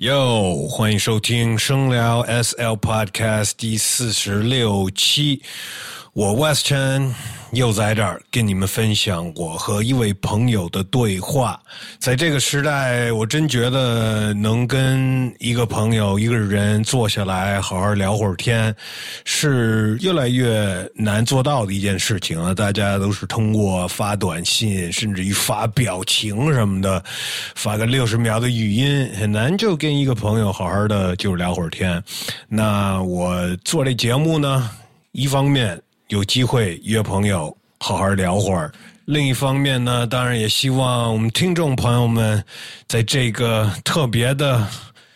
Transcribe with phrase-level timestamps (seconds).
[0.00, 5.42] 哟，欢迎收听声聊 SL Podcast 第四十六期。
[6.12, 7.14] 我 West Chen
[7.52, 11.60] 又在这儿跟你们分享我和一位朋友的对话。
[12.00, 18.74] 在这个时代，我真觉得能跟一个朋友、一个人坐下来好好聊会儿天，
[19.24, 22.56] 是越来越难做到的一件事情了。
[22.56, 27.02] 大家都是通过发短信，甚至于发表情什么的，
[27.54, 32.02] 发个六十秒的语音，很难就跟一个朋友好好的就聊会儿天。
[32.48, 34.68] 那我做这节目呢，
[35.12, 35.80] 一方面。
[36.10, 38.70] 有机会约朋友好好聊会儿。
[39.04, 42.44] 另一方面呢，当然也希望我们听众朋友们
[42.88, 44.66] 在这个特别的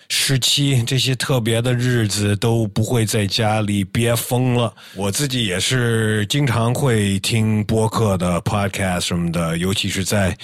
[0.08, 4.72] 时期、这些特别的日子都不会在家里憋疯了。
[4.94, 10.36] 我自己也是经常会听播客的 podcast 什么的，尤其是在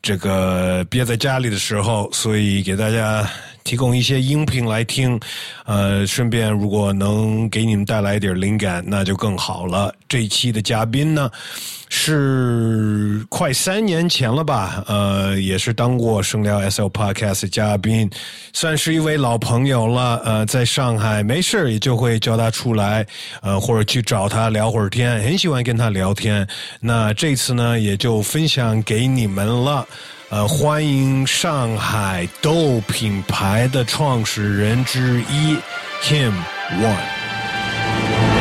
[0.00, 3.28] 这个憋在家里的时候，所以给大家。
[3.68, 5.20] 提供一些音频来听，
[5.66, 9.94] 呃，顺便如果能给你们带来一点灵感，那就更好了。
[10.08, 11.30] 这一期的嘉宾呢，
[11.90, 18.08] 是快三年前了吧，呃，也是当过声聊 S L Podcast 嘉宾，
[18.54, 20.16] 算是一位老朋友了。
[20.24, 23.06] 呃，在上海没事也就会叫他出来，
[23.42, 26.48] 呃，或者去找他聊会儿天，很喜欢跟他聊天。
[26.80, 29.86] 那这次呢，也就分享给你们了。
[30.30, 35.56] 呃，欢迎上海豆品牌的创始人之一
[36.02, 36.34] ，Kim
[36.72, 38.37] One。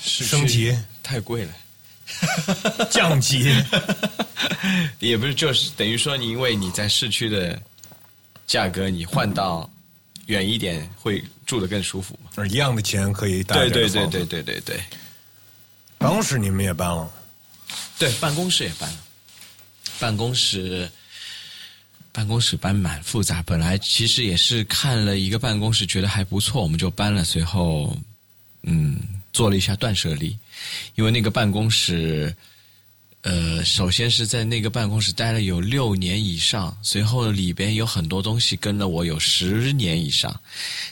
[0.00, 1.52] 升级太贵了。
[2.90, 3.44] 降级
[4.98, 7.60] 也不是，就是等于说，你因为你在市区的
[8.46, 9.70] 价格，你换到
[10.26, 12.46] 远一点会住的更舒服嘛？
[12.46, 13.56] 一样的钱可以带。
[13.56, 14.80] 对对对对对对对。
[15.98, 17.10] 办公室你们也搬了？
[17.98, 18.96] 对，办公室也搬了。
[19.98, 20.90] 办公室。
[22.10, 27.22] 办公室搬蛮复杂，本来其实也是看了一个办公室，觉得还不错，我们就搬了。
[27.22, 27.96] 随后，
[28.70, 29.00] 嗯，
[29.32, 30.36] 做了一下断舍离，
[30.94, 32.34] 因为那个办公室，
[33.22, 40.38] 呃，首先是在那个办公室待了有六年以上，随后里边有很多东西跟了我有十年以上，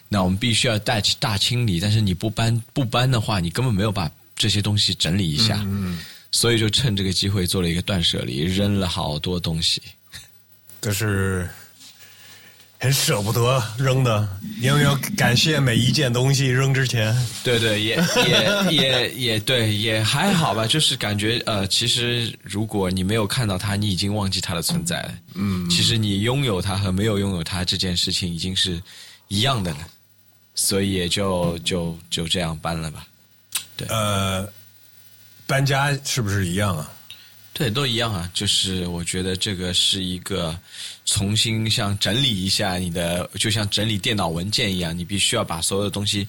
[0.09, 1.79] 那我们必须要带大清理。
[1.79, 6.01] 但是你不搬不搬的话，你根本没有把这些东西整理一下，嗯，
[6.33, 9.83] 所以就趁这个机会做了一个断舍离，扔了好多东西。
[10.81, 11.49] 就是
[12.79, 14.29] 很舍不得扔的，
[14.61, 17.15] 你有没有感谢每一件东西扔之前？
[17.43, 20.67] 对对，也也也也对，也还好吧。
[20.67, 25.15] 就是感觉呃，其实如果你没有看到它，你已经忘记它的存在了。
[25.35, 28.81] 嗯，其实你拥有它和没有拥有它这件事情已经是
[29.29, 29.79] 一样的了，
[30.55, 33.07] 所以也就就就这样搬了吧。
[33.75, 34.47] 对，呃，
[35.47, 36.93] 搬家是不是一样啊？
[37.55, 38.31] 对，都一样啊。
[38.35, 40.55] 就是我觉得这个是一个
[41.07, 46.29] 重新像整理一下你的，就像整理电脑文件一样，你必须要把所有的东西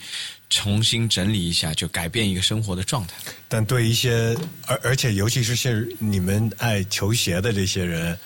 [0.50, 3.16] 重新整理一下，就改变一个生活的状态。
[3.50, 4.34] 但对一些，
[4.66, 8.18] 而而且尤其是像你们爱球鞋的这些人，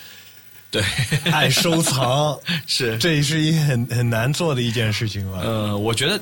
[0.69, 0.83] 对，
[1.31, 5.39] 爱收藏， 是这也是一很很难做的一件事情吧？
[5.41, 6.21] 呃，我觉得。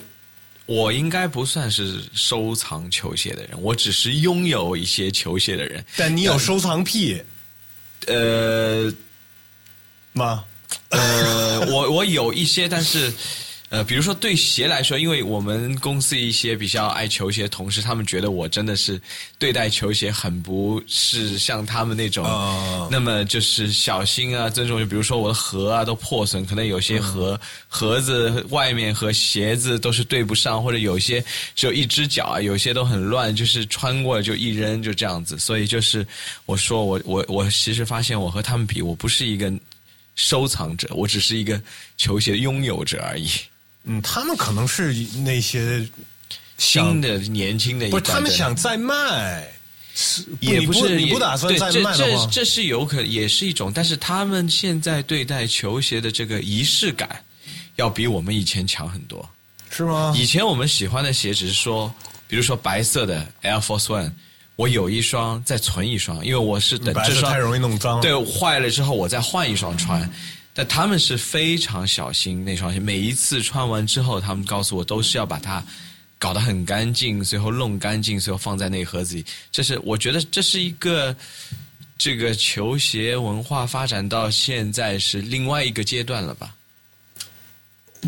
[0.66, 5.84] 我应该不算是收藏球鞋的人，我只是拥有一些球鞋的人。
[5.97, 7.19] 但你有收藏癖，
[8.06, 8.94] 呃，
[10.19, 10.44] 吗？
[10.90, 13.12] 呃，我我有一些，但是。
[13.72, 19.00] 呃，比如说对鞋来说，因为我们公司一些比较爱球鞋同事，他们觉得我真的是
[19.38, 22.25] 对待球鞋很不是像他们那种，
[22.90, 24.80] 那么就是小心啊，尊重。
[24.80, 31.24] 就比如说我的盒啊都破损，可能有些盒盒子外面和鞋子都是对不上，或者有些
[31.54, 35.38] 只有一只脚啊，有些都很乱，就是穿过就一扔就这样子。
[35.38, 36.04] 所以就是
[36.48, 39.54] 我说我我我其实发现我和他们比，我不是一个
[40.19, 41.60] 收藏者，我只是一个
[41.95, 43.30] 球鞋拥有者而已。
[43.86, 44.94] 嗯，他们可能是
[45.24, 45.88] 那些
[46.57, 49.50] 新的、年轻的，不是他们想再卖，
[50.42, 57.24] 也不是你不打算再卖这这是有可也是一种，但是他们现在对待球鞋的这个仪式感，
[57.77, 59.27] 要比我们以前强很多，
[59.71, 60.13] 是吗？
[60.18, 61.92] 以前我们喜欢的鞋只是说，
[62.27, 64.12] 比如说白色的 Air Force One，
[64.59, 70.07] 我有一双再存一双，因为我是等这双太容易弄脏，对，坏了之后我再换一双穿。
[70.53, 75.63] 但他们是非常小心那双鞋，每一次穿完之后，他们告诉我都是要把它
[76.17, 79.23] 搞得很干净，最后弄干净，最后放在那个盒子里。
[79.50, 81.15] 这是我觉得这是一个
[81.97, 86.53] 这个球鞋文化发展到现在是另外一个阶段了吧？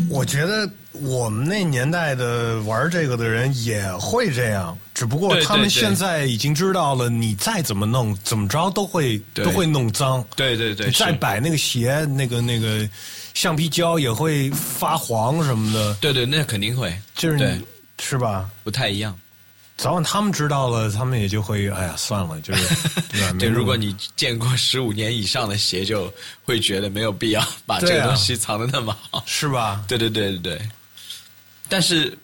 [0.08, 10.24] 我觉得我们那年代的玩这个的人也会这样，只不过他们现在已经知道了，你再怎么弄，怎么着都会都会弄脏。
[10.34, 12.88] 对对对，你再摆那个鞋，那个那个
[13.34, 17.62] 橡皮胶也会发黄什么的，对对，那肯定会，就是你
[18.00, 18.48] 是吧？
[18.64, 19.16] 不太一样。
[19.82, 22.74] 早晚他们知道了，他们也就会哎呀算了，就是
[23.10, 23.32] 对？
[23.36, 26.12] 对，如果你见过十五年以上的鞋，就
[26.44, 29.24] 会觉得没有必要把这个东西藏的那么好。
[29.26, 29.84] 是吧？
[29.88, 30.68] 对对对对对。
[31.68, 32.16] 但是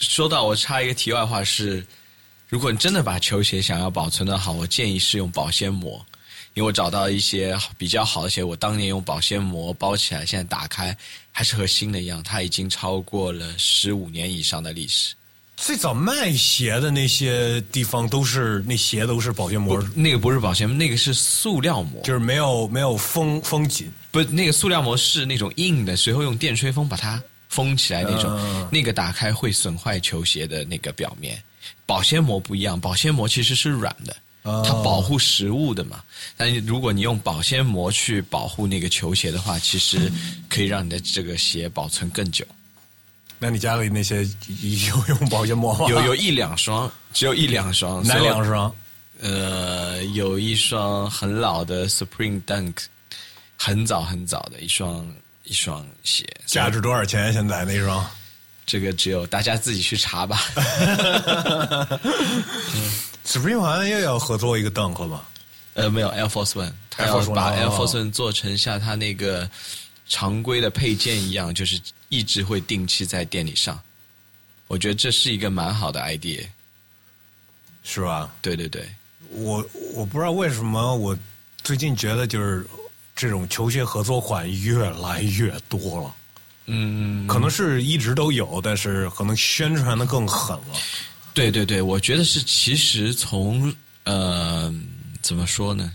[0.00, 1.86] 说到我插一个题外话是，
[2.48, 6.04] 如果你真的把球鞋想要保存的好，我建议是用保鲜膜，
[6.54, 10.96] 因为我找到一些比较好的鞋，我当年用保鲜膜包起来，现在打开
[11.30, 15.14] 还是和新的一样，它已经超过了十五年以上的历史。
[15.56, 23.90] 最早卖鞋的那些地方都是那鞋都是保鲜膜，那个不是保鲜膜，那个是塑料膜，就是没有没有封封紧。
[24.10, 31.40] 不，那个塑料膜是那种硬的，随后用电吹风把它封起来那种，嗯那个打开会损坏球鞋的那个表面。
[31.86, 36.02] 保鲜膜不一样，保鲜膜其实是软的，哦它保护食物的嘛。
[36.36, 40.10] 但是如果你用保鲜膜去保护那个球鞋的话，其实
[40.48, 42.44] 可以让你的这个鞋保存更久。
[43.38, 44.24] 那你家里那些
[44.88, 45.86] 游泳保鲜膜吗？
[45.88, 48.74] 有有一两双，只有一两双，哪两双？
[49.20, 52.74] 呃，有一双很老的 Supreme Dunk，
[53.56, 55.06] 很早很早的一双
[55.44, 57.32] 一双鞋，价值多少钱？
[57.32, 58.04] 现在那双？
[58.66, 60.40] 这个只有大家自己去查吧。
[63.26, 65.26] Supreme 好像又要合作一个 Dunk 吧？
[65.74, 69.48] 呃，没有 Air Force One，他要把哦 Air Force One 做成像他那个
[70.08, 73.80] 常规的配件一样，就是一直会定期在店里上。
[74.66, 76.44] 我觉得这是一个蛮好的 idea。
[77.86, 78.34] 是吧？
[78.40, 78.88] 对对对，
[79.28, 79.62] 我
[79.92, 81.14] 我不知道为什么我
[81.62, 82.66] 最近觉得就是
[83.14, 86.14] 这种球鞋合作款越来越多了。
[86.64, 90.80] 嗯，可能是一直都有，但是可能宣传的更狠了。
[91.34, 93.70] 对对对，我觉得是，其实从
[94.04, 94.74] 呃
[95.20, 95.94] 怎么说呢？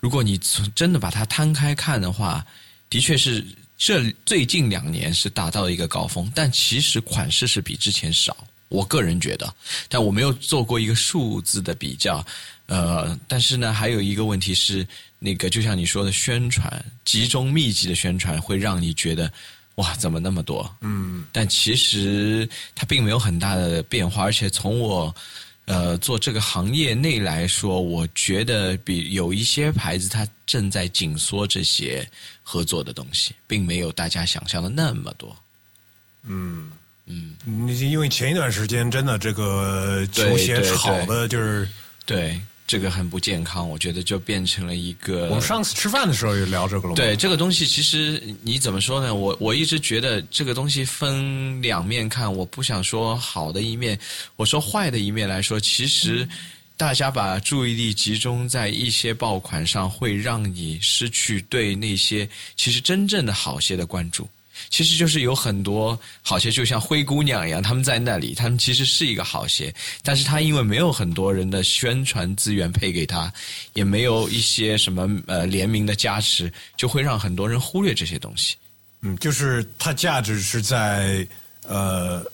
[0.00, 2.44] 如果你从真的把它摊开看的话，
[2.90, 3.42] 的确是
[3.78, 8.36] 这最近两年是达到了一个高峰，但其实款式是比之前少。
[8.68, 9.54] 我个人觉得，
[9.88, 12.24] 但我没有做过一个数字的比较。
[12.66, 14.84] 呃，但是呢，还有一个问题是，
[15.20, 19.32] 那个就像你说的，宣传集中密集的宣传会让你觉得，
[19.76, 20.68] 哇，怎么那么多？
[20.80, 25.14] 嗯，但其实它并没有很大的变化，而且从我
[25.66, 32.08] 呃做这个行业内来说，我觉得比有一些牌子它正在紧缩这些
[32.42, 35.36] 合作的东西，并没有大家想象的那么多。
[36.24, 36.72] 嗯。
[37.08, 41.68] 嗯，因为前一段时间真的这个球鞋炒的就是，
[42.04, 46.94] 对，这个很不健康，我觉得就变成了一个我们上次吃饭的时候也聊这个了。
[46.94, 49.14] 对这个东西，其实你怎么说呢？
[49.14, 53.96] 我我一直觉得这个东西分两面看，我不想说好的一面，
[54.34, 56.28] 我说坏的一面来说，其实
[56.76, 64.28] 大家把注意力集中在一些爆款上，会让你失去对那些其实真正的好些的关注。
[64.70, 73.32] 其实就是有很多好鞋，就像灰姑娘一样，他们在那里，他们其实是一个好鞋，但是他因为没有很多人的宣传资源配给他，
[73.74, 78.56] 也没有一些什么呃联名的加持，就会让很多人忽略这些东西，
[79.02, 81.26] 嗯，就是它价值是在
[81.62, 82.24] 呃，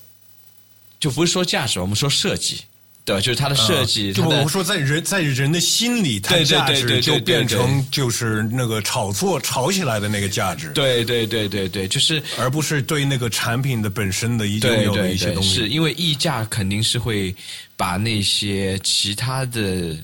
[1.01, 2.61] 就不是说价值，我们说设计，
[3.05, 3.21] 对？
[3.21, 15.55] 就是它的设计，呃就我们说在人在人的心里，它对对价值就变成就是那个炒作炒起来的那个价值，对对对对对，就是而不是对那个产品的本身的一拥对有一些东西。
[15.55, 17.35] 是因为溢价肯定是会
[17.77, 19.97] 把那些其他的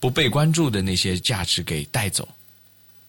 [0.00, 2.28] 不被关注的那些价值给带走。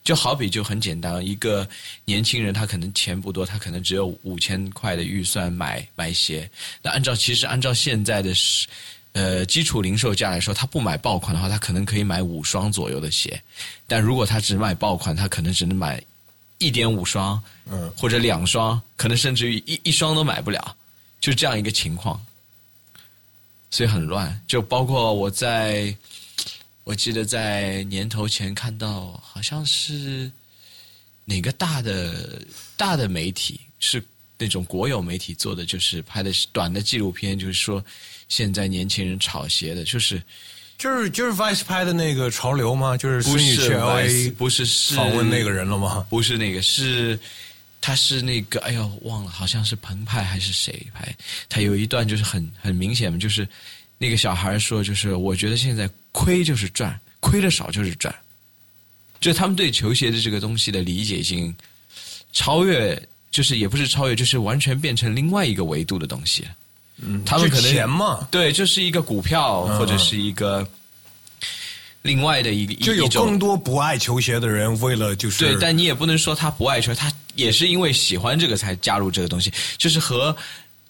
[0.04, 1.66] 就好比就很简单，一个
[2.04, 6.50] 年轻人他可能钱不多，他可能只有五千块的预算买买鞋。
[6.82, 8.68] 那按照其实按照现在的是
[9.14, 13.42] 呃基础零售价来说，他不买爆款的话，他可能可以买五双左右的鞋。
[13.88, 16.04] 但如果他只买爆款，他可能只能买
[16.60, 20.76] 一点五双，嗯，或者两双，可能甚至于一一双都买不了，
[21.20, 22.24] 就这样一个情况，
[23.70, 24.42] 所以很乱。
[24.48, 25.96] 就包括我在，
[26.84, 30.32] 我记得在年头前看到，好像是
[31.26, 32.42] 哪个大的
[32.76, 34.04] 大的媒体是
[34.38, 37.84] 那种国有媒体做的，就是拍的是短的纪录片，就是说
[38.34, 40.20] 现在年轻人炒鞋的，就是
[40.76, 42.98] 就是就是 Vice 拍的那个潮流吗？
[42.98, 46.04] 就是不是 Vice，不是是访问那个人了吗？
[46.10, 47.20] 不是那个，是
[47.80, 51.16] 他是那个，哎呦，忘了，好像是澎湃还是谁拍？
[51.48, 53.48] 他有一段就是很很明显，就是
[54.00, 58.14] 那个小孩说，就是我觉得现在亏就是赚，亏的少就是赚。
[59.22, 61.56] 就他们对球鞋的这个东西的理解已经
[62.32, 63.00] 超越，
[63.30, 66.44] 就是也不是超越，就是完全变成另外一个维度的东西。
[67.02, 70.68] 嗯，他们可能钱嘛，对，就是一个股票或者是一个
[72.02, 80.36] 另外的一个，就有更多不爱球鞋的人为了就是对，但你也不能说他不爱球，他也是因为喜欢这个才加入这个东西，就是和。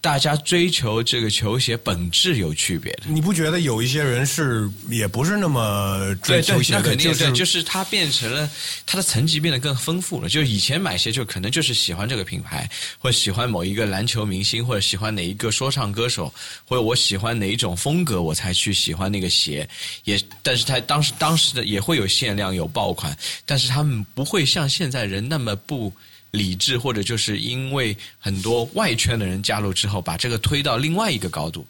[0.04, 6.94] 大家追求这个球鞋本质有区别的，你不觉得有一些人是也不是那么追求鞋的？
[6.98, 8.52] 就是就是他变成了
[8.86, 10.28] 他的层级变得更丰富了。
[10.28, 12.70] 就是以前买鞋就可能就是喜欢这个品牌，
[13.00, 16.34] 或者喜欢某一个篮球明星，或者喜欢哪一个说唱歌手，
[16.66, 19.66] 或者我喜欢哪一种风格，我才去喜欢那个鞋。
[20.04, 25.94] 也，但是他当时当时的也会有限量有爆款，但是他们不会像现在人那么不。
[26.34, 31.66] 理智，或者就是因为很多外圈的人加入之后，把这个推到另外一个高度，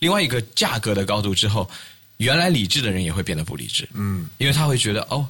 [0.00, 1.70] 另外一个价格的高度之后，
[2.16, 3.88] 原来理智的人也会变得不理智。
[3.94, 5.24] 嗯，因为他会觉得，哦，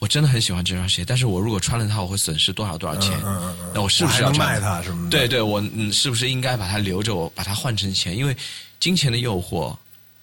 [0.00, 3.12] 我真的很喜欢这双鞋，但是我如果穿了它，我会损失多少多少钱？
[3.24, 4.82] 嗯嗯嗯，那我是不是要卖它？
[4.82, 5.08] 什么？
[5.08, 7.14] 对对，我嗯，是不是应该把它留着？
[7.14, 8.16] 我把它换成钱？
[8.16, 8.36] 因为
[8.80, 9.76] 金钱的诱惑，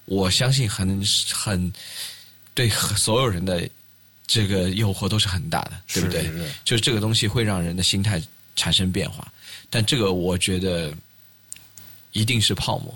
[0.04, 1.72] 我相信很很
[2.54, 3.68] 对所有人的。
[4.32, 6.30] 这个诱惑都是很大的，对不对？
[6.64, 8.22] 就是这个东西会让人的心态
[8.56, 9.28] 产生变化，
[9.72, 10.94] 但这个我觉得
[12.12, 12.96] 一定是泡沫。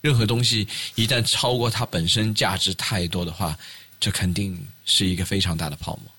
[0.00, 3.56] 任何东西一旦超过它本身价值太多的话，
[4.00, 6.12] 这肯定是一个非常大的泡沫。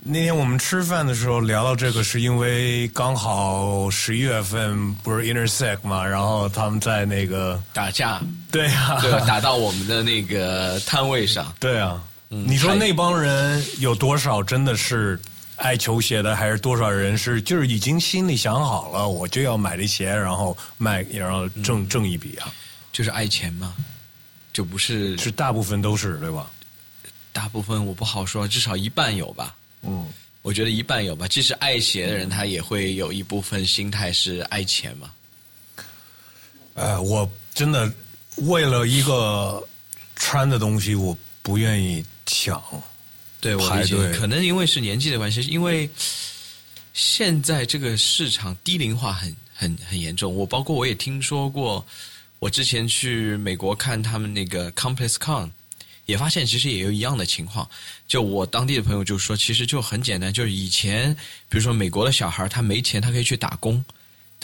[0.00, 8.20] 那天我们吃饭的时候聊到这个，是因为刚好十一月份不是 Intersect 嘛，然后他们在那个打架，
[8.52, 12.04] 对啊，对，打到我们的那个摊位上，对啊。
[12.28, 15.18] 你说那帮人有多少真的是
[15.54, 22.52] 爱球鞋的，还是多少人是就是已经心里想好了，我就要买这鞋，然后卖，然后挣挣一笔啊？
[22.92, 23.74] 就是爱钱嘛，
[24.52, 26.50] 就不是是大部分都是对吧？
[27.32, 29.54] 大部分我不好说，至少一半有吧。
[29.82, 30.06] 嗯，
[30.42, 31.28] 我觉得一半有吧。
[31.28, 35.10] 即使爱鞋的人，他也会有一部分心态是爱钱嘛。
[36.74, 37.90] 呃，我真的
[38.38, 39.62] 为了一个
[40.16, 42.04] 穿的东西，我不愿意。
[42.26, 42.62] 抢，
[43.40, 45.88] 对我理解，可能因为是年纪的关系，因为
[46.92, 50.34] 现在这个市场低龄化很很很严重。
[50.34, 51.86] 我包括我也听说过，
[52.38, 55.50] 我之前去美国看他们那个 ComplexCon，
[56.06, 57.68] 也发现其实也有一样的情况。
[58.08, 61.14] 就我当地的朋友就说，其实就很简单，就是以前
[61.48, 63.84] 比如说美国的小孩他没钱，他可以去打工。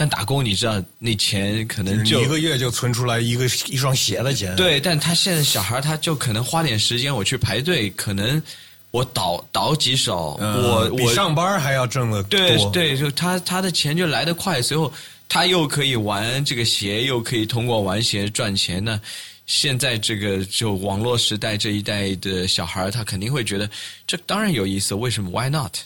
[0.03, 4.57] 但打工你知道那钱可能就一个月就存出来一个一双鞋的钱。
[4.57, 8.43] 对，但他现在小孩他就可能花点时间，我去排队，可能
[8.91, 12.37] 我倒倒几手，我我上班还要挣的多。
[12.37, 14.93] 对对，就他他的钱就来得快，随后
[15.29, 19.01] 他又可以玩这个鞋，又可以通过玩鞋赚钱呢。
[19.47, 23.71] 现在这个就网络时代这一代的小孩，他肯定会觉得
[24.05, 25.77] 这当然有意思，为什么？Why not？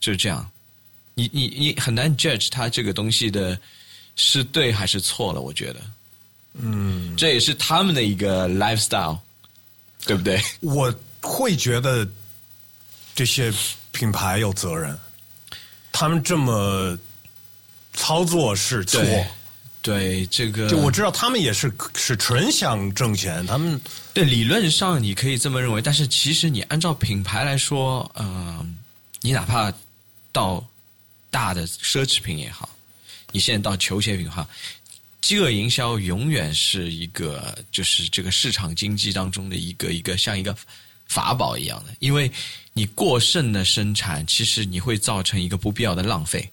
[0.00, 0.50] 就是这样。
[1.14, 3.58] 你你你很难 judge 他这个东西的
[4.16, 5.80] 是对还是错了，我觉得，
[6.54, 9.18] 嗯，这也是他们的一个 lifestyle，
[10.06, 10.40] 对不对？
[10.60, 12.08] 我会觉得
[13.14, 13.52] 这些
[13.92, 14.98] 品牌有责任，
[15.92, 16.96] 他们这么
[17.92, 19.02] 操作是错，
[19.82, 23.78] 对这个，就我知道他们也是是纯想挣钱，他们
[24.14, 28.76] 对理论上你可以这么认为，但是其实你按照品牌来说，嗯，
[29.20, 29.72] 你哪怕
[30.32, 30.64] 到。
[31.30, 32.68] 大的奢侈品也好，
[33.32, 34.48] 你现在到球鞋品哈，
[35.20, 40.56] 饥饿营销永远是一个就是这个市场经济当中的一个一个像一个
[41.06, 42.30] 法宝一样的，因为
[42.72, 46.50] 你过剩的生产，其实你会造成一个不必要的浪费。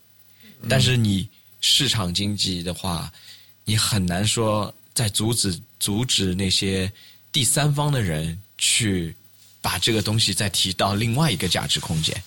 [0.67, 1.27] 但是你
[1.61, 3.11] 市场经济的话，
[3.65, 6.91] 你很难说在阻止阻止那些
[7.31, 9.15] 第三方的人去
[9.61, 12.23] 把这个东西再提到另外一个价值空间。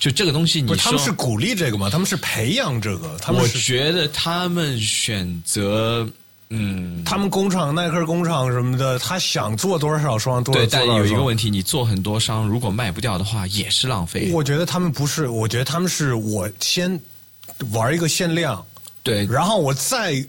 [0.00, 1.88] 就这个东西，你说他们是鼓励这个吗？
[1.88, 3.16] 他们是培养这个？
[3.20, 6.08] 他们我觉得他们选择，
[6.48, 10.66] 嗯，他们工厂耐克工厂什么的，他想做多少双多少双。
[10.66, 14.30] 对，但有一个问题，你做很多双，如果卖不掉的话，也是浪费。
[14.32, 16.98] 我觉得他们不是，我觉得他们是我先
[17.72, 18.64] 玩一个限量，
[19.02, 20.26] 对，然后我再。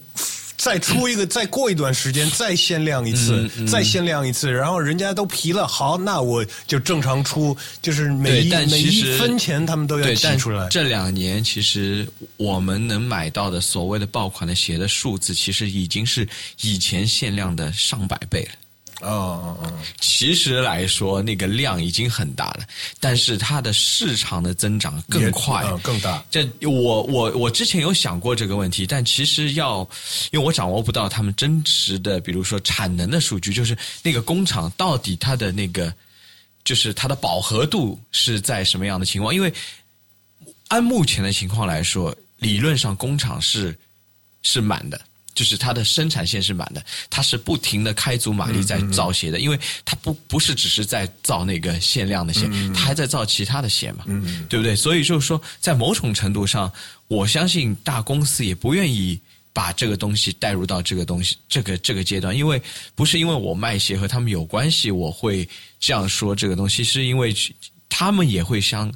[0.64, 10.68] 再出一个， 再过一段时间再限量一次，再限量一次，然后人家都皮了，好，那我就正常出，就是每一每一分钱他们都要挤出来。
[10.70, 16.28] 这两年其实我们能买到的所谓的爆款的鞋的数字，其实已经是
[16.62, 18.52] 以前限量的上百倍了。
[19.02, 22.66] 哦哦哦，其实来说，那个量已经很大了，
[23.00, 26.24] 但是它的市场的增长更快，嗯更大。
[26.30, 29.80] 这我我我之前有想过这个问题，但其实要，
[30.32, 35.94] 因为我掌握不到他们真实的，比如说产能的数据，就是那个工厂到底它的那个，
[36.64, 39.34] 就是它的饱和度是在什么样的情况？
[39.34, 39.54] 因为
[40.68, 43.78] 按目前的情况来说，理论上工厂是
[44.42, 45.02] 是满的。
[45.34, 54.04] 就是它的生产线是满的，它是不停的开足马力在造鞋的，因为它不不是只是在造那个限量的鞋，它还在造其他的鞋嘛，
[54.50, 54.76] 对不对？
[54.76, 56.72] 所以就是说，在某种程度上，
[57.08, 59.20] 我相信大公司也不愿意
[59.54, 62.62] 把这个东西带入到这个东西这个这个阶段，因为
[62.94, 65.48] 不是因为我卖鞋和他们有关系，我会
[65.80, 67.34] 这样说这个东西，是因为
[67.88, 68.92] 他们也会相。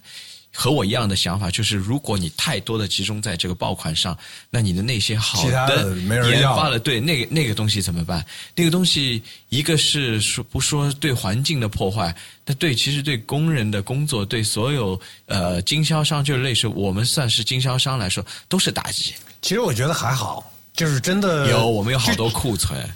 [0.56, 4.18] 和我一样的想法，就是如果你太多的集中在这个爆款上，
[4.50, 5.98] 那你的那些好的
[6.32, 8.26] 研发了对那个那个东西怎么办？
[8.56, 19.14] 那个东西一个是说不说对环境的破坏，那对其实对工人的工作，对所有呃经销商，就是类似我们算是经销商来说，都是打击。
[19.42, 22.90] 其实我觉得还好，就是真的有我们有好多库存。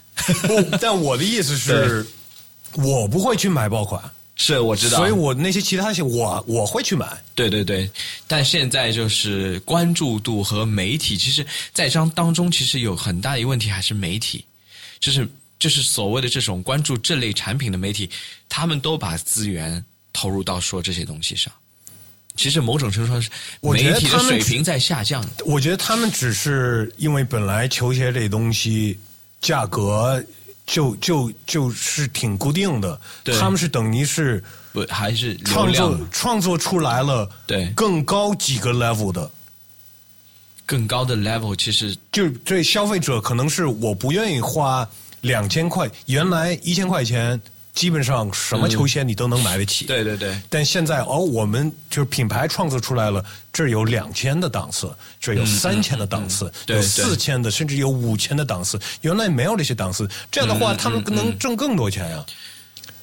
[0.44, 2.08] 不，但我的意思是，
[2.74, 4.02] 我不会去买爆款。
[4.42, 7.06] 是，我知道，所以我那些其他鞋，我我会去买。
[7.36, 7.92] 对对对，
[8.26, 14.46] 但现在就是关注度和媒体，其实在当当中，其实有很大一个问题，还是媒体，
[15.02, 15.28] 就是
[15.60, 18.10] 就是所谓的这种关注这类产品的媒体，
[18.48, 21.52] 他们都把资源投入到说这些东西上。
[22.38, 23.30] 其实某种程度上是
[23.60, 25.22] 媒体的水平在下降。
[25.46, 28.98] 我觉得他们只是因为本来球鞋这东西
[29.42, 30.24] 价格。
[30.72, 33.02] 就就就是挺固定的，
[33.40, 37.72] 他们是等于是不还是创作创作出来了，对。
[37.76, 39.32] 更高几个 level 的，
[40.68, 44.88] 更高的 level 其实就对消费者可能是我不愿意花
[45.22, 47.42] 两千块，原来一千块钱。
[47.80, 50.38] 基本上什么球鞋你都能买得起，对对对。
[50.50, 58.78] 但现在哦，我们就是品牌创作出来了，这有两千的档次，这有三千的档次，有四千的，甚至有五千的档次。
[59.00, 62.26] 原来没有这些档次，这样的话他们能挣更多钱呀。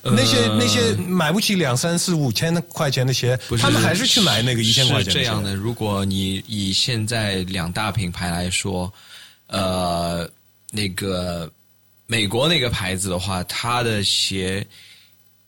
[0.02, 5.11] 那些那些买不起两三四五千的块钱的鞋，他们还是去买那个一千块钱的。
[5.11, 8.92] 是这样的，如果你以现在两大品牌来说，
[9.46, 10.29] 呃，
[10.70, 11.51] 那个。
[12.07, 14.66] 美国那个牌子的话，它的鞋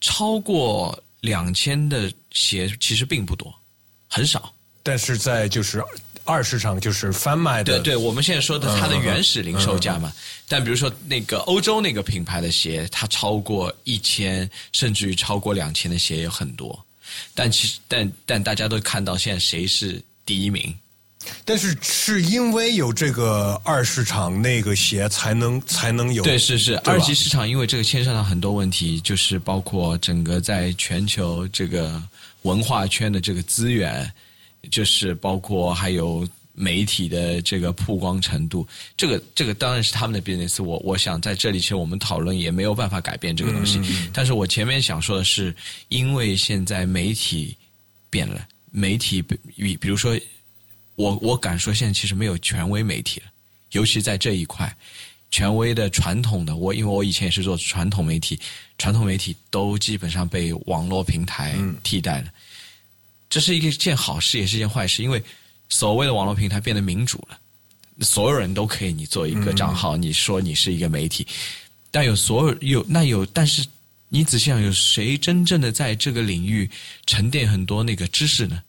[0.01, 3.55] 超过两千的鞋其实并不多，
[4.09, 4.53] 很少。
[4.83, 5.85] 但是在就是
[6.25, 10.13] 二市场就是贩卖的，对对，我们现在说的它的原始零售价嘛。
[10.49, 16.85] 但比如说那个欧洲那个品牌的鞋，它超过一千，甚至于超过两千的鞋有很多。
[17.35, 20.75] 但其实，但但大家都看到现在谁是第一名？
[21.45, 32.03] 但是是因为有这个二市场那个鞋才能才能有对是是二级市场，因为这个牵涉到很多问题，就是包括整个在全球这个
[32.43, 34.11] 文化圈的这个资源，
[34.71, 40.63] 就是包括还有媒体的这个曝光程度，这个这个当然是他们的 business。
[40.63, 43.81] 我我想在这里其实我们讨论也没有办法改变这个东西。
[44.13, 45.55] 但是我前面想说的是，
[45.89, 47.57] 因为现在媒体
[48.11, 50.19] 变了，媒体比比如说。
[50.99, 53.27] 我我敢说，现在其实没有权威媒体了，
[53.71, 54.77] 尤其在这一块，
[55.31, 58.37] 权威的传统的我，因为我以前也是做传统媒体，
[58.79, 62.33] 传统媒体都基本上被网络平台替代了。
[63.31, 65.23] 这是一件好事，也是一件坏事，因为
[65.69, 67.39] 所谓的网络平台变得民主了，
[68.01, 71.25] 所有人都可以你做一个账号，你说你是一个媒体，
[71.93, 73.65] 但有所有有那有，但是
[74.09, 76.69] 你仔细想，有谁真正的在这个领域
[77.07, 78.61] 沉淀很多那个知识呢？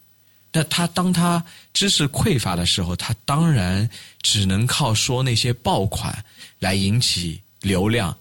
[0.51, 3.89] 那他当他知识匮乏的时候，他当然
[4.21, 6.23] 只能靠说那些爆款
[6.59, 8.15] 来引起流量。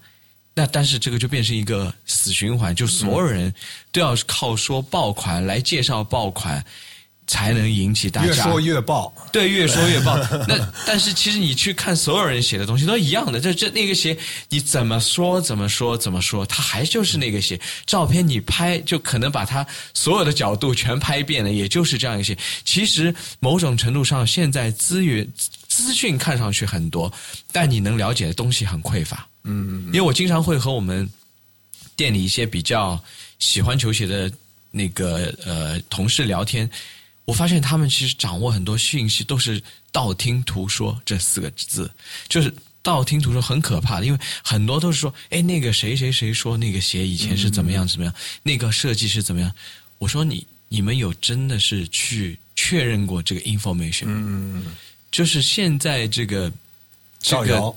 [0.53, 3.53] 那但是这个就变成一个死循环，就所有人
[3.91, 6.63] 都要靠说爆款来介绍爆款。
[7.29, 10.17] 才能引起大家越说越爆，对，越说越爆。
[10.49, 14.17] 那但是其实你去看所有人写的东西都一样的，这这那个鞋
[14.49, 17.61] 你怎么说怎么说怎么说，它还就是那个鞋。
[17.85, 19.63] 照片你拍就可能把它
[19.93, 22.35] 所有的角度全拍遍了，也就是这样一些。
[22.65, 25.31] 其实某种程度上，现在资源
[25.67, 27.13] 资讯看上去很多，
[27.51, 29.27] 但你能了解的东西很匮乏。
[29.43, 31.07] 嗯，因为我经常会和我们
[31.95, 32.99] 店里一些比较
[33.37, 34.31] 喜欢球鞋的
[34.71, 36.67] 那个呃同事聊天。
[37.29, 39.61] 我发现他们其实掌握很多讯息都是
[39.91, 41.89] 道听途说这四个字，
[42.27, 49.51] 就是道听途说很可怕的，因为很多都是说，哎，那个谁谁谁说那个鞋以前是怎么样怎么样，那个设计是怎么样。
[49.99, 54.05] 我说你你们有真的是去确认过这个 information？
[54.07, 54.65] 嗯，
[55.11, 56.51] 就是现在这个
[57.19, 57.75] 造谣，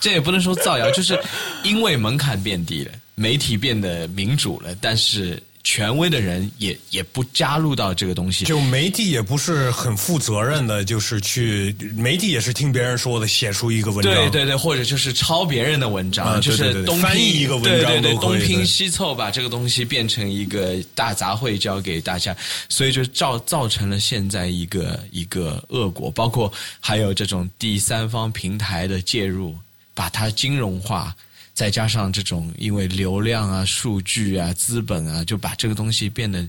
[0.00, 1.22] 这也不能说造谣，就是
[1.62, 2.92] 因为门槛变低了。
[3.14, 8.44] 媒体变得民主了，但是权威的人也也不加入到这个东西。
[8.44, 14.14] 就媒体也不是很负责任的，就是去媒体也是听别人说的，写出一个文章。
[14.14, 22.34] 对对对，或者就是抄别人的文章，啊就是东拼翻译一个文章对对对，都东拼西凑把这个东西变成一个大杂烩交给大家，
[22.68, 29.54] 所以就造造成了现在一个一个恶果，包括还有这种第三方平台的介入，
[29.94, 31.14] 把它金融化。
[31.58, 36.48] 再加上这种因为流量啊、数据啊、资本啊，就把这个东西变得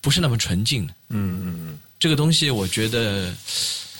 [0.00, 0.92] 不是那么纯净了。
[1.10, 3.32] 嗯嗯嗯，这个东西，我觉得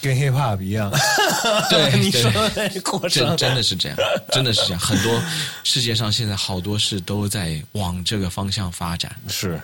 [0.02, 0.90] 跟 hip hop 一样。
[1.70, 3.96] 对 你对说的那过真程真的是这样，
[4.32, 4.80] 真的是这样。
[4.80, 5.22] 很多
[5.62, 9.60] 世界上现在好多事都在往这个方向发展，是，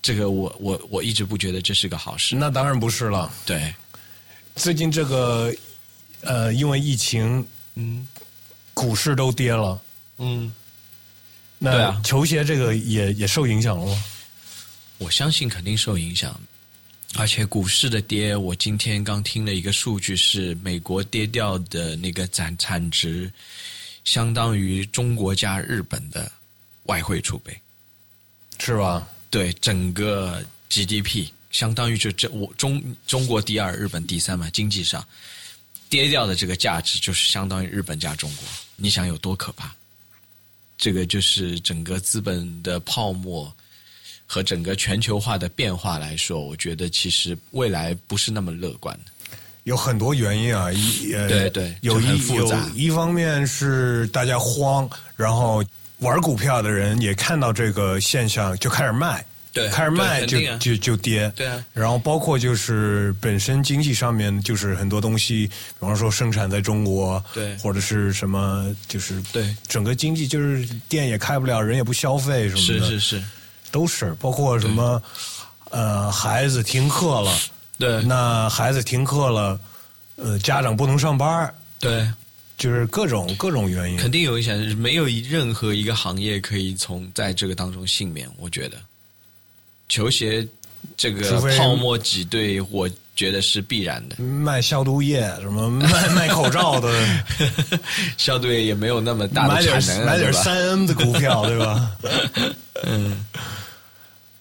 [0.00, 2.34] 这个我我我一直不觉得这是个好事。
[2.36, 3.30] 那当然不是了。
[3.44, 3.74] 对，
[4.56, 5.54] 最近这个
[6.22, 8.08] 呃，因为疫情，嗯
[8.72, 9.78] 股市都跌了。
[10.22, 10.52] 嗯，
[11.58, 14.04] 那对啊球鞋这个也也受影响了吗？
[14.98, 16.40] 我相信肯定受影响。
[17.14, 23.30] 而且股市的跌，我今天刚听了一个数据，是美国跌掉的那个产产值，
[24.04, 26.30] 相当于中国加日本的
[26.84, 27.54] 外汇储备。
[28.58, 29.06] 是吧？
[29.28, 35.04] 对整个 GDP，相当于就这我中中国第二，日本第三嘛，经济上
[35.90, 38.44] 跌掉的这个价值就是相当于日本加中国，
[38.76, 39.74] 你想有多可怕？
[40.82, 43.54] 这个就是整个资本的泡沫
[44.26, 49.12] 和整个全球化的变化来说，我觉得其实未来不是那么乐观的。
[49.62, 55.64] 有很多原因啊，一呃，对对有一有一方面是大家慌，然后
[55.98, 73.22] 玩股票的人也看到这个现象，就开始卖，对开始卖就就就跌，对啊然后包括就是本身经济上面，就是很多东西，比方说生产在中国，对或者是什么，就是对整个经济就是店也开不了，人也不消费什么的，是是是，
[73.70, 75.02] 都是，包括什么
[75.70, 77.38] 呃孩子停课了。
[77.78, 79.58] 对那孩子停课了，
[80.14, 82.06] 呃，家长不能上班，对，
[82.56, 83.96] 就是各种各种原因。
[83.96, 88.30] 肯定有影响，没有任何一个行业可以从在这个当中幸免。
[88.36, 88.76] 我觉得，
[89.92, 90.48] 球鞋
[90.96, 94.16] 这个泡沫挤兑，我觉得是必然的。
[94.22, 97.24] 卖消毒液，什么卖 卖口罩的，
[98.16, 101.94] 消毒液也没有那么大的产能买点三 M 的股票， 对吧？
[102.84, 103.22] 嗯，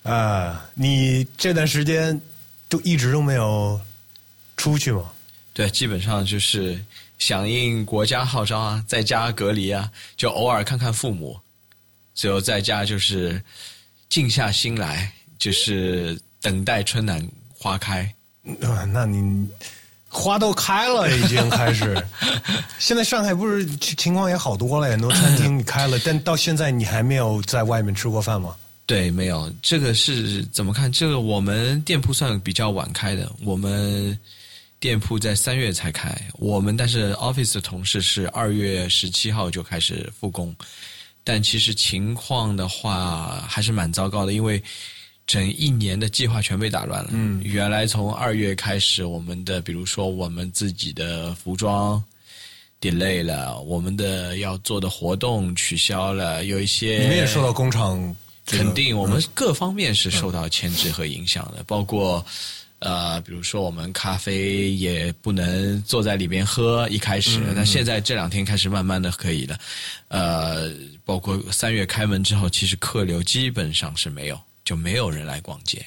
[0.04, 2.22] 啊，你这段时间
[2.70, 3.78] 都一直都没有
[4.56, 5.12] 出去吗？
[5.54, 6.82] 对，基本上就是
[7.20, 11.38] 响应国家号召啊，在家隔离啊，就偶尔看看父母，
[12.16, 13.44] 最后在家就是
[14.08, 15.12] 静下心来，
[15.42, 18.04] 就是等待春暖花开。
[18.62, 19.50] 啊，那你
[20.08, 22.00] 花都开了，已经开始。
[22.78, 28.56] 现在上海不是情况也好多了，很多餐厅你开了， 但到现在你还没有在外面吃过饭吗？
[28.86, 30.92] 对，没有这个是怎么看？
[30.92, 34.18] 这个我们店铺算比较晚开的，我们
[34.80, 40.54] 店铺在三月才开，我们但是 office 的同事是二月十七号就开始复工，
[41.24, 44.62] 但其实情况的话还是蛮糟糕的，因为
[45.26, 47.10] 整一年的计划全被打乱了。
[47.14, 52.04] 嗯，原来从二月开始，我们的比如说我们自己的服装。
[52.82, 62.26] delay 了，我们的要做的活动取消了，有一些你们也受到工厂这个肯定，我们各方面是受到牵制和影响的，包括
[62.80, 69.60] 呃，比如说我们咖啡也不能坐在里边喝，一开始，但现在这两天开始慢慢的可以了，
[70.08, 70.72] 呃，
[71.06, 75.86] 包括三月开门之后，其实客流基本上是没有，就没有人来逛街，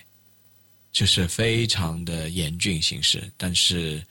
[0.92, 4.04] 就是非常的严峻形势，但是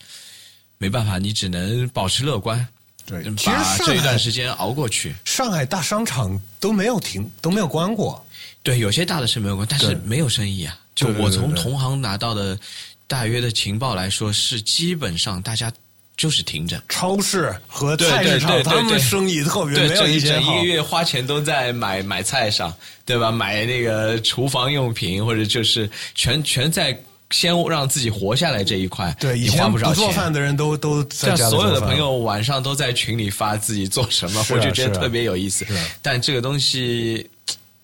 [0.79, 2.67] 没办法，你只能保持乐观，
[3.05, 5.13] 对，其实把上这一段时间熬过去。
[5.25, 8.25] 上海大商场都没有停，都没有关过。
[8.63, 10.75] 对，有些大的是没有关，但是没有生意啊。
[10.95, 12.59] 就我从同行拿到的
[13.05, 15.71] 大约的情报来说，是基本上大家
[16.15, 16.81] 就是停着。
[16.89, 20.73] 超市和对菜市场，他们的生意特别对，没有一以前好整一个。
[20.73, 22.73] 月花钱都在买买菜上，
[23.05, 23.31] 对吧？
[23.31, 26.97] 买那个厨房用品，或者就是全全在
[27.31, 29.79] 先让自己活下来这一块，对，以前不。
[29.93, 35.65] 做饭的人都都在像家所有的朋友晚上都在群里发自己做什么，我就觉得特别有意思。
[36.01, 37.27] 但这个东西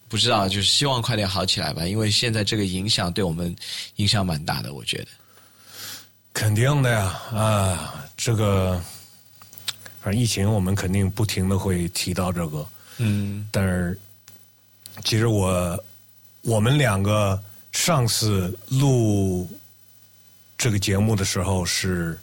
[0.08, 3.56] 不知道，就是希望快点好起来吧，因为现在这个影响对我们
[3.96, 5.08] 影响蛮大的，我觉得。
[6.32, 8.78] 肯定的呀，啊，这个
[10.02, 13.98] 反正疫情我们肯定不停的会提到这个，嗯，但是
[15.06, 15.84] 其实我
[16.42, 19.50] 我们两个上次录
[20.58, 22.20] 这个节目的时候是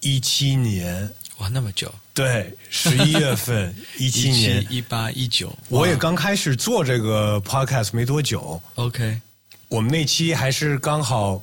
[0.00, 8.60] 一七年哇，那么久，对，十一月份， 一七年，一八一九，我也刚开始做这个 podcast 没多久。
[8.74, 9.18] OK，
[9.68, 11.42] 我们那期还是刚好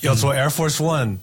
[0.00, 1.18] 要做 Air Force One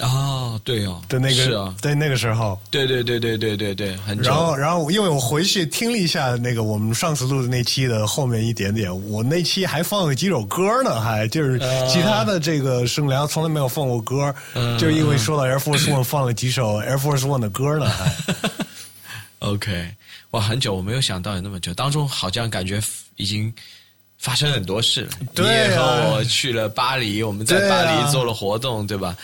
[0.00, 2.56] 哦，对哦，的那个，是啊，在那个时候。
[2.70, 4.30] 对对对对对对对，很久。
[4.30, 11.58] 然后，然后，因为我回去听了一下那个我们上次录的那期的后面一点点，我那期还放了几首歌呢，还就是
[11.88, 14.32] 其他的这个声聊从来没有放过歌，
[14.78, 18.12] 就因为说到 Air Force One 放了几首 Air Force One 的歌呢，还
[19.50, 19.88] OK，
[20.30, 22.80] 哇，很久，我没有想到有那么久，当中好像感觉
[23.16, 23.52] 已经
[24.18, 25.10] 发生很多事了。
[25.34, 29.16] 对啊你也和我去了巴黎，我们在巴黎做了活动，对吧？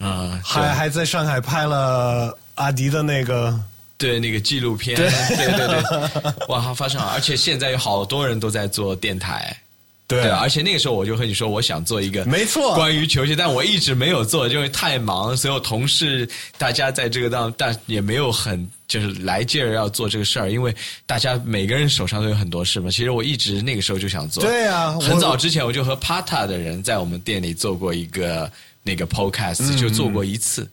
[0.00, 3.54] 啊、还还在上海拍了阿迪的那个，
[3.98, 5.08] 对那个纪录片，对。
[5.08, 9.54] 对对， 哇，发生了，而且现在有好多人都在做电台。
[10.08, 10.22] 对。
[10.22, 12.74] 对，而且那个时候我就和你说，我想做一个没错。
[12.74, 20.74] 关于球鞋，但我一直没有做，因为太忙，所有同事大家在这个当，但也没有很就是来劲儿要做这个事儿，因为
[21.06, 22.90] 大家每个人手上都有很多事嘛。
[22.90, 28.50] 其实我一直那个时候就想做，对啊很早之前我就和 Pata 的人在我们店里做过一个
[28.82, 30.68] 那个 Podcast，、就做过一次，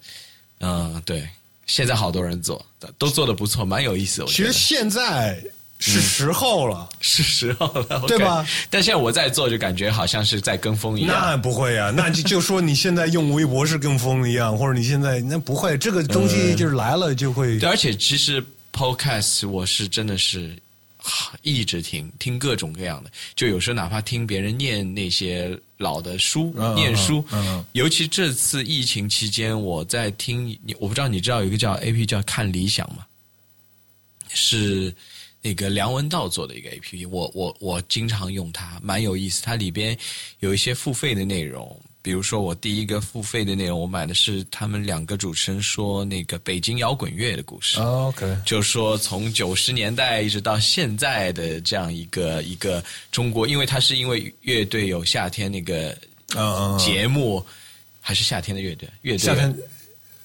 [0.60, 1.28] 嗯，对。
[1.65, 2.65] 现在好多人做，
[2.98, 4.26] 都做的不错，蛮有意思的。
[4.26, 5.38] 我觉得其实现在
[5.80, 6.88] 是时候了。
[7.02, 11.13] 是时候了，对吧但现在我在做，就感觉好像是在跟风一样。
[11.13, 17.60] 那不会呀、 那就就说你现在用微博是跟风一样，或者你现在那不会，这个东西就是来了就会。
[17.60, 18.41] 对，而且其实
[18.72, 20.56] Podcast 我是真的是啊
[21.41, 27.24] 一直听，听各种各样的，就有时候哪怕听别人念那些老的书，嗯念书，
[27.72, 33.06] 尤其这次疫情期间，我在听，我不知道你知道有一个叫 A P 叫看理想吗？
[34.30, 34.93] 是
[35.41, 39.41] 那个梁文道做的一个 A P P，我我我经常用它，蛮有意思。
[39.41, 39.98] 它里边
[40.39, 47.82] 有一些付费的内容，比如说我第一个付费的内容，我买的是他们两个主持人说那个北京摇滚乐的故事。
[47.82, 55.93] OK，就说从九十年代一直到现在的这样一个一个中国，因为它是因为乐队有夏天那个
[56.80, 57.46] 节目，
[58.00, 59.63] 还是夏天的乐队，乐队夏天，嗯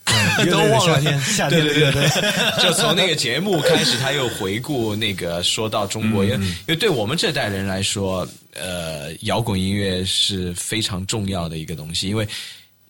[0.50, 1.92] 都忘了夏天，夏天的对对。
[1.92, 2.08] 对，
[2.62, 12.26] 就从那个节目开始，他又回顾那个说到中国，因为因为对我们这代人来说，呃，摇滚音乐是非常重要的一个东西，因为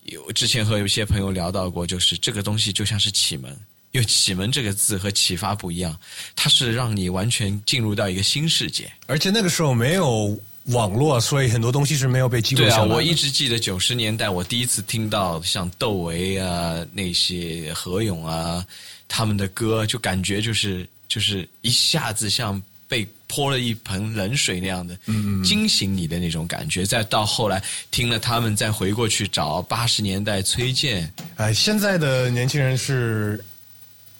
[0.05, 3.51] 有之前和有些朋友聊到过，就是这个东西就像是启蒙。
[3.92, 5.94] 因为“启蒙”这个字和启发不一样，
[6.35, 8.90] 它是让你完全进入到一个新世界。
[9.05, 10.35] 而且那个时候没有
[10.66, 12.94] 网络，所以很多东西是没有被记录对啊，下来的。
[12.94, 18.64] 我一直记得九十年代，我第一次听到像窦唯啊、那些何勇啊
[19.09, 24.96] 他们的歌，就感觉就是就是一下子像被泼了一盆冷水那样的，
[25.42, 26.87] 惊醒你的那种感觉。
[26.87, 33.42] 再到后来听了他们，再回过去找八十年代崔健，哎，现在的年轻人是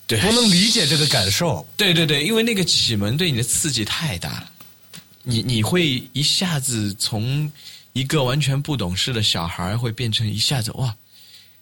[0.07, 1.67] 对，不能理解这个感受。
[1.77, 4.51] 对对对，因为那个启蒙对你的刺激太大了，
[5.23, 7.51] 你你会一下子从
[7.93, 10.95] 一个完全不懂事的小孩，会变成一下子哇，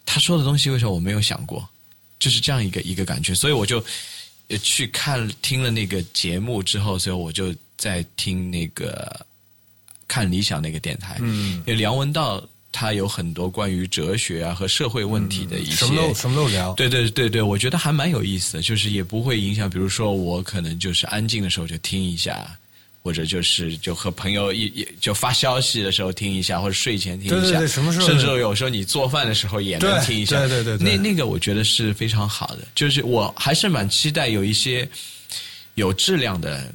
[0.06, 1.68] 他说的东西为什么我没有想过？
[2.18, 3.82] 就是这样一个一个感觉，所以我就
[4.48, 9.26] 呃去看听了那个节目之后，所以我就在听那个
[10.06, 16.74] 看理想那个电台，嗯，因为梁文道他有很多关于哲学啊和社会问题的一些、什么都什么都聊。
[16.74, 22.56] 对对对对，我觉得还蛮有意思的，就是也不会影响，比如说我可能就是安静的时候就听一下，
[23.02, 34.88] 或者就是就和朋友一一就发消息的时候听一下，或者睡前听一下，对对对什么时候甚至有时候你做饭的时候也能听一下，对对对对那那个我觉得是非常好的，就是我还是蛮期待有一些
[35.74, 36.72] 有质量的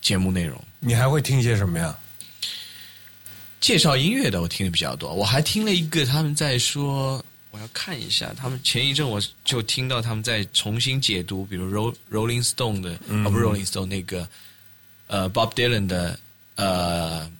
[0.00, 0.62] 节目内容。
[0.80, 1.96] 你还会听些什么呀？
[3.60, 14.28] 介绍音乐的我听的比较多，我还听了一个他们在说，我要看一下，他们前一阵我就听到他们在重新解读，比如 Roll Rolling Stone 的，哦不 Rolling Stone 那个
[15.14, 16.18] 呃 Bob Dylan 的
[16.56, 17.30] 呃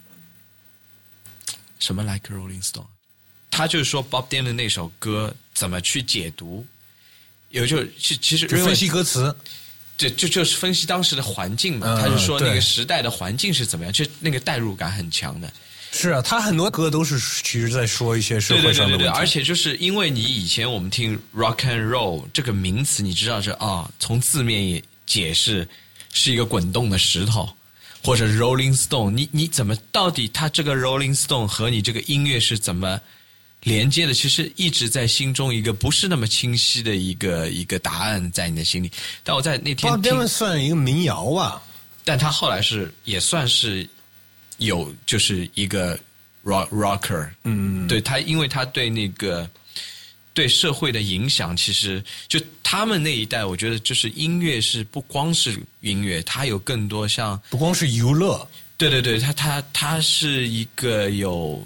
[1.80, 2.86] 什么 Like Rolling Stone，
[3.50, 6.64] 他就是说 Bob Dylan 那首歌怎么去解读，
[7.48, 9.34] 有就其其实分析歌词。
[9.96, 15.52] 就就就是分析当时的环境嘛，嗯他就说那个时代的环境是怎么样，就那个代入感很强的。
[15.92, 19.18] 是啊，他很多歌都是其实在说一些社对对对对对，会上的问题。
[19.20, 25.66] 而且就是因为你以前我们听 rock and roll 这个名词，你知道是啊，从字面也解释
[26.12, 27.48] 是一个滚动的石头，
[28.04, 33.00] 或者 rolling stone，你你怎么到底他这个 rolling stone 和你这个音乐是怎么
[33.62, 34.12] 连接的？
[34.12, 38.92] 其实一直在心中一个不是那么清晰的一个一个答案在你的心里。
[39.22, 41.62] 但我在那天 Bob 听 Dylan 算一个民谣吧？
[42.04, 43.88] 但他后来是也算是
[44.58, 45.98] 有就是一个
[46.44, 49.48] rock rocker，嗯，对他，因为他对那个
[50.34, 61.64] 对社会的影响，其实就他们那一代，我觉得就是音乐是不光是音乐，它有更多像不光是娱乐，对对对，它它它是一个有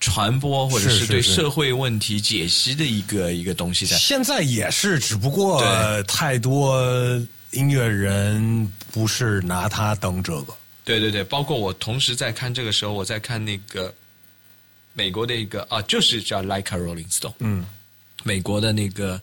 [0.00, 3.96] 传播或者是对社会问题解析的一个一个东西在。
[3.98, 6.82] 现在也是，只不过对太多
[7.50, 10.56] 音乐人不是拿它当这个。
[10.82, 13.94] 对对对，包括我同时在看这个时候，我在看那个
[15.00, 17.64] 美国的一个啊，就是叫《Like a Rolling Stone》，嗯，
[18.22, 19.18] 美国的那个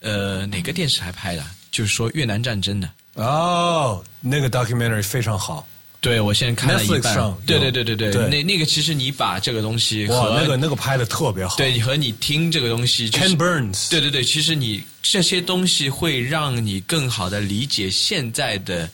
[0.00, 1.42] 呃哪个电视台拍的？
[1.70, 2.90] 就是说越南战争的。
[3.14, 5.66] 哦，那个 documentary 非常好。
[6.02, 7.40] 对，我现在看了一半上。
[7.46, 11.56] 对有对对对对那那个其实你把这个东西，和那个那个拍的特别好。
[11.56, 18.90] 对你和你听这个东西、就是 Ken Burns，对对对，其实你这些东西会让你更好的理解现在的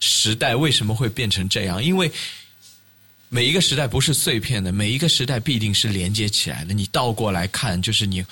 [0.00, 2.12] 时代为什么会变成这样，因为
[3.32, 6.74] 每一个时代不是碎片的，每一个时代必定是连接起来的。
[6.74, 8.22] 你倒过来看，就是你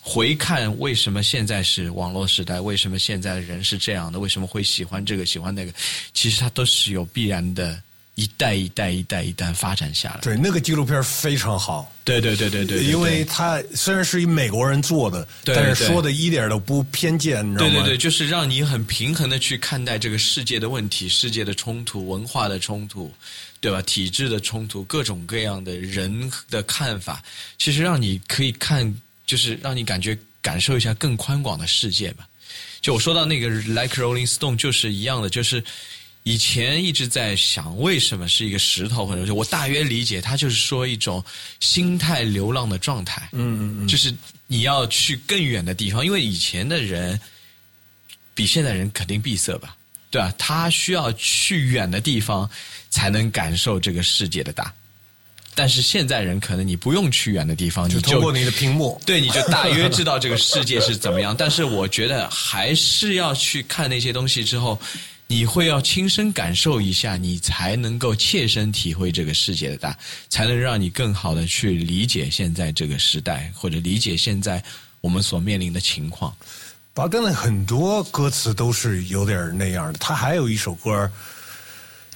[0.00, 5.72] 回看为什么现在是网络时代，为什么现在的人是这样的，为什么会喜欢这个喜欢那个，
[6.12, 7.82] 其实它都是有必然的。
[8.16, 11.92] 一代一代一代一代发展下来，对那个纪录片非常好。
[12.04, 17.72] 对对对对对对，因为它虽然是以美国人做的，对对但是说的一点都不偏见，你知道吗？
[17.72, 23.12] 对对对，就是让你很平衡的去看待这个世界的问题、世界的冲突、文化的冲突，
[23.64, 23.80] 对吧？
[23.80, 27.24] 体制的冲突，各种各样的人的看法，
[27.56, 32.28] 其实让你可以看，就是让你感觉感受一下更宽广的世界吧。
[32.82, 35.64] 就我说到那个《Like Rolling Stone》，就是一样的，就是。
[36.26, 41.22] 以前一直在想，为什么是一个石头，或者说我大约理解，它就是说一种
[41.60, 43.28] 心态流浪的状态。
[43.32, 44.10] 嗯嗯嗯，就是
[44.46, 47.20] 你要去更远的地方，因为以前的人
[48.34, 49.76] 比现在人肯定闭塞吧，
[50.10, 50.32] 对吧？
[50.38, 52.50] 他需要去远的地方
[52.94, 54.72] 才能感受这个世界的大。
[55.56, 61.34] 但是现在人可能你不用去远的地方，你通过你的屏幕， 对，你就大约知道这个世界是怎么样。
[61.36, 64.80] 但是我觉得还是要去看那些东西之后。
[65.26, 69.96] 你会要亲身感受一下，你才能够切身体会这个世界的大，
[70.28, 74.62] 才能让你更好的去理解现在这个时代，或者理解现在
[75.00, 76.36] 我们所面临的情况。
[76.92, 81.10] 巴登的很多歌词都是有点那样的，他还有一首歌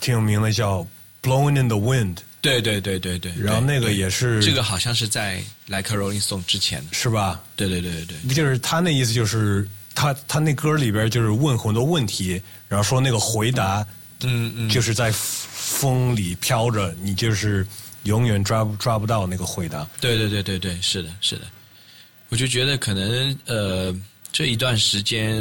[0.00, 0.80] 挺有名的，叫
[1.22, 2.14] 《Blowing in the Wind》。
[2.40, 7.42] 对对对对对，然后那个也是这个好像是在《Like a Rolling Stone》之前的，是吧？
[7.56, 9.68] 对对对对对，就是他那意思就是。
[9.94, 13.84] 他他那歌里边就是问很多问题，然后说那个回答，
[14.22, 17.66] 嗯嗯，就是在风里飘着，你就是
[18.04, 19.84] 永远抓不抓不到那个回答。
[20.00, 21.42] 对对对对对，是的，是的。
[22.28, 23.92] 我就觉得可能呃
[24.30, 25.34] 这一段时间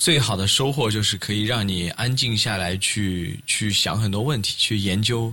[0.00, 5.32] 最好的收获就是可以让你安静下来，去去想很多问题，去研究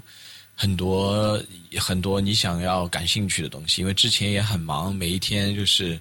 [0.54, 1.42] 很多
[1.80, 3.82] 很多你想要感兴趣的东西。
[3.82, 6.00] 因为之前也很忙，每一天就是。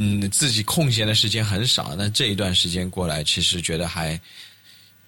[0.00, 4.16] 嗯，自己空闲的时间很少，那这一段时间过来，其实觉得还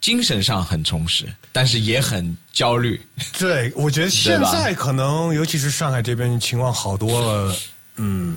[0.01, 3.01] 精神上很充实，但是也很焦虑。
[3.38, 7.57] 对，我觉得现在可能，尤其是上海这边情况好多了，
[7.99, 8.37] 嗯，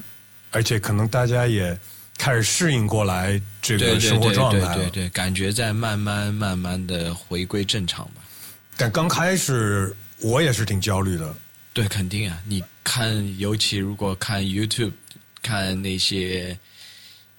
[0.51, 1.75] 而且可能大家也
[2.17, 8.21] 开始适应过来这个生活状态了，对对，感觉在慢慢慢慢的回归正常吧。
[8.77, 11.33] 但刚开始我也是挺焦虑的。
[11.73, 14.91] 对，肯定啊，你看，尤其如果看 YouTube。
[15.45, 16.57] 看那些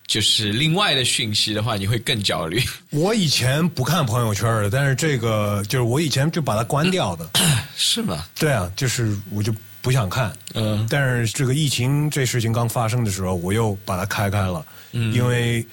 [0.07, 2.63] 就是另外的讯息的话，你会更焦虑。
[2.91, 7.31] 我以前不看朋友圈的，但是这个就是我以前就把它关掉的，
[7.79, 8.27] 是吗？
[8.39, 9.55] 对啊，就是我就
[9.85, 10.35] 不想看。
[10.55, 15.65] 嗯，但是这个疫情这事情刚发生的时候，我又把它开开了，嗯，因为。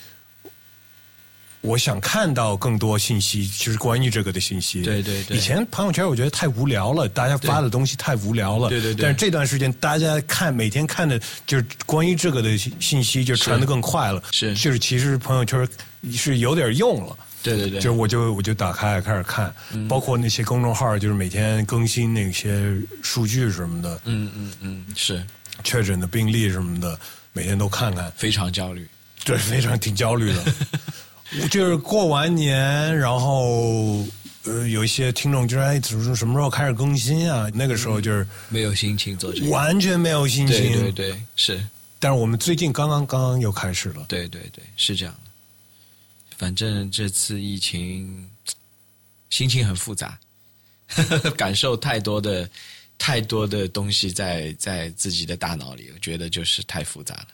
[1.64, 4.82] 我想看到更多信息，就是关于这个的信息。
[4.82, 5.38] 对对对。
[5.38, 8.68] 以前朋友圈我觉得太无聊了，大家发的东西太无聊了。
[8.70, 9.04] 对对对。
[9.04, 14.24] 但是这段时间大家看每天看的，就是关于这个的信息就传的更快了。
[14.32, 14.56] 是。
[14.56, 15.68] 就是其实朋友圈
[16.12, 17.16] 是有点用了。
[17.44, 17.80] 对对对。
[17.80, 19.54] 就我就我就打开开始看，
[19.88, 24.00] 包括那些公众号，就是每天更新那些数据什么的。
[24.06, 25.24] 嗯嗯嗯，是。
[25.64, 27.00] 确诊的病例什么的，
[27.34, 28.12] 每天都看看。
[28.16, 28.88] 非常焦虑。
[29.24, 30.54] 对，非常挺焦虑的。
[31.50, 34.04] 就是过完年，然后
[34.46, 40.58] 呃，有一些听众就说：“哎，什么什么时候开始更新啊？”那个时候就是没有心情做这个，完全没有心情。
[40.58, 41.64] 对对对，是。
[42.00, 44.04] 但是我们最近刚刚刚刚又开始了。
[44.08, 45.31] 对对对，是这样的。
[46.42, 48.28] 反正这次疫情，
[49.30, 50.18] 心情很复杂，
[51.38, 52.50] 感受太多的
[52.98, 57.28] 太多的东西在在自己的大脑里，我觉得就是太复杂了。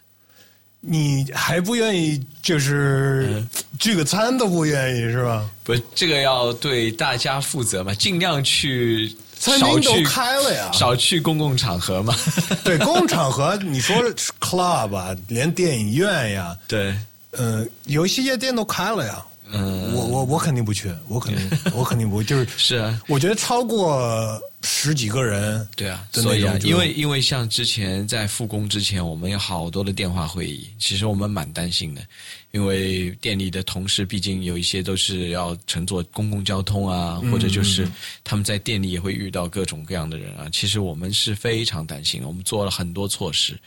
[0.81, 3.41] 你还不愿意，就是
[3.79, 5.49] 聚个餐都不愿意是吧？
[5.63, 10.69] 不，这个要对大家负责嘛，尽量去餐少去厅都开了呀。
[10.73, 12.13] 少去公共场合嘛。
[12.61, 13.95] 对，公共场合你说
[14.41, 16.93] club 啊，连电影院呀， 对，
[17.37, 19.25] 嗯，有一些夜店都开了呀。
[19.49, 32.05] 嗯，我我我肯定不去，我肯定 我肯定不就是是啊，我觉得超过十几个人，对啊，的所以啊因为因为像之前在复工之前，我们有好多的电话会议，其实我们蛮担心的，
[32.51, 37.89] 因为店里的同事毕竟有一些都是要乘坐公共交通啊，或者就是
[38.25, 40.49] 他们在店里也会遇到各种各样的人啊。
[40.51, 43.57] 其实我们是非常担心的，我们做了很多措施，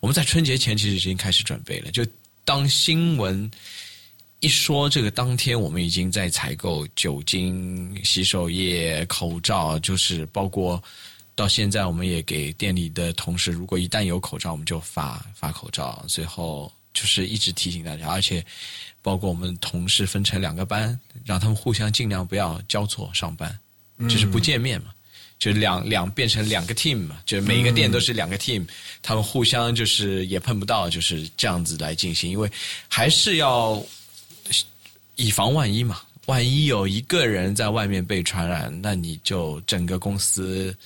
[0.00, 2.04] 我们在春节前其实已经开始准备了，就
[2.44, 3.50] 当新闻。
[4.42, 10.82] 一说这个当天，我们已经在采购酒精、洗手液、口罩，就是包括
[11.34, 16.02] 到现在，我们也给店里的同事，如果一旦有口罩，我们就发发口罩。
[16.08, 18.42] 最后就是一直提醒大家，而且
[19.02, 23.54] 包括我们同事分成两个班，让他们互相尽量不要交错上班，
[24.08, 24.90] 就是不见面嘛。
[25.40, 28.64] 就两两变成两个 team 嘛，就是每一个店都是两个 team，、
[29.02, 32.48] 他们互相就是也碰不到，就是这样子来进行，因为
[32.86, 33.82] 还是要
[35.16, 36.02] 以防万一嘛。
[36.26, 40.76] 万一有一个人在外面被传染，那你就整个公司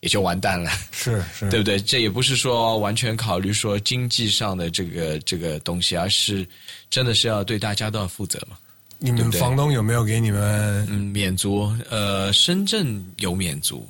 [0.00, 0.70] 也就完蛋了。
[0.90, 1.78] 是是， 对不对？
[1.78, 6.44] 这也不是说完全考虑说经济上的这个这个东西，而是
[6.90, 8.56] 真的是要对大家都要负责嘛。
[8.98, 10.84] 你们房东有没有给你们？
[10.90, 13.88] 嗯，免租，呃，深圳有免租，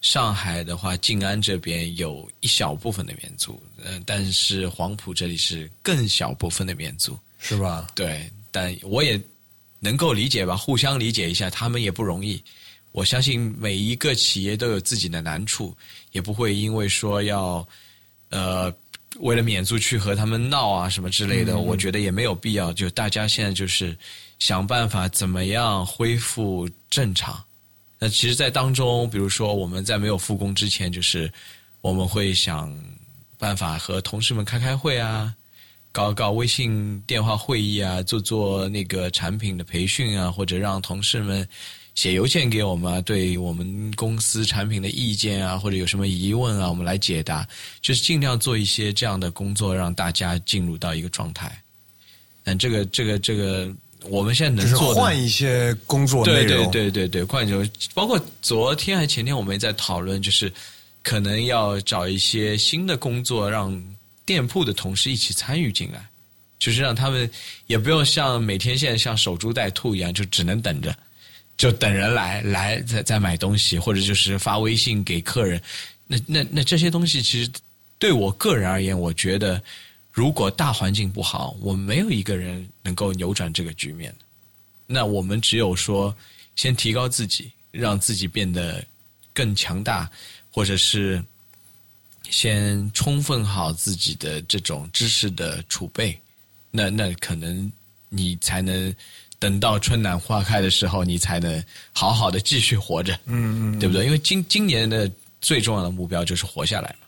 [0.00, 7.18] 上海的话，静安这边有一小部分的免租，嗯、但是黄埔这里是更小部分的免租。
[7.42, 7.86] 是吧？
[7.94, 9.18] 对，但我也
[9.78, 12.42] 能够理解吧，互相理解一下，他们也不容易。
[12.92, 15.74] 我相信每一个企业都有自己的难处，
[16.12, 17.66] 也不会因为说要
[18.28, 18.70] 呃
[19.20, 22.70] 为了免租去和他们闹啊什么之类的，我觉得也没有必要。
[22.72, 23.96] 就大家现在就是
[24.38, 27.42] 想办法怎么样恢复正常。
[28.02, 31.30] 那其实，在当中，比如说我们在没有复工之前，就是
[31.82, 32.74] 我们会想
[33.36, 35.34] 办法和同事们开开会啊，
[35.92, 41.46] 搞搞微信电话会议啊，做做那个产品的培训啊，或者让同事们
[41.94, 47.46] 写邮件给我们啊，对我们公司产品的意见啊，或者有什么疑问啊，我们来解答，
[47.82, 51.62] 就是尽量做一些这样的工作，让大家进入到一个状态。
[52.42, 53.70] 但这个这个这个，
[54.04, 56.66] 我们现在能做的换一些工作内对对。
[56.66, 60.52] 对对对，换一种，包括昨天还前天我们也在讨论，就是
[61.02, 63.82] 可能要找一些新的工作，让
[64.24, 66.08] 店铺的同事一起参与进来，
[66.58, 67.28] 就是让他们
[67.66, 70.94] 也不用像每天现在像守株待兔一样，就只能等着，
[71.56, 75.60] 就等人来来再再买东西，或者就是发微信给客人。
[76.06, 77.50] 那那那这些东西，其实
[77.98, 79.62] 对我个人而言，我觉得
[80.20, 84.26] 如果大环境不好，我们没有一个人能够扭转这个局面的。
[84.86, 86.14] 那我们只有说，
[86.56, 88.84] 先提高自己，让自己变得
[89.32, 90.10] 更强大，
[90.52, 91.24] 或者是
[92.28, 96.20] 先充分好自己的这种知识的储备，
[96.70, 97.72] 那那可能
[98.10, 98.94] 你才能
[99.38, 104.04] 等到春暖花开的时候，你才能好好的继续活着，嗯嗯，对不对？
[104.04, 105.10] 因为今今年的
[105.40, 107.06] 最重要的目标就是活下来嘛。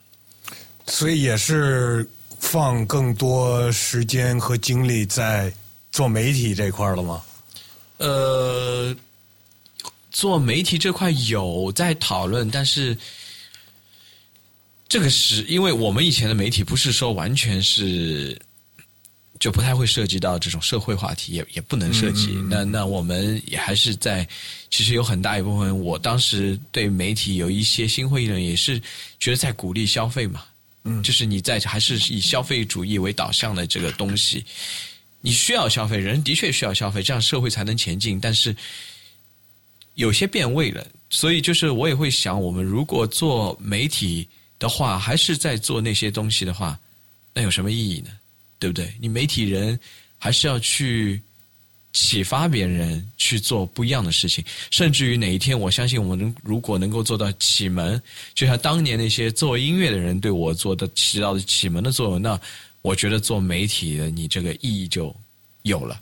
[0.87, 2.09] 所以也是
[2.43, 5.51] 放更多时间和精力在
[5.91, 7.23] 做媒体这块儿了吗？
[7.97, 8.95] 呃，
[10.11, 12.95] 做媒体这块有在讨论，但是
[14.87, 18.39] 这个是因为我们以前的媒体不是说完全是
[19.39, 22.33] 就不太会涉及到这种社会话题，也也不能涉及。
[22.49, 24.27] 那那我们也还是在，
[24.69, 28.79] 其实有很大一部分，我当时对媒体有一些心灰意冷，也是
[29.17, 30.43] 觉得在鼓励消费嘛。
[31.03, 34.43] 就是你在还是以消费主义为导向的这个东西，
[35.21, 38.19] 你需要消费，人的确需要消费，这样社会才能前进。
[38.19, 38.55] 但是
[39.95, 44.27] 有些变味了，所以就是我也会想，我们如果做媒体
[44.59, 46.77] 的话，还是在做那些东西的话，
[47.33, 48.09] 那有什么意义呢？
[48.59, 48.93] 对不对？
[48.99, 49.79] 你媒体人
[50.17, 51.21] 还是要去
[51.93, 58.01] 启发别人去做不一样的事情，甚至于哪一天，我相信我们如果能够做到启蒙，
[58.33, 62.39] 就像当年那些做音乐的人对我做的起到的启蒙的作用，那
[62.81, 65.15] 我觉得做媒体的你这个意义就
[65.61, 66.01] 有了，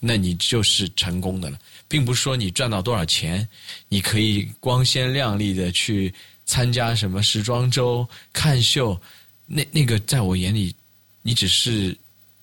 [0.00, 3.48] 那你就是成功的了，并不是说你赚到多少钱，
[3.88, 6.12] 你可以光鲜亮丽的去
[6.46, 9.00] 参加什么时装周看秀，
[9.46, 10.74] 那那个在我眼里，
[11.22, 11.96] 你只是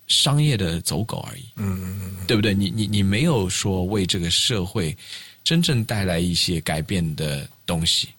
[0.07, 1.43] 商业的走狗而已。
[1.55, 2.53] 嗯嗯嗯，对不对？
[2.53, 4.95] 你你你没有说为这个社会
[5.43, 8.09] 真正带来一些改变的东西。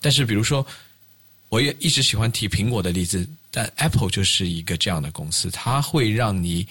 [0.00, 0.66] 但是比如说，
[1.48, 6.66] 我也一直喜欢提苹果的例子，但 Apple 就是一个这样的公司，它会让你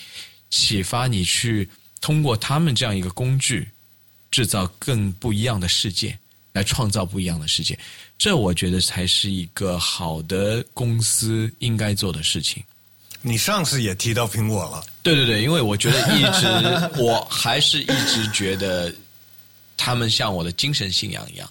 [0.49, 1.67] 启发你去
[2.01, 3.67] 通过他们这样一个工具，
[4.31, 6.17] 制造更不一样的世界。
[6.53, 7.77] 来创造不一样的世界。
[8.17, 12.63] 这我觉得才是一个好的公司应该做的事情。
[13.27, 16.45] 你上次也提到苹果了，对对对，因为我觉得一直，
[17.01, 18.93] 我还是一直觉得
[19.75, 21.49] 他们像我的精神信仰一样。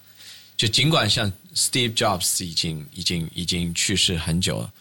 [0.57, 4.73] 就尽管像 Steve Jobs 已经已经已经去世很久了，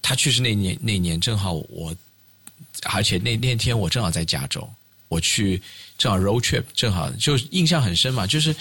[0.00, 1.92] 他去世那年那年正好我，
[2.84, 4.70] 而且那那天我正好在加州，
[5.08, 5.60] 我去
[5.98, 8.54] 正好 road trip，正好就印象很深嘛，就是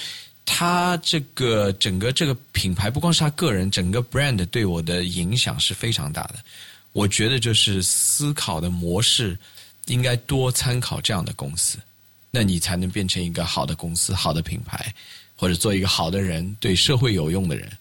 [0.44, 6.40] 他这个整个这个品牌，不光是他个人，整个 brand 对我的影响是非常大的。
[6.98, 9.38] 我觉得就是思考的模式
[9.86, 11.78] 应该多参考这样的公司，
[12.32, 14.92] 那你才能变成一个好的公司、好的品牌，
[15.36, 17.72] 或者做一个好的人，对社会有用的人。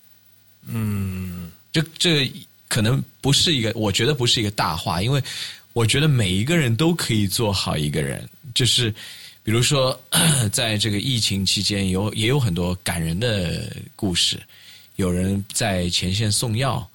[0.66, 2.30] 嗯，这这
[2.68, 5.22] 可能不是一个，我觉得不是一个大话，因为
[5.72, 8.28] 我觉得每一个人都可以做好一个人。
[8.54, 8.94] 就是
[9.42, 9.98] 比如说，
[10.52, 14.38] 在这个疫情期间，有也有很多感人的故事，
[14.96, 16.86] 有人在前线送药。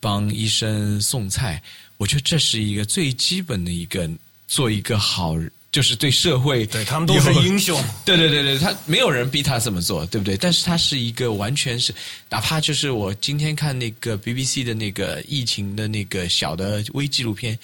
[0.00, 1.62] 帮医生送菜，
[1.98, 4.10] 我觉得这是一个最基本的一个
[4.48, 5.36] 做一个好，
[5.70, 7.78] 就是对社会，对他们都是 英雄。
[8.04, 10.36] 对对对对，他没有人逼他这么做，对不对？
[10.36, 11.94] 但是他是一个完全是，
[12.30, 17.56] 哪怕就是我今天看那个 BBC 的那个疫情的那个小的微纪录片，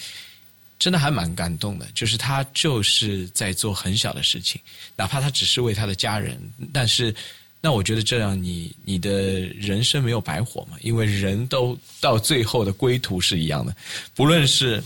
[0.78, 1.88] 真的还蛮感动的。
[1.94, 4.60] 就是他就是在做很小的事情，
[4.94, 6.38] 哪怕他只是为他的家人，
[6.72, 7.14] 但是。
[7.60, 9.10] 那我觉得这样，你你的
[9.58, 10.76] 人生没有白活嘛？
[10.82, 13.74] 因为人都到最后的归途是一样的，
[14.14, 14.80] 不论是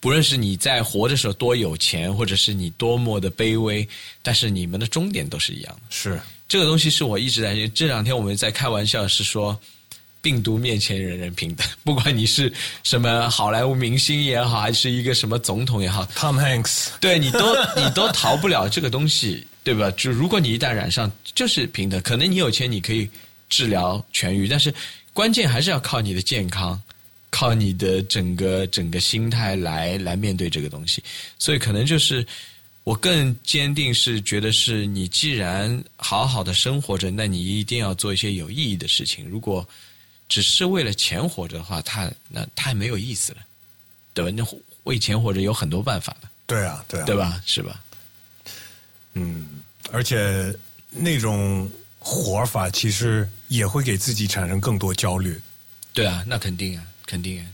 [0.00, 3.86] 不论是你在活的时候多有钱，或者是你多么的卑微，
[4.20, 5.82] 但是你们的终点都是一样的。
[5.90, 9.56] 是这个东西是我一直在这两天我们在开玩笑，是说
[10.20, 12.52] 病毒面前人人平等， 不管你是
[12.82, 19.46] 什么好莱坞明星也好，还是一个什么总统也好，Tom Hanks，对你都你都逃不了这个东西。
[19.68, 19.90] 对吧？
[19.98, 22.00] 就如果你一旦染上，就是平等。
[22.00, 23.06] 可能你有钱，你可以
[23.50, 24.74] 治疗痊愈，但是
[25.12, 26.80] 关键还是要靠你的健康，
[27.28, 31.04] 靠你的整个整个心态来来面对这个东西。
[31.38, 32.26] 所以可能就是
[32.82, 39.28] 我更坚定是觉得是你既然好好的生活着，那你一定要做一些有意义的事情。
[39.28, 39.68] 如果
[40.30, 43.38] 只是为了钱活着的话，他那太没有意思了，
[44.14, 44.30] 对吧？
[44.34, 44.42] 那
[44.84, 46.28] 为钱活着有很多办法的。
[46.46, 47.42] 对啊，对啊，对吧？
[47.44, 47.78] 是吧？
[49.20, 49.46] 嗯，
[49.92, 50.54] 而且
[50.90, 55.38] 那种活法其实也会给自己产生更多焦虑。
[55.92, 57.46] 对啊，那肯定啊，肯定啊。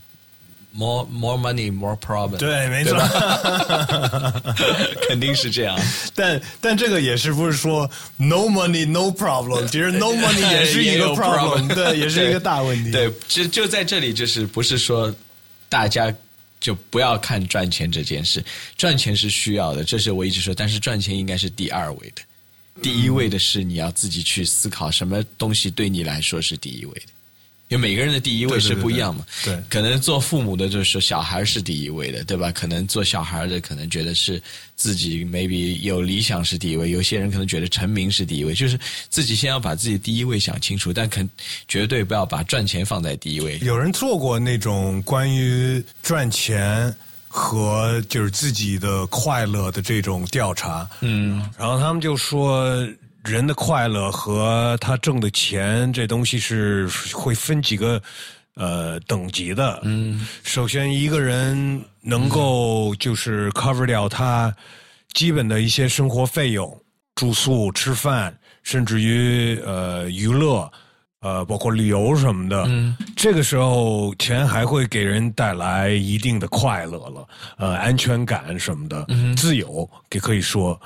[0.77, 2.37] More more money, more problem。
[2.37, 2.99] 对，没错，
[5.09, 5.79] 肯定是这样。
[6.17, 9.65] 但但这个也是不是说 no money no problem？
[9.69, 12.91] 其实 no money 也是一个 problem，对，也是一个大问题。
[12.93, 15.15] 对，就就在这里，就是不是说
[15.69, 16.13] 大家。
[16.65, 18.43] 就不要看赚钱这件事，
[18.75, 20.55] 赚钱是需要的，这是我一直说。
[20.55, 22.23] 但是赚钱应该是第二位的，
[22.81, 27.07] 第一位的是你要自己去思考什么东西对你来说是第一位的。
[27.69, 32.53] 因为每个人的第一位是不一样嘛，对，可能做父母的就是小孩是第一位的，对吧？
[32.53, 34.41] 可能做小孩的可能觉得是
[34.77, 41.29] 自己 maybe 有理想是第一位，有些人可能觉得成名是第一位，就是自己先要把自己第一位想清楚，但肯
[41.67, 43.59] 绝对不要把赚钱放在第一位。
[43.63, 46.95] 有人做过那种关于赚钱
[47.27, 52.87] 和就是自己的快乐的这种调查，嗯，然后他们就说。
[53.25, 58.01] 人的快乐和他挣的钱，这东西是会分几个
[58.55, 59.81] 呃等级的。
[59.83, 64.55] 嗯，首先一个人能够就是 cover 掉他
[65.15, 66.81] 基本的一些生活费用，
[67.15, 70.71] 住宿、吃饭，甚至于呃娱乐。
[71.25, 80.79] 呃，包括旅游什么的，嗯，这个时候钱还会给人带来一定的快乐了，呃，安全感什么的，自由也可以说。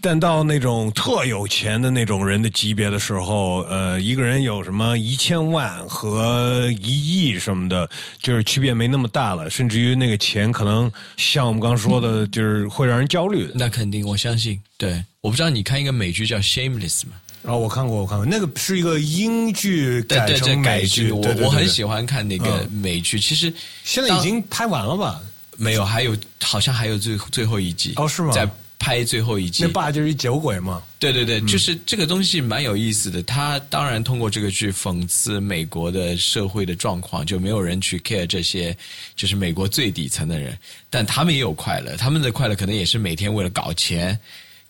[0.00, 7.88] 但到那种特有钱的那种人的级别的时候，呃，一个人有什么一千万和一亿什么的，
[8.22, 9.50] 就是区别没那么大了。
[9.50, 13.50] 甚至于那个钱可能像我们刚说的，就是会让人焦虑。
[13.54, 14.60] 那肯定，我相信。
[14.78, 17.12] 对，我不知道你看一个美剧叫《Shameless》吗？
[17.42, 23.18] 哦，我看过，我看过，那个是一个英剧改成美剧，我我很喜欢看那个美剧。
[23.18, 25.20] 其实现在已经拍完了吧？
[25.56, 28.32] 没有，还有好像还有最最后一集哦，是吗？
[28.32, 29.62] 在拍最后一集。
[29.62, 30.82] 那爸就是一酒鬼嘛？
[30.98, 33.22] 对对对，就是这个东西蛮有意思的。
[33.22, 38.76] 他当然通过这个剧讽刺美国的社会的状况，就没有人去 care 这些，
[39.16, 44.18] 就是美国最底层的人，但他们也有快乐，他们的快乐可能也是每天为了搞钱，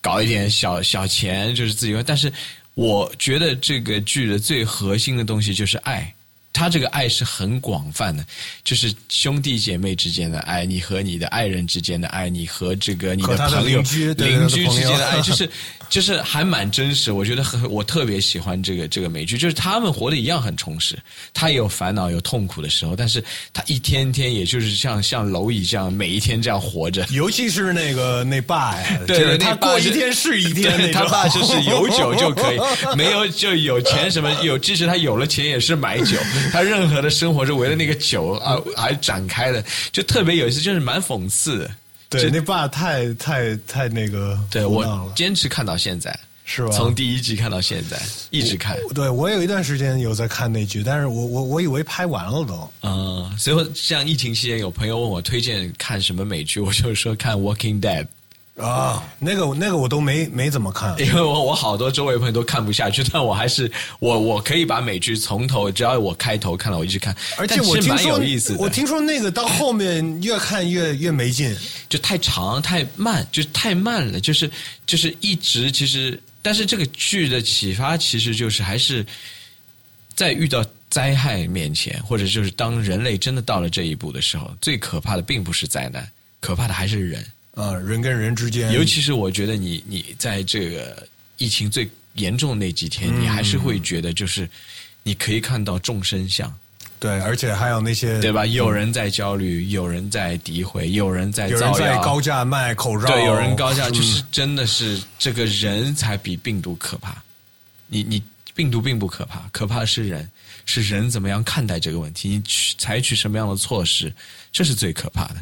[0.00, 2.32] 搞一点小小钱，就是自己，但是。
[2.81, 6.14] 我觉得这个剧的最核心的东西就是爱，
[6.53, 8.24] 他这个爱是很广泛的，
[8.64, 15.48] 就是兄弟姐妹之间的爱，你和你的爱人之间的爱，你和这个你的朋友、邻居之间的爱，就是
[15.88, 17.12] 就是还蛮真实。
[17.12, 20.98] 我觉得很，我特别喜欢这个这个美剧，就是他们活的一样很充实，
[21.32, 23.22] 他也有烦恼有痛苦的时候，但是
[23.53, 27.07] 他一天天也就是像像蝼蚁这样每一天这样活着。
[27.11, 30.92] 尤其是那个那爸呀，对就是他过一天是一天。
[30.92, 32.59] 他爸就是有酒就可以，
[32.96, 36.16] 没有就有钱什么有，即使他有了钱也是买酒，
[36.53, 41.70] 他任何的生活是围着那个酒啊而展开的，就特别有意思，就是蛮讽刺的。
[42.09, 46.70] 对，那爸太太太那个对我坚持看到现在，是吧？
[46.70, 47.97] 从第一集看到现在，
[48.30, 48.76] 一直看。
[48.93, 52.70] 对我有一段时间有在看那剧，但是我我我以为拍完了都。
[52.82, 58.03] 嗯，所以像疫情期间，有朋友问我推荐看什么美剧，我就说看《Walking Dead》。
[58.61, 67.14] 啊，那个那个我都没没怎么看，因为我我好多周围朋友都看不下去， 但我还是我我可以把美剧从头，只要我开头看了，我一直看。
[67.36, 71.56] 而且我听说有意思的，我听说那个到后面越看越越没劲。
[71.88, 74.48] 就太长太慢，就太慢了，就是
[74.86, 79.04] 就是一直其实，但是这个剧的启发其实就是还是
[80.14, 86.08] 在遇到灾害面前，或者就是当人类真的到了这一步的时候，最可怕的并不是灾难，
[86.38, 87.26] 可怕的还是人。
[87.61, 91.06] 啊，人跟人之间，尤其是我觉得你你在这个
[91.36, 93.22] 疫情最严重的那几天，嗯。
[93.22, 94.48] 你还是会觉得就是
[95.02, 96.52] 你可以看到众生相，
[96.98, 98.46] 对，而且还有那些对吧？
[98.46, 103.92] 有人在焦虑，有人在诋毁，有人在有人，在高价卖口罩，对，有人高价，嗯。
[103.92, 107.22] 就是真的是这个人才比病毒可怕。
[107.88, 108.22] 你你
[108.54, 110.28] 病毒并不可怕，可怕的是人，
[110.64, 114.12] 是人怎么样看待这个问题，你去采取什么样的措施，
[114.50, 115.36] 这是最可怕的。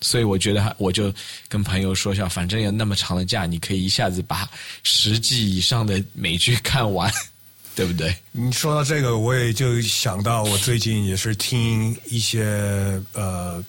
[0.00, 1.12] 所以我觉得还，我就
[1.48, 4.48] 跟朋友说一下，反正有那么长的假，你可以一下子把
[4.82, 7.12] 十季以上的美剧看完，
[7.74, 8.14] 对不对？
[8.32, 13.62] 你说到这个，我也就想到我最近也是听一些呃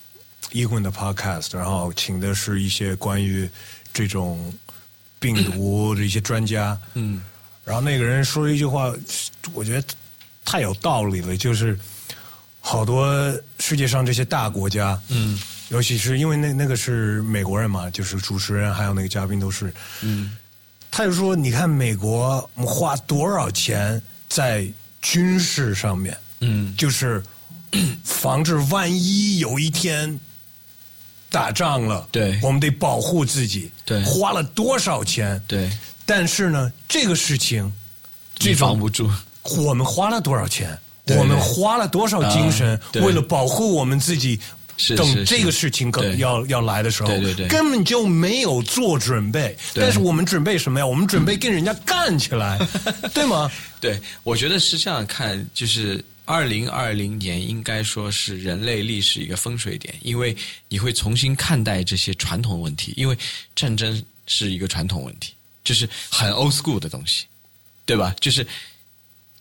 [0.52, 3.50] 英文的 podcast，然后请的是一些关于
[3.94, 4.54] 这种
[5.20, 7.22] 病毒的一些专家，嗯，
[7.66, 8.94] 然后那个人说一句话，
[9.54, 9.88] 我觉得
[10.46, 11.78] 太有道理了，就是
[12.60, 13.08] 好多
[13.60, 15.40] 世界上这些大国家，嗯
[15.70, 20.36] 尤其是因为那那个是美国人嘛，就是主持人还有那个嘉宾都是，嗯
[20.92, 24.68] 他就说：“你看美国，我们花多少钱在
[25.04, 26.76] 军事上面，嗯。
[26.76, 27.24] 就是
[28.04, 30.20] 防止万一有一天
[31.30, 32.40] 打仗了，对。
[32.42, 34.04] 我们得保护自己，对。
[34.04, 35.40] 花了多少钱？
[35.48, 35.70] 对，
[36.08, 37.72] 但是呢，这个事情，
[38.34, 39.08] 这你防种不住，
[39.44, 40.76] 我们花了多少钱？
[41.18, 44.40] 我们花了多少精神为了保护我们自己？
[44.96, 49.56] 等是等这个事情可能要要来的时候，对对对根本就没有做准备。
[49.76, 50.86] 但是我们准备什么呀？
[50.88, 52.58] 我们准备跟人家干起来，
[53.14, 53.52] 对吗？
[53.82, 60.36] 对，我觉得是这样看，就是二零二零年应该说是人类历史一个风水点，因为
[60.70, 63.18] 你会重新看待这些传统问题，因为
[63.56, 67.26] 战争是一个传统问题，就是很 old school 的东西，
[67.86, 68.16] 对吧？
[68.20, 68.46] 就是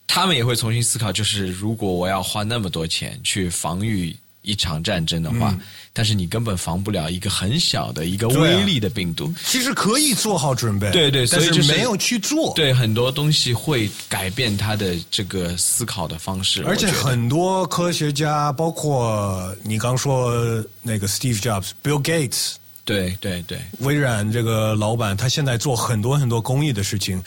[0.05, 4.15] 他们也会重新思考，就是如果我要花那么多钱去防御。
[4.49, 5.55] 一场战争的话，
[5.93, 12.53] 但是你根本防不了一个很小的一个对啊微粒的病毒，其实可以做好准备，对对但所以就是没有去做。
[12.55, 20.33] 对很多东西会改变他的这个思考的方式，而且很多科学家，包括你刚说
[20.81, 27.21] 那个 Steve Jobs、Bill Gates，对对对，微软这个老板，他现在做很多很多公益的事情。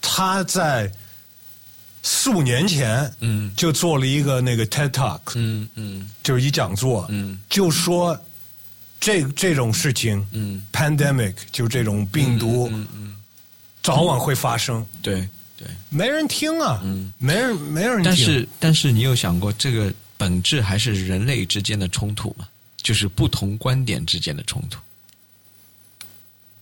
[0.00, 0.90] 他在
[2.10, 6.10] 四五年前，嗯，就做了一个那个 TED Talk，嗯嗯。
[6.22, 8.18] 就是一讲座，嗯，就说
[8.98, 13.16] 这这种事情，嗯，pandemic 就这种病毒，嗯嗯，
[13.82, 15.28] 早晚会发生，对
[15.58, 15.68] 对。
[15.90, 22.48] 没人听啊，嗯，没人没人听，但是但是你有想过，这个本质还是人类之间的冲突吗？
[22.78, 24.80] 就是不同观点之间的冲突。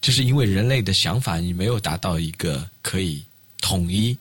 [0.01, 3.25] 就是因为人类的想法你没有达到一个可以
[3.61, 4.17] 统一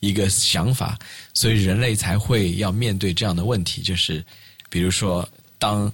[0.00, 0.98] 一个想法，
[1.34, 4.24] 所以人类才会要面对这样的问题，就是
[4.70, 5.28] 比如说，
[5.58, 5.92] 当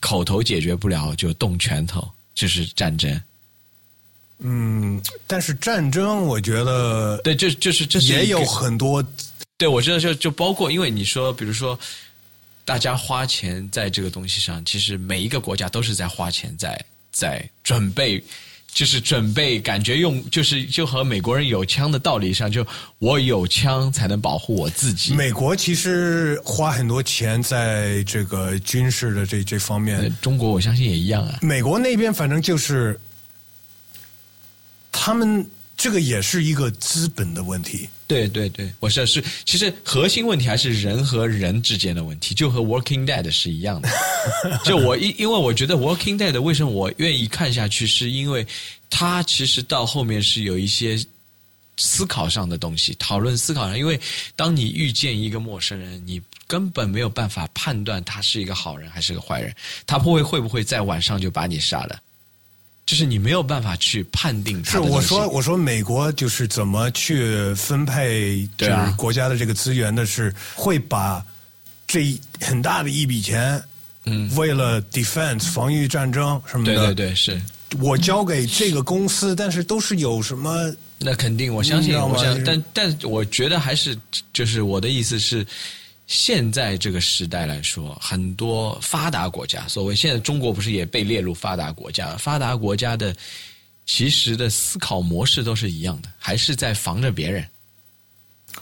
[0.00, 3.22] 口头解决不了，就动拳头，就是战争。
[4.44, 9.04] 嗯，但是战争，我觉得对，就就是这也有很多，
[9.56, 11.78] 对，我知道就就包括，因为你说，比如说，
[12.64, 18.22] 大家花钱在这个东西上，其实每一个国家都是在花钱在在准备，
[18.74, 22.66] 就是准备，感觉用就是就和美国人有枪的道理上，就
[22.98, 25.14] 我有枪才能保护我自己。
[25.14, 31.38] 美国其实花很多钱在这个军事的这这方面呃，中国我相信也一样啊。
[31.42, 32.98] 美国那边反正就是，
[34.90, 35.46] 他们
[35.76, 37.88] 这个也是一个资本的问题。
[38.06, 43.88] 对对对，我是是，其实核心问题还是人和人之间的问题，就和 Working Dead 是一样的。
[44.64, 48.46] 就我因因为我觉得 Working Dead 为什么我愿意看下去，是因为
[48.90, 51.02] 它其实到后面是有一些
[51.78, 53.78] 思考上的东西，讨论思考上。
[53.78, 53.98] 因为
[54.36, 59.54] 当你遇见一个陌生人，你根本没有办法判断他是一个好人还是个坏人，
[59.86, 61.98] 他不会会不会在晚上就把你杀了。
[62.84, 64.64] 就是你没有办法去判定。
[64.64, 71.24] 是我说，我说美国就是怎么去分配就是国家的这个资源的，是会把
[71.86, 73.62] 这很大的一笔钱，
[74.06, 77.40] 嗯，为了 defense 防御战争什么的，对对对，是
[77.80, 80.74] 我交给这个公司，但是都是有什么？
[80.98, 83.96] 那肯定，我相信，我相，但但我觉得还是
[84.32, 85.46] 就是我的意思是。
[86.06, 92.16] 现在这个时代来说，很多发达国家，所谓现在中国不是也被列入发达国家？
[92.16, 93.14] 发达国家的
[93.86, 97.46] 其实的思考模式都是一样的，还是在防着别人。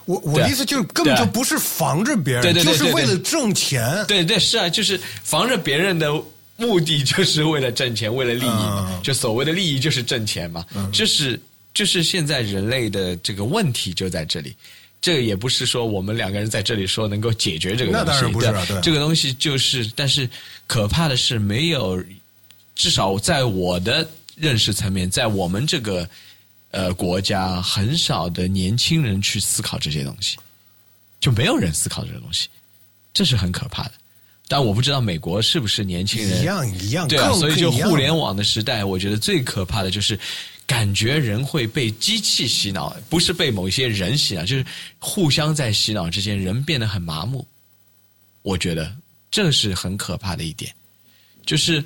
[0.05, 4.05] 我我的意思就是根本就不是防着别人，就是为了挣钱。
[4.07, 6.12] 对对是啊，就是防着别人的
[6.57, 9.03] 目的就是为了挣钱，为了利益。
[9.03, 11.41] 就所谓的利益就是挣钱嘛，就是
[11.74, 14.55] 就是现在人类的这个问题就在这里。
[15.01, 18.64] 这个也不是说我们两个人在这里说能够解决这个东西，那当然不是啊。
[18.68, 20.28] 对，这个东西就是，但是
[20.66, 22.03] 可怕的是，没有
[22.74, 26.07] 至少在我的认识层面，在我们这个
[26.70, 30.36] 呃国家，很少的年轻人去思考这些东西，
[31.18, 32.48] 就没有人思考这个东西，
[33.14, 33.92] 这是很可怕的。
[34.48, 37.32] 但我不知道美国是不是年轻人一样一样，对啊。
[37.32, 40.18] 所以就互联网的时代，我觉得最可怕的就是。
[40.70, 44.64] 感觉人会被机器洗脑，不是被某些人洗脑，就是
[45.00, 47.44] 互相在洗脑之间，人变得很麻木。
[48.42, 48.94] 我觉得
[49.32, 50.72] 这是很可怕的一点。
[51.44, 51.84] 就是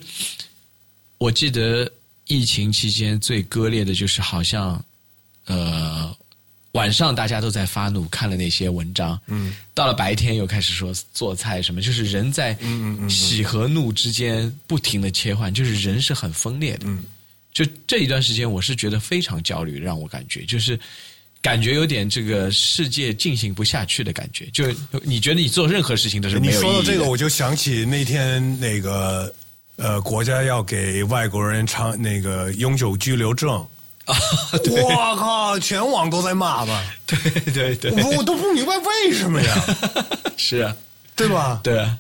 [1.17, 1.91] 我记得
[2.27, 4.85] 疫情期间最割裂的就是，好像
[5.47, 6.15] 呃
[6.73, 12.55] 晚上大家都在发怒，看了那些文章，嗯，到了白天又开始说做菜什么，就是人在
[13.09, 16.87] 喜和怒之间不停的切换，就是人是很分裂的。
[17.55, 20.79] 就这一段时间，我是觉得非常焦虑，让我感觉就是
[21.41, 24.47] 感觉有点这个世界进行不下去的感觉。
[24.53, 24.67] 就
[25.05, 29.33] 你觉得你做任何事情都是没有你说到这个，我就想起那天那个
[29.77, 33.51] 呃，国家要给外国人长那个永久居留证
[34.05, 34.17] 啊！
[34.71, 36.85] 我靠，全网都在骂吧？
[37.07, 37.17] 对
[37.53, 39.55] 对对，我我都不明白为什么呀？
[40.37, 40.77] 是啊，
[41.15, 41.61] 对吧？
[41.63, 41.97] 对啊。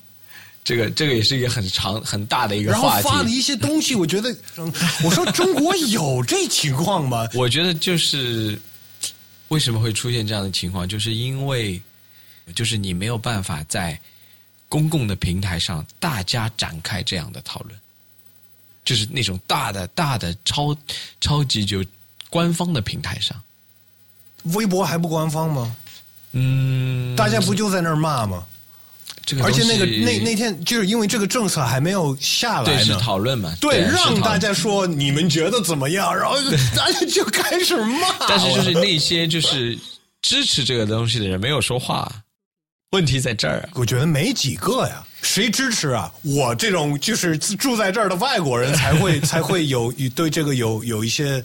[0.64, 2.86] 这个这个也是一个很长很大的一个话题。
[2.94, 4.34] 然后发了一些东西，我觉得，
[5.04, 7.28] 我说中国有这情况吗？
[7.36, 8.58] 我觉得就是
[9.48, 11.80] 为什么会出现这样的情况，就是因为
[12.54, 14.00] 就是你没有办法在
[14.68, 17.78] 公共的平台上大家展开这样的讨论，
[18.84, 20.74] 就是那种大的大的超
[21.20, 21.84] 超级就
[22.30, 23.38] 官方的平台上，
[24.54, 25.76] 微博还不官方吗？
[26.32, 28.44] 嗯，大家不就在那儿骂吗？
[29.42, 33.54] 而且那个那那天就是因为这个政策还没有下来呢，是讨论嘛？
[33.58, 36.36] 对，让大家说你们觉得怎么样，然后
[36.76, 38.26] 大家就开始骂。
[38.28, 39.78] 但是就是那些就是
[40.20, 42.10] 支持这个东西的人没有说话，
[42.90, 43.66] 问题在这儿。
[43.74, 46.12] 我觉得没几个呀，谁支持啊？
[46.22, 51.42] 我这种就是住在这儿的外国人才会才会有 对这个有有一些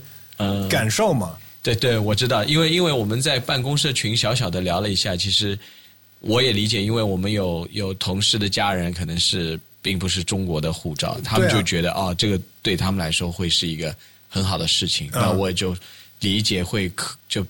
[0.69, 1.31] 感受嘛？
[1.63, 5.57] 对对，我知道，因为因为我们在办公室群小小的聊了一下，其实。
[6.19, 13.95] 我也理解，因为我们有有同事的家人可能是并不是中国的护照，他们就觉得啊，这个对他们来说会是一个
[14.27, 15.09] 很好的事情。
[15.13, 15.75] 那我也就
[16.19, 17.45] 理解，会客就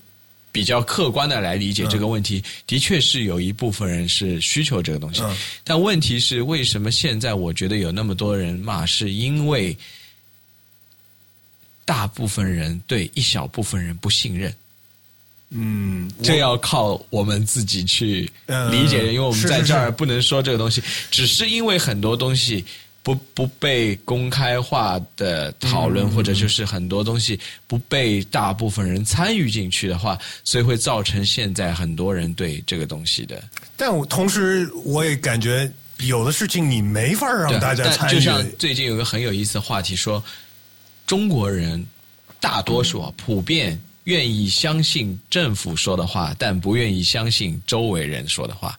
[0.52, 2.42] 比较客观的来理解这个问题。
[2.66, 5.20] 的确是有一部分人是需求这个东西，
[5.64, 9.76] 但问题是为什么现在我觉得有那么多人骂，是因为
[11.84, 14.54] 大部分人对一小部分人不信任。
[15.52, 18.30] 嗯，这要靠我们自己去
[18.70, 20.80] 理解，因为我们在这儿不能说这个东西，
[21.10, 22.64] 只是因为很多东西
[23.02, 27.36] 不不被公开化的讨论，或者就是很多东西
[27.66, 33.42] 不被大部分人参与进去的话，所以会造成现在很多人对这个东西的。
[33.76, 38.12] 但我同时我也感觉有的事情你没法让大家参与。
[38.12, 40.22] 就像最近有个很有意思的话题，说
[41.08, 41.84] 中国人
[42.38, 43.76] 大多数啊，普遍。
[44.04, 48.78] 愿意相信政府说的话，但不愿意相信周围人说的话。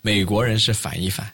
[0.00, 1.32] 美国人是反一反，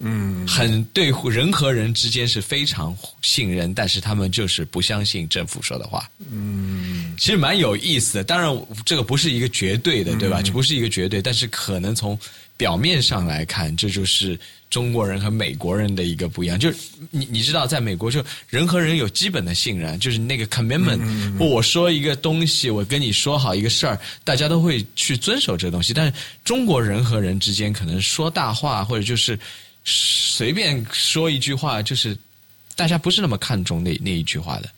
[0.00, 6.10] 嗯，很对人和人之间是非常信任，但是他们就是不相信政府说的话。
[6.30, 8.24] 嗯，其实蛮有意思的。
[8.24, 10.42] 当然，这个不是一个绝对的，对吧？
[10.42, 12.18] 这不是一个绝对，但是可能从
[12.60, 14.38] 表面上来看，这就是
[14.68, 16.58] 中国人和美国人的一个不一样。
[16.58, 16.76] 就是
[17.10, 21.00] 你你知道，在美国就人和人有基本的信任，就是那个 commitment。
[21.38, 25.94] 我说一个东西，我跟你说好一个事儿，大家都会去遵守这个东西。
[25.94, 26.12] 但是
[26.44, 29.40] 中国人和人之间可能说大话，或者就是
[29.86, 32.14] 随便说一句话，就是
[32.76, 34.68] 大家不是那么看重那那一句话的。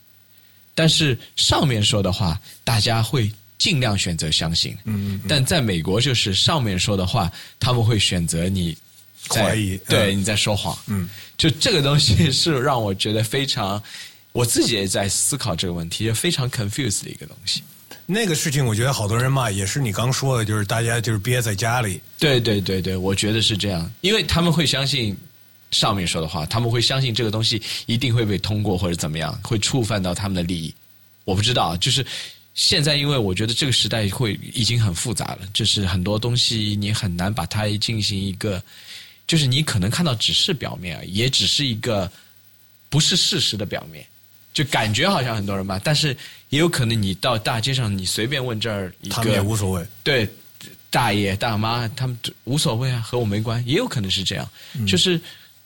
[0.73, 3.29] 但是上面说的话，大家会。
[3.63, 8.77] 尽量选择相信，嗯，但在美国就是上面说的话，他们会选择你
[9.29, 11.07] 怀疑，对你在说谎，嗯，
[11.37, 13.81] 就这个东西是让我觉得非常，
[14.33, 17.63] 我自己也在思考这个问题，非常 confused 的一个东西。
[18.05, 25.15] 那个事情，我觉得好多人嘛，也是你刚说的，就是大家就是憋在家里，对对对对，我觉得是这样，因为他们会相信
[25.71, 30.75] 上面说的话，他们会相信这个东西一定会被通过或者怎么样，会触犯到他们的利益，
[31.23, 32.05] 我不知道，就是。
[32.53, 38.61] 现在，因为我觉得这个时代会已经很复杂了，就是很多东西你很难把它进行一个，
[39.25, 42.11] 就是你可能看到只是表面，而已，也只是一个
[42.89, 44.05] 不是事实的表面，
[44.53, 46.15] 就感觉好像很多人吧，但是
[46.49, 50.29] 也有可能你到大街上，你随便问这儿一个，他们也无所谓，对，
[50.91, 54.47] 大爷大妈他们无所谓啊，和我没关，也有可能是这样，
[54.87, 55.19] 就是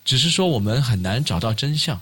[0.06, 2.00] 只是说我们很难找到真相。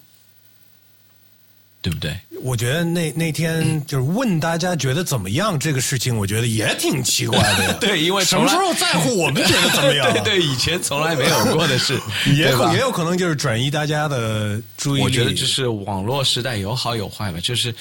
[1.87, 2.18] 对不对？
[2.43, 7.74] 我觉得那那天就是问大家觉得怎么样这个事情，我觉得也挺奇怪的。
[7.78, 10.11] 对，因为什么时候在乎我们觉得怎么样？
[10.12, 15.05] 对对，以前从来没有过的事， 也也有可能就是转移大家的注意力。
[15.05, 17.72] 我觉得就是网络时代有好有坏吧，就是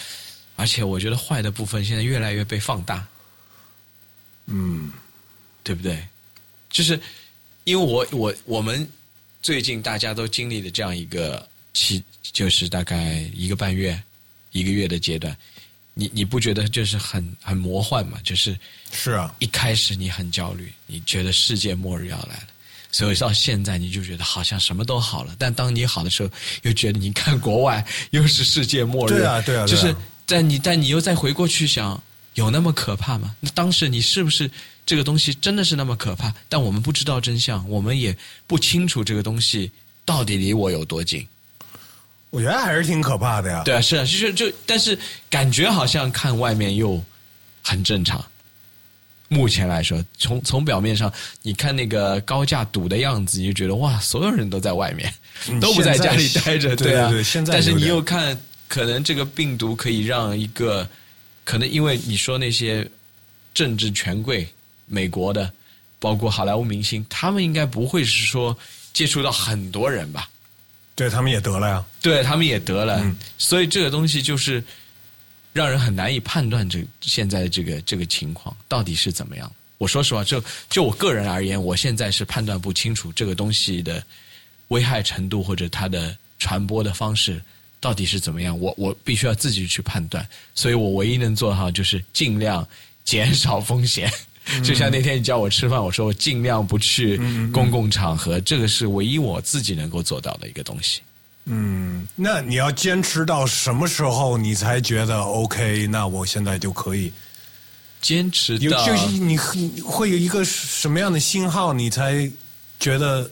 [0.55, 3.03] 而且我觉得坏的部分现在越来越被放大。
[4.45, 4.91] 嗯，
[5.63, 5.97] 对不对？
[6.69, 6.99] 就是
[7.63, 8.87] 因为我我我们
[9.41, 11.43] 最近大家都经历了这样一个。
[11.75, 12.01] 期
[12.31, 14.01] 就是大概一个半月、
[14.51, 15.37] 一个月的阶段，
[15.93, 18.17] 你你不觉得就是很很魔幻吗？
[18.23, 18.57] 就是
[18.91, 22.47] 是啊，一开始你很焦虑，你觉得世界末日要来了，
[22.91, 25.35] 所以到现在你就觉得好像什么都好了。
[25.37, 26.29] 但当你好的时候，
[26.63, 29.93] 又觉得你看国外又是世界末日，对啊对啊，就是
[30.25, 32.01] 在你但你又再回过去想，
[32.35, 33.35] 有那么可怕吗？
[33.41, 34.49] 那当时你是不是
[34.85, 36.33] 这个东西真的是那么可怕？
[36.47, 38.17] 但我们不知道真相，我们也
[38.47, 39.71] 不清楚这个东西
[40.05, 41.27] 到底离我有多近。
[42.35, 43.61] 我觉得还是挺可怕的呀。
[43.63, 47.01] 对啊，是啊，就是就，但是感觉好像看外面又
[47.63, 48.23] 很正常。
[49.29, 51.09] 目前来说，从从表面上，
[51.43, 55.13] 你看那个高价赌的样子，你就觉得哇，所有人都在外面，
[55.61, 57.09] 都不在家里待着，对啊。
[57.09, 60.85] 对现在，但是你又看，可能这个病毒可以让一个，
[61.45, 62.85] 可能因为你说那些
[63.53, 64.45] 政治权贵，
[64.87, 65.49] 美国的，
[65.99, 68.55] 包括好莱坞明星，他们应该不会是说
[68.91, 70.29] 接触到很多人吧？
[70.95, 74.63] 对他们也得了呀，对他们也得了，所以这个东西就是
[75.51, 79.51] 让人很难以判断这现在的这个这个情况到底是怎么样。
[79.77, 84.01] 我说实话，就就我个人而言，我现在是判断不清楚这个东西的
[84.69, 87.41] 危害程度或者它的传播的方式
[87.81, 88.57] 到底是怎么样。
[88.57, 92.65] 我我必须要自己去判断，所以我唯一能做的好就是尽量
[93.03, 94.09] 减少风险。
[94.63, 97.17] 就像那天你叫我吃饭，我说我尽量不去
[97.51, 101.01] 公共场合，这个是唯一我自己能够做到的一个东西。
[101.45, 105.87] 嗯，那你要坚持到什么时候你才觉得 OK？
[105.87, 107.11] 那我现在就可以
[108.01, 112.27] 坚持到，就是你会有一个什么样的信号，你才
[112.79, 113.29] 觉得，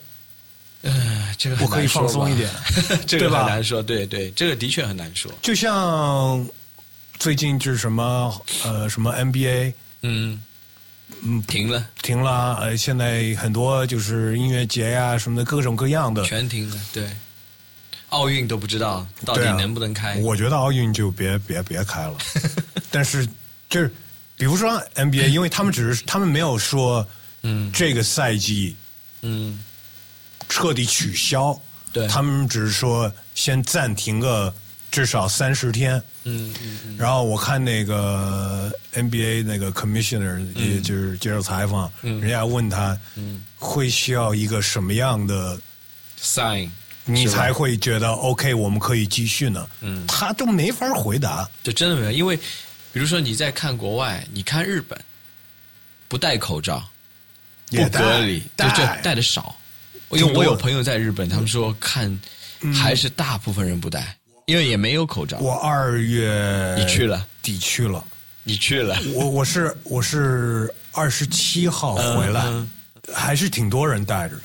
[0.82, 2.50] 呃，这个我可以放松一点，
[3.06, 3.82] 这个很难说。
[3.82, 5.30] 对对，这个的确很难说。
[5.42, 6.48] 就像
[7.18, 10.40] 最近就是什么呃什么 NBA，嗯。
[11.22, 12.56] 嗯，停了，停了。
[12.56, 16.76] 呃，现在很多就是音乐节呀什么的，各种各样的全停了。
[16.92, 17.08] 对，
[18.10, 20.16] 奥运都不知道到底能不能开。
[20.16, 22.16] 我觉得奥运就别别别开了。
[22.90, 23.26] 但是
[23.68, 23.92] 就是，
[24.36, 27.06] 比如说 NBA，因为他们只是他们没有说，
[27.42, 28.76] 嗯，这个赛季，
[29.22, 29.58] 嗯，
[30.48, 31.58] 彻底取消。
[31.92, 34.52] 对，他们只是说先暂停个
[34.90, 36.02] 至少三十天。
[36.24, 42.98] 嗯嗯嗯，然后我看那个 NBA 那个 Commissioner，也就是接受采访，人家问他，
[43.56, 45.58] 会需要一个什么样的
[46.20, 46.70] sign，
[47.04, 49.68] 你才会觉得 OK，我们可以继续呢？
[49.80, 52.36] 嗯，他都没法回答，就真的没有，因为
[52.92, 54.98] 比如说你在看国外，你看日本，
[56.08, 56.82] 不戴口罩，
[57.70, 59.14] 不隔离，戴。
[59.14, 59.54] 的少，
[60.10, 62.18] 因为我有朋友在日本，他们说看
[62.74, 64.16] 还是大部分人不戴。
[64.46, 65.38] 因为也没有口罩。
[65.38, 68.04] 我二月你去了，底去了，
[68.42, 68.96] 你去了。
[69.14, 72.44] 我我是我是二十七号回来，
[73.12, 74.42] 还是挺多人带着的。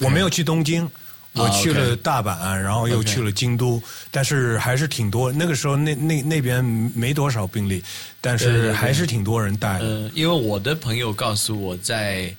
[0.00, 0.90] 我没有去东京，
[1.32, 5.30] 我去了大阪，然后又去了京都，但是还是挺多。
[5.32, 7.82] 那个时候那那那边没多少病例，
[8.20, 10.10] 但是还是挺多人带的。
[10.14, 12.34] 因为我的朋友告诉我在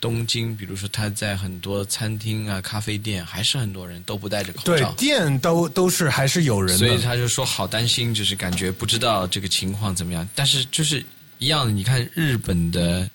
[0.00, 7.02] 东京，比如说他在很多餐厅啊、咖啡店，还是很多人都不戴着口罩对，，店都都是还是有人的所以。
[7.02, 10.28] 他就说好担心，就是感觉不知道这个情况怎么样。
[10.34, 11.04] 但是就是
[11.38, 13.08] 一样的，你看日本的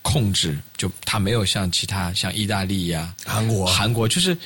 [0.00, 4.36] 控制，就他没有像其他像意大利呀、韩国韩国就是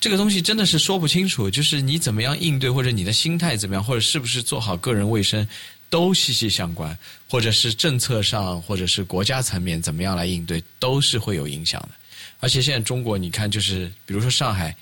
[0.00, 5.46] 这个东西真的是说不清楚，就是你怎么样应对，或者你的心态怎么样，或者是不是做好个人卫生，
[5.88, 6.96] 都息息相关，
[7.28, 11.90] 或者是政策上，或者是国家层面怎么样来应对，都是会有影响的。
[12.40, 14.74] 而且现在中国，你看，就是比如说上海。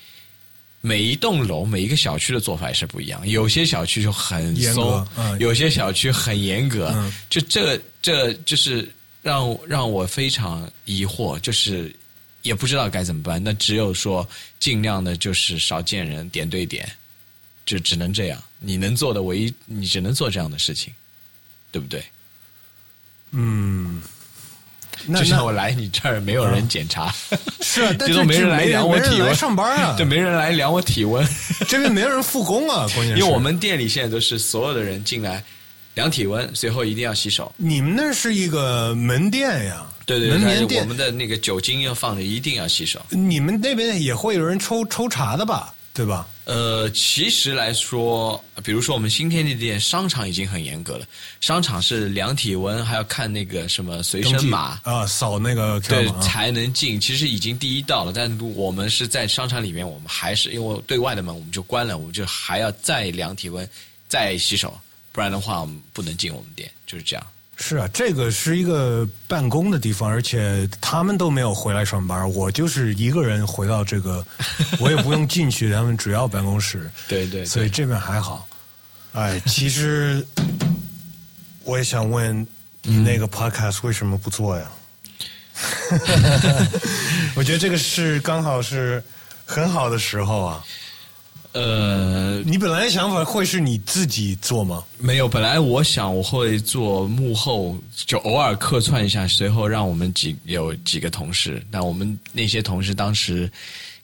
[0.81, 6.91] 每一栋楼、每一个小区的做法也是不一样，有些小区就很严格松，嗯有些小区很严格。
[6.93, 8.87] 嗯就这这就是
[9.23, 11.91] 让让我非常疑惑，就是
[12.43, 13.43] 也不知道该怎么办。
[13.43, 14.29] 那只有说
[14.59, 16.87] 尽量的，就是少见人，点对点，
[17.65, 18.39] 就只能这样。
[18.65, 20.91] 你能做的唯一，你只能做这样的事情，
[21.71, 22.03] 对不对？
[23.31, 24.01] 嗯，
[25.05, 27.13] 那就像我来你这儿，没有人检查，
[27.61, 31.27] 是啊， 但就是没人来量我体温上班啊， 对没人来量我体温。
[31.67, 35.43] 这边没有人复工啊，关键是因为我们店里现在都是所有的人进来
[35.95, 37.53] 量体温，随后一定要洗手。
[37.57, 40.29] 你们那是一个门店呀，对对
[40.65, 43.05] 对，我们的那个酒精要放着，一定要洗手。
[43.09, 45.73] 你们那边也会有人抽抽查的吧？
[45.95, 46.27] 对吧？
[46.43, 51.07] 呃，其实来说，比如说我们新天地店商场已经很严格了，
[51.39, 56.99] 商场是量体温，还要看那个什么随身码，啊，扫那个对才能进。
[56.99, 63.67] 其实已经第一道了，但我们是在商场里面，我们还是因为对外的门我们就关了，我们就还要再量体温，
[64.09, 64.77] 再洗手，
[65.13, 67.25] 不然的话我们不能进我们店，就是这样。
[67.57, 74.23] 是啊，这个是一个办公的地方，而且他们都没有回来上班，我就是一个人回到这个，
[74.79, 78.47] 我也不用进去，他们主要办公室， 对对所以这边还好。
[79.13, 80.25] 哎， 其实
[81.63, 82.45] 我也想问
[82.83, 84.71] 你那个 podcast 为什么不做呀？
[87.35, 89.01] 我觉得这个是刚好是
[89.45, 90.63] 很好的时候啊。
[91.55, 94.83] 呃，你本来想法会是你自己做吗？
[94.99, 101.65] 没有，本来我想我会做幕后，就偶尔客串一下，随后让我们几有几个同事。
[101.71, 103.49] 那我们那些同事当时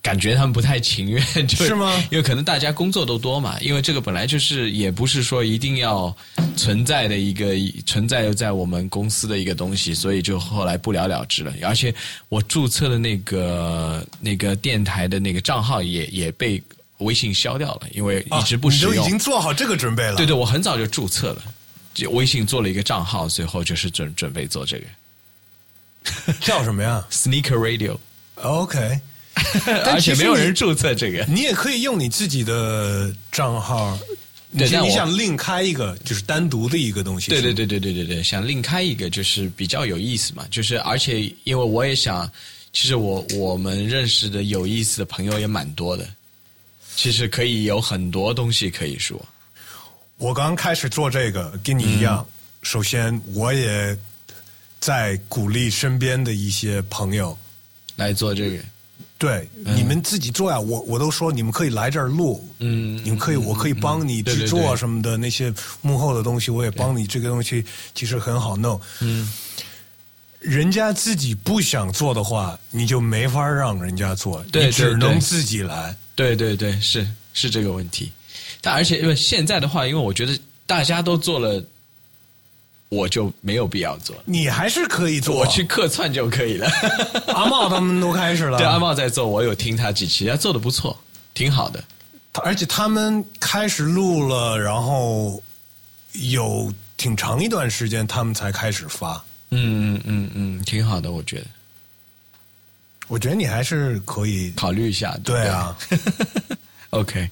[0.01, 6.15] 感觉他们不太情愿，就是吗因为可能大家工作都多嘛，因为这个本来就是也不是说一定要
[6.55, 7.47] 存在的一个
[7.85, 11.53] 存在在我们公司的一个东西，所以就后来不了了之了。
[11.63, 11.93] 而且
[12.29, 16.63] 我注册的那个那个电台的那个账号也也被
[17.01, 18.91] 微信消掉了，因为一直不使用。
[18.91, 20.15] 啊你都已经做好这个准备了。
[20.15, 21.43] 对对，我很早就注册了，
[21.93, 28.99] 就微信做了一个账号，最后就是准准备做这个 叫什么呀 Sneaker Radio，？OK，
[29.85, 31.23] 而且没有人注册这个。
[31.27, 33.99] 你也可以用你自己的账号。
[34.53, 37.29] 你对但你想另开一个，就是单独的一个东西。
[37.31, 42.29] 对对对对对对对，想另开一个就是比较有意思嘛，就是而且因为我也想，
[42.73, 46.05] 其实我我们认识的有意思的朋友也蛮多的，
[46.95, 49.19] 其实可以有很多东西可以说。
[50.17, 52.25] 我刚开始做这个，跟你一样。
[52.27, 52.33] 嗯
[52.63, 53.97] 首先，我也
[54.79, 57.35] 在鼓励身边的一些朋友，
[57.95, 58.63] 来做这个，
[59.17, 60.59] 对、你们自己做呀。
[60.59, 67.07] 我我都说你们可以来这儿录，嗯你们可以，我可以帮你制作什么的那些幕后的东西，我也帮你。
[67.07, 67.65] 这个东西
[67.95, 68.79] 其实很好弄。
[68.99, 69.27] 嗯，
[70.37, 75.95] 人家自己不想做的话，你就没法让人家做，对你只能自己来。
[76.21, 78.11] 对对对，是是这个问题。
[78.61, 81.63] 但而且因为现在的话，因为我觉得大家都做了，
[82.89, 84.15] 我就没有必要做。
[84.25, 85.35] 你还是可以做。
[85.35, 86.69] 我去客串就可以了。
[87.33, 90.95] 阿茂他们都开始了，对，阿茂在做，我有听他几期，他做的不错，
[91.33, 91.83] 挺好的。
[92.31, 95.41] 他而且他们开始录了，然后
[96.13, 99.21] 有挺长一段时间，他们才开始发。
[99.49, 101.45] 嗯嗯嗯嗯，挺好的，我觉得
[103.11, 105.17] 我觉得你还是可以，考虑一下。
[105.21, 105.77] 对啊，
[106.91, 107.29] OK，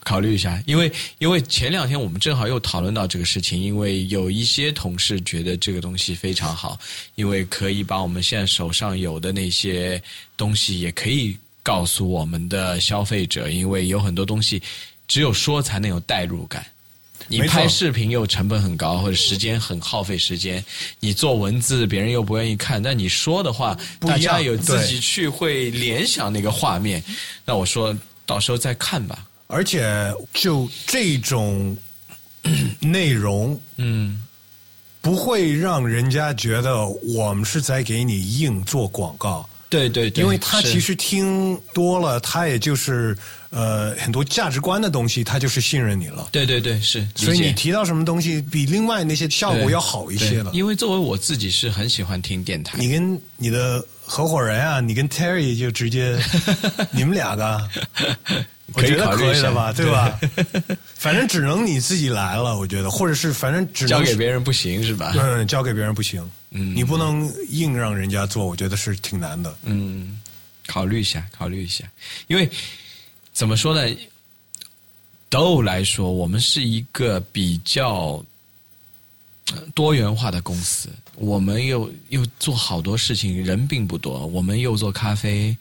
[0.00, 6.76] 考虑一下，因为因为前两天我们正好又讨论到这个事情，因为有一些同事觉得这个东西非常好，
[7.14, 10.02] 因为可以把我们现在手上有的那些
[10.36, 14.60] 东西也可以告诉我们的消费者，因为有很多东西
[15.06, 16.66] 只有说才能有代入感。
[17.30, 20.60] 你拍视频又成本很高，或者时间很耗费时间；
[20.98, 22.82] 你做文字，别人又不愿意看。
[22.82, 27.02] 但你说的话，大家有自己去会联想那个画面。
[27.44, 29.24] 那我说到时候再看吧。
[29.46, 31.76] 而且就这种
[32.80, 34.24] 内容，嗯，
[35.00, 39.48] 不会让人家觉得我们是在给你硬做广告。
[39.70, 43.16] 对对对，因为他其实听多了，他也就是
[43.50, 46.28] 呃很多价值观的东西，他就是信任你了。
[46.30, 50.50] 对对对是，所以你提到什么东西，比另外那些效果要好一些了。
[50.52, 56.18] 因为作为我自己是很喜欢听电台，你跟你的合伙人啊，你跟 Terry 就直接
[56.90, 57.68] 你们俩的，
[58.72, 60.18] 我觉得可以了吧，对吧？
[60.96, 65.14] 反正只能你自己来了，我觉得，或者是反正只能交给别人不行是吧？
[65.16, 69.56] 嗯，交给别人不行，嗯，你不能硬让人家做，我觉得是挺难的。
[69.64, 70.20] 嗯，
[70.66, 71.90] 考虑一下，考虑一下，
[72.26, 72.48] 因为
[73.32, 73.96] 怎么说呢？
[75.28, 78.24] 都来说，我们是一个比较
[79.52, 85.56] 呃多元化的公司，我们又又做好多事情，人并不多，我们又做咖啡。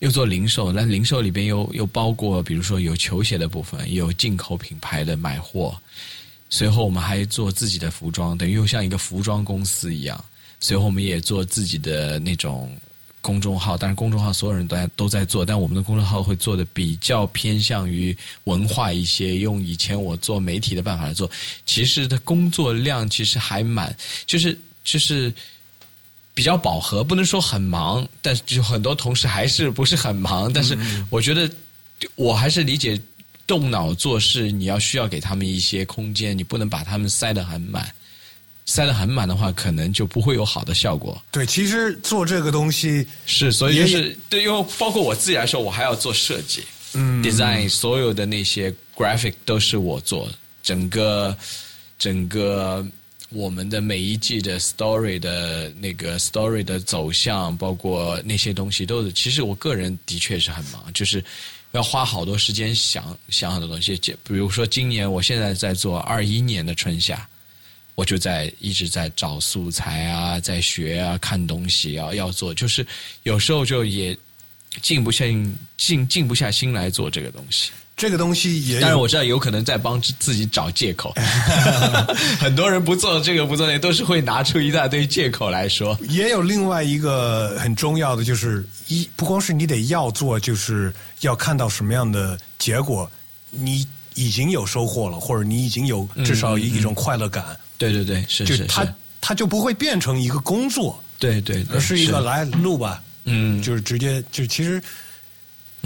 [0.00, 5.80] 又做零售，那零售里边又又包括，比如说有球鞋的部分，有进口品牌的买货，
[6.54, 10.24] 随后我们还做自己的服装，等于又像一个服装公司一样。
[10.60, 12.72] 随后我们也做自己的那种
[13.20, 21.28] 公众号，但是公众号所有人都在都在做，但我们的公众号会做的比较偏向于文化一些，用以前我做媒体的办法来做。
[21.66, 23.92] 其实的工作量其实还蛮，
[24.24, 25.34] 就是就是。
[26.36, 30.52] 比较饱和，不能说很忙，但是就很多同事还是不是很忙。
[30.52, 30.76] 但是
[31.08, 31.48] 我觉得，
[32.16, 33.00] 我还是理解
[33.46, 37.92] 动脑做事，你要需要给他们一些空间，你不能把他们塞得很满。
[38.66, 41.22] 塞得很满的话，可能就不会有好的效果。
[41.30, 46.62] 对，其实做这个东西是，所以就也是对，因为包括我自己来说，我还要做设计，
[46.94, 50.30] 嗯，design 所有的那些 graphic 都是我做，
[50.62, 51.36] 整个
[51.98, 52.82] 整个
[53.28, 61.22] 我们的每一季的 story 的那个 story 的走向，包括那些东西，都是其实我个人的确是很忙，就是
[61.74, 63.96] 要花好多时间想想很多东西。
[63.98, 67.28] 就比如说今年，我现在在做二一年的春夏。
[67.96, 72.84] 我就在一直在找素材啊，在学啊，看东西啊，要做，就是
[73.22, 74.18] 有时候就也
[74.82, 75.24] 静不下
[75.76, 77.70] 静静不下心来做这个东西。
[77.96, 81.14] 这个东西也有当然我知道有可能在帮自己找借口，
[82.40, 85.96] 很多人不做这个不做那个，都是会拿出一大堆借口来说。
[86.08, 93.08] 也有另外一个很重要的，就是一不光是你得要做，就是要看到什么样的结果，
[93.50, 97.44] 你已经有收获了，或者你已经有至少一一种快乐感，
[97.78, 98.84] 对对对，是就是它
[99.20, 104.82] 它就不会变成一个工作，对对，而是一个来录吧，嗯，就是直接就其实。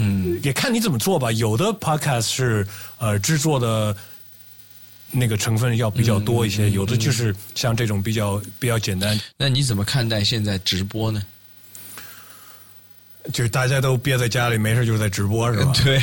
[0.00, 1.32] 嗯，也看你怎么做吧。
[1.32, 2.66] 有的 podcast 是
[2.98, 3.94] 呃制作的
[5.10, 9.18] 那个成分要比较多一些，有的就是像这种比较比较简单。
[9.36, 11.22] 那你怎么看待现在直播呢？
[13.32, 15.72] 就是大家都憋在家里没事就是在直播是吧？
[15.84, 16.02] 对，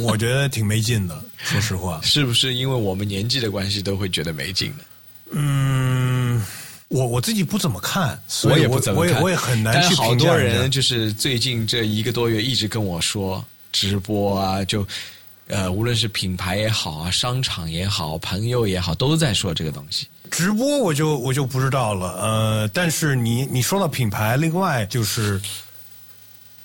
[0.00, 2.00] 我觉得挺没劲的， 说实话。
[2.02, 4.84] 是不是因为我们年纪的关系都会觉得没劲的？
[5.32, 6.42] 嗯。
[6.88, 10.04] 我我自己不怎么看，所以我也不怎么看，我也我也很难去评价。
[10.04, 14.86] 好多人就是最近这一个多月一直跟我说直播啊，就
[15.48, 20.06] 呃，无论是品牌也好啊，商场也好，朋友也好，都在说这个东西。
[20.30, 25.40] 直播我就我就不知道了，呃，但是你你说到品牌，另外就是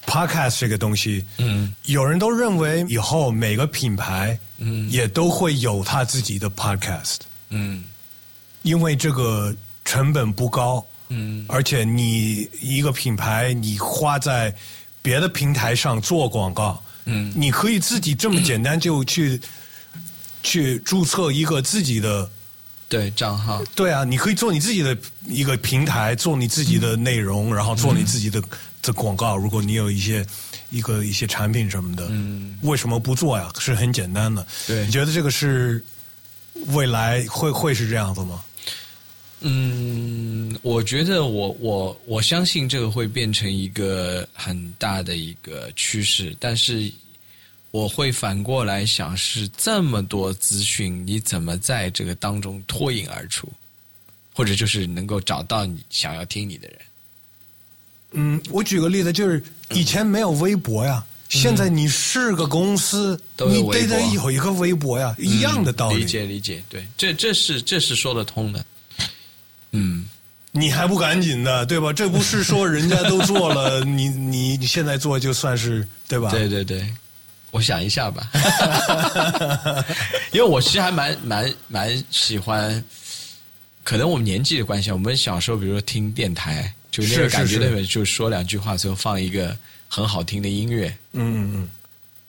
[0.05, 7.17] podcast 这个东西，嗯，有人都认为以后每个品牌，嗯，也都会有他自己的 podcast，
[7.49, 7.83] 嗯，
[8.61, 9.51] 因为这个。
[9.91, 14.55] 成本不高，嗯，而且你一个品牌，你花在
[15.01, 19.37] 别的平台上做广告，嗯，你可以自己这么简单就去
[20.43, 22.29] 去注册一个自己的
[22.87, 28.41] 对账号，对啊，你可以做你自己的一个平台，做你自己的内容，然后做你自己的
[28.81, 29.35] 的广告。
[29.35, 30.25] 如果你有一些
[30.69, 33.51] 一个一些产品什么的，嗯，为什么不做呀？
[33.59, 34.47] 是很简单的。
[34.65, 35.83] 对，你觉得这个是
[36.67, 38.41] 未来会会是这样子吗？
[39.43, 46.91] 嗯，我觉得我我我相信这个会变成一个很大的一个趋势，但是
[47.71, 53.51] 我会反过来想，是这么多资讯，你怎么在这个当中脱颖而出，
[54.31, 56.77] 或者就是能够找到你想要听你的人？
[58.11, 66.01] 嗯，我举个例子，就是以前没有微博呀，现在你是个公司，你得得有一个微博呀，一样的道理。
[66.01, 68.63] 理解理解，对，这这是这是说得通的。
[70.53, 71.91] 嗯，你还不赶紧的，对吧？
[71.93, 76.29] 这不是说人家都做了， 你你你现在做就算是对吧？
[76.31, 76.85] 对对对，
[77.51, 78.29] 我想一下吧，
[80.31, 82.83] 因为我其实还蛮蛮蛮喜欢，
[83.83, 89.55] 可能我们年纪的关系，我们小时候比如说听电台，就那个感觉，那边就说两句话，最后放一个
[89.87, 90.87] 很好听的音乐。
[91.13, 91.69] 嗯嗯嗯。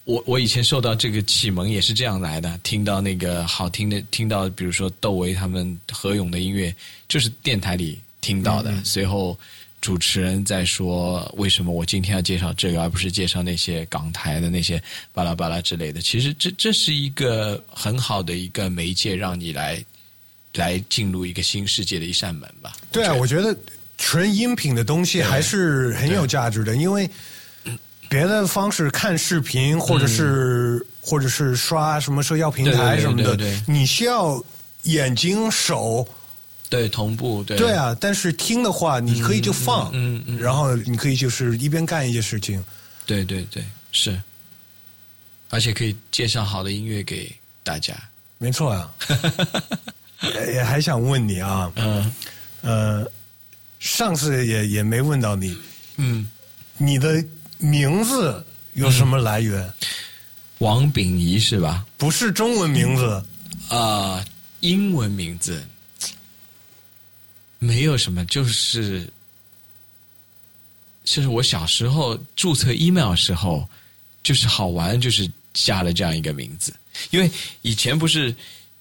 [0.04, 6.74] 我我以前受到这个启蒙也是这样来的，听到那个好听的，听到比如说窦唯他们何勇的音乐，
[7.06, 8.72] 就是电台里听到的。
[8.84, 9.38] 随后
[9.82, 14.82] 主持人在说为什么我今天要介绍这个，而不是介绍那些港台的那些
[15.12, 16.00] 巴拉巴拉之类的。
[16.00, 19.84] 其实这这是一个很好的一个媒介，让你来
[20.54, 22.72] 来进入一个新世界的一扇门吧。
[22.92, 23.54] 对啊，我觉得
[23.98, 27.10] 纯音频的东西还是很有价值的，因为
[28.08, 34.40] 别的方式看视频或者是、或者是刷什么社交平台什么的，对对对对你需要
[34.84, 36.06] 眼睛手。
[36.72, 37.56] 对同步对。
[37.56, 42.64] 对啊，但是听的话，你可以就放，嗯嗯嗯然后你可以就是一边干一些事情。
[43.04, 43.62] 对对对
[43.92, 44.18] 是，
[45.50, 47.30] 而且可以介绍好的音乐给
[47.62, 47.94] 大家。
[48.38, 48.90] 没错啊，
[50.22, 52.12] 也 也还想问你啊，嗯。
[52.62, 53.04] 呃，
[53.80, 55.58] 上次也也没问到你，
[55.96, 56.26] 嗯，
[56.78, 57.22] 你的
[57.58, 58.44] 名字
[58.74, 59.68] 有什么来源？
[60.58, 61.84] 王秉仪是吧？
[61.98, 63.20] 不是中文名字，
[63.68, 64.24] 啊、
[64.60, 65.60] 英文名字
[67.62, 69.08] 没有什么，就是
[71.04, 73.68] 就是我小时候注册 email 时候，
[74.24, 76.74] 就是好玩，就是加了这样一个名字，
[77.10, 77.30] 因为
[77.62, 78.34] 以前不是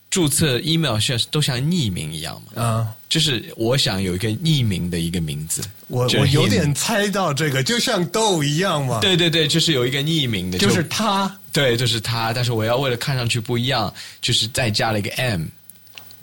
[0.10, 15.46] 注册 email 像都像匿名一样嘛，啊，就是我想有一个匿名的一个名字，我就是我有点猜到这个，就像豆一样嘛，，对对对，就是有一个匿名的，就是他，对，就是他，但是我要为了看上去不一样，就是再加了一个 M，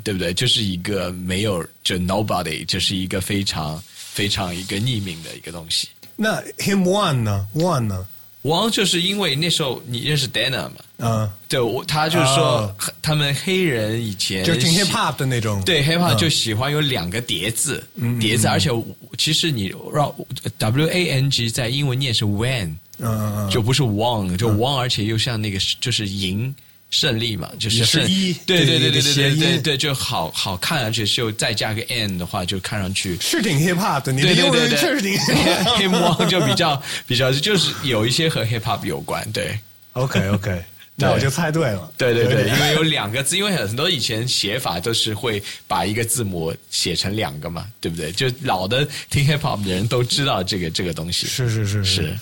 [0.04, 0.32] 对不对？
[0.34, 5.88] 就是一个没有就 nobody，就是一个非常非常一个匿名的一个东西。
[6.16, 8.06] 那 him one 呢？one 呢？
[8.42, 17.82] 王就是因为那时候你认识 Dana 嘛，嗯，对，我他就是说、哦他们黑人以前就听 hip hop 的那种，对 hip hop 嗯就喜欢有两个叠字，
[18.20, 18.70] 叠字，而且
[19.16, 20.14] 其实你让
[20.56, 22.68] W A N G 在英文念是 when，
[22.98, 26.54] 嗯嗯嗯，就不是 won，就 won，而且又像那个就是赢
[26.90, 27.76] 胜利嘛，就是
[28.08, 33.16] 一对对对对对对对对对，就好好看，而且就再加个 n 的话，就看上去。
[33.20, 39.58] 是挺 hip hop 的，你的对对英对确实挺 hip，hip hop hop 就比较比较就是有一些和 hip hop 有关，对
[39.92, 40.64] OK OK，
[40.96, 48.10] 那我就猜对了，对对对，因为有两个字，因为很多以前写法都是会把一个字母写成两个嘛，对不对？
[48.12, 51.26] 就老的听 hip hop 的人都知道这个这个东西。
[51.26, 52.18] 是是是是，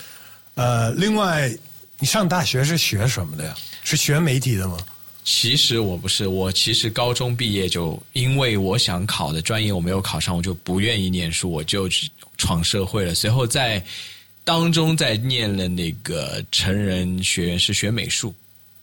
[0.55, 1.51] 呃，另外，
[2.01, 3.55] 你上大学是学什么的呀？
[3.87, 4.77] 是学媒体的吗？
[5.23, 13.15] 其实我不是，我其实高中毕业就因为我想考的专业我没有考上，我就不愿意念书，我就去闯社会了。
[13.15, 13.85] 随后在
[14.43, 18.35] 当中在念了那个成人学院，是学美术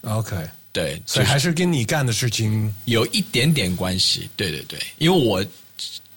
[0.03, 0.35] ，OK，
[0.71, 4.29] 对，所以还是跟你干的事情有一点点关系。
[4.37, 5.45] 对对对，因为我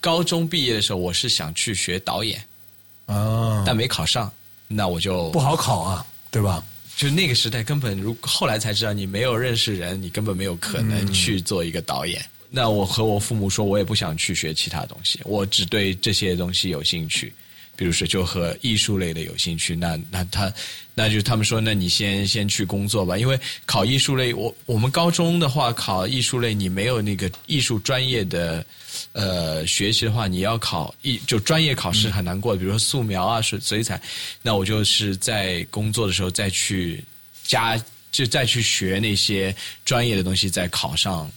[0.00, 2.44] 高中毕业的时候，我是想去学导演，
[3.06, 4.32] 啊，但没考上，
[4.68, 6.64] 那我就不好考啊，对吧？
[6.96, 12.24] 就那个时代根本如后来才知道，你没有认识人，你根本没有可能去做一个导演。
[12.48, 17.32] 那我和我父母说，我也不想去学其他东西，我只对这些东西有兴趣。
[17.78, 20.50] 比如说，就和艺术类的有兴趣，那那他，
[20.94, 28.64] 那就他们说，那你先先去工作吧，因为考艺术类，我我们高中的话考艺术类，你没有那个艺术专业的
[29.12, 34.00] 呃学习的话，你要考一就专业考试很难过，比如说素描啊、水水彩，
[34.42, 37.02] 那我就是在工作的时候再去
[37.44, 37.76] 加，
[38.10, 39.54] 就再去学那些
[39.84, 41.30] 专业的东西，再考上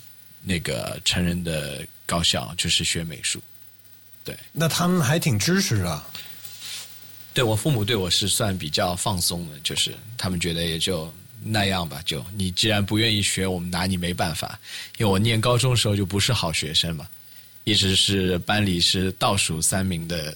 [0.44, 3.42] 那个成人的高校，就是学美术。
[4.24, 6.04] 对，那他们还挺支持的。
[7.34, 14.60] 对我父母对我是算比较放松的，就是他们觉得也就那样吧，就你既然不愿意学，我们拿你没办法。
[14.98, 17.08] 因为我念高中的时候就不是好学生嘛，
[17.70, 20.36] 一直是班里是倒数三名的，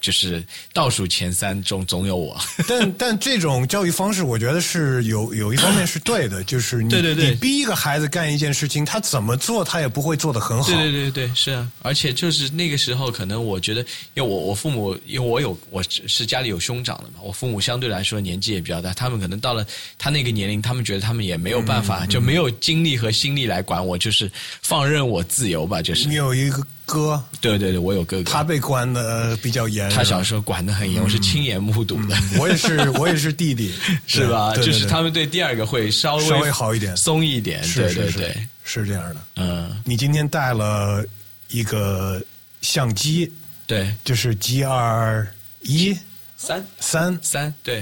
[0.00, 2.38] 就是倒数前三中总有我。
[2.68, 10.68] 但但这种教育方式，我觉得是有有一方面是对的， 就是你对对对你逼一个孩子干一件事情，他怎么做他也不会做得很好。
[10.68, 13.80] 对对对对，是啊，而且就是那个时候，可能我觉得，
[14.14, 19.66] 因为我我父母，因为我有我是家里有兄长的嘛，我父母相对来说年纪也比较大，他们可能到了
[19.96, 24.30] 他那个年龄，他们觉得他们也没有办嗯法，就没有精力和心力来管我，就是
[24.62, 26.18] 放任我自由吧，就是你。
[26.18, 32.16] 有一个哥，对对对，我有哥哥，他被关的比较严，他小时候管的很严，我是亲眼目睹的。
[32.38, 33.74] 我也是， 我也是弟弟，
[34.06, 34.54] 是吧？
[34.56, 36.96] 就是他们对第二个会稍微稍微好一点。
[36.96, 37.60] 松一点。
[37.74, 39.16] 对对对，是这样的。
[39.36, 41.04] 嗯，你今天带了
[41.48, 42.22] 一个
[42.62, 43.30] 相机，
[43.66, 45.26] 对，就是 G 二
[45.60, 45.94] 一？
[46.38, 46.64] 三。
[46.80, 47.80] 三，三对，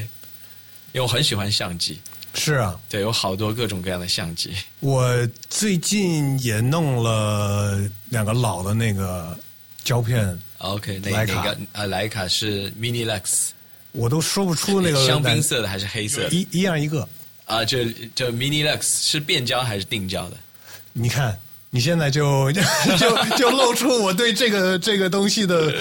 [0.93, 2.01] 因为我很喜欢相机。
[2.37, 2.79] 是啊。
[2.89, 4.53] 对，有好多各种各样的相机。
[4.81, 7.81] 我最近也弄了
[8.11, 9.37] 两个老的那个
[9.83, 13.49] 胶片，OK，那徕卡那个呃，徕卡是 Mini Lux，
[13.93, 16.31] 我都说不出那个香槟色的还是黑色的？
[16.31, 17.09] 一一样一个。
[17.47, 20.37] 啊，这这 Mini Lux 是变焦还是定焦的？
[20.93, 21.39] 你看，
[21.71, 22.63] 你现在就 就
[22.97, 25.73] 就就露出我对这个这个东西的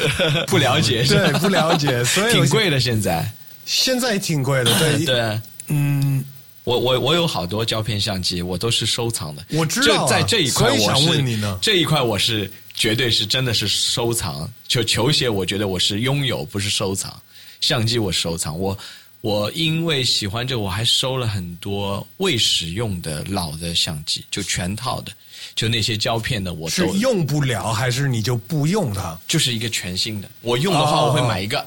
[0.47, 3.29] 不了解，对不了解，所以挺贵的现在。
[3.65, 6.23] 现在挺贵的，对 对，嗯，
[6.65, 9.45] 我我我有好多胶片相机，我都是收藏的。
[9.51, 14.51] 我知道，在这一块，我想问你呢，这一块我是绝对是真的是收藏。
[14.67, 17.21] 就球鞋，我觉得我是拥有，不是收藏。
[17.61, 18.77] 相机我收藏，我
[19.21, 25.11] 我因为喜欢这，我还收了很多未使用的老的相机，就全套的，
[25.53, 29.15] 就那些胶片的，我是用不了，还是你就不用它？
[29.27, 31.63] 就是一个全新的，我用的话，我会买一个。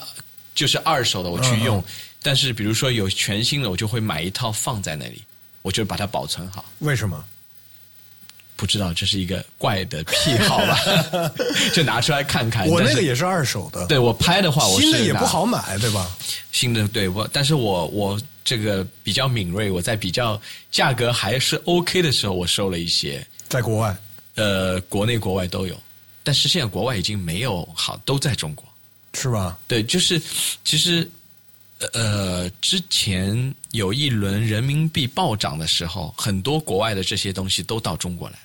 [0.54, 1.80] 就是二手的我去用，
[2.22, 5.22] 但是比如说有全新的，我就会买一套放在那里，
[5.62, 6.64] 我就把它保存好。
[6.80, 7.24] 为什么？
[8.56, 10.76] 不知道，这是一个怪的癖好吧？
[11.72, 12.66] 就拿出来看看。
[12.66, 13.86] 我那个也是二手的。
[13.86, 16.10] 对我拍的话，我新的也不好买，对吧？
[16.50, 20.40] 新的对我，但是我我这个比较敏锐，我在比较
[20.72, 23.24] 价格还是 OK 的时候，我收了一些。
[23.48, 23.96] 在国外，
[24.34, 25.80] 呃，国内国外都有，
[26.24, 28.64] 但是现在国外已经没有好，都在中国。
[29.14, 29.56] 是吧？
[29.68, 30.20] 对，就是
[30.64, 31.08] 其实，
[31.92, 38.38] 呃，之前有一轮人民币暴涨的时候，很多国外的这些东西都到中国来，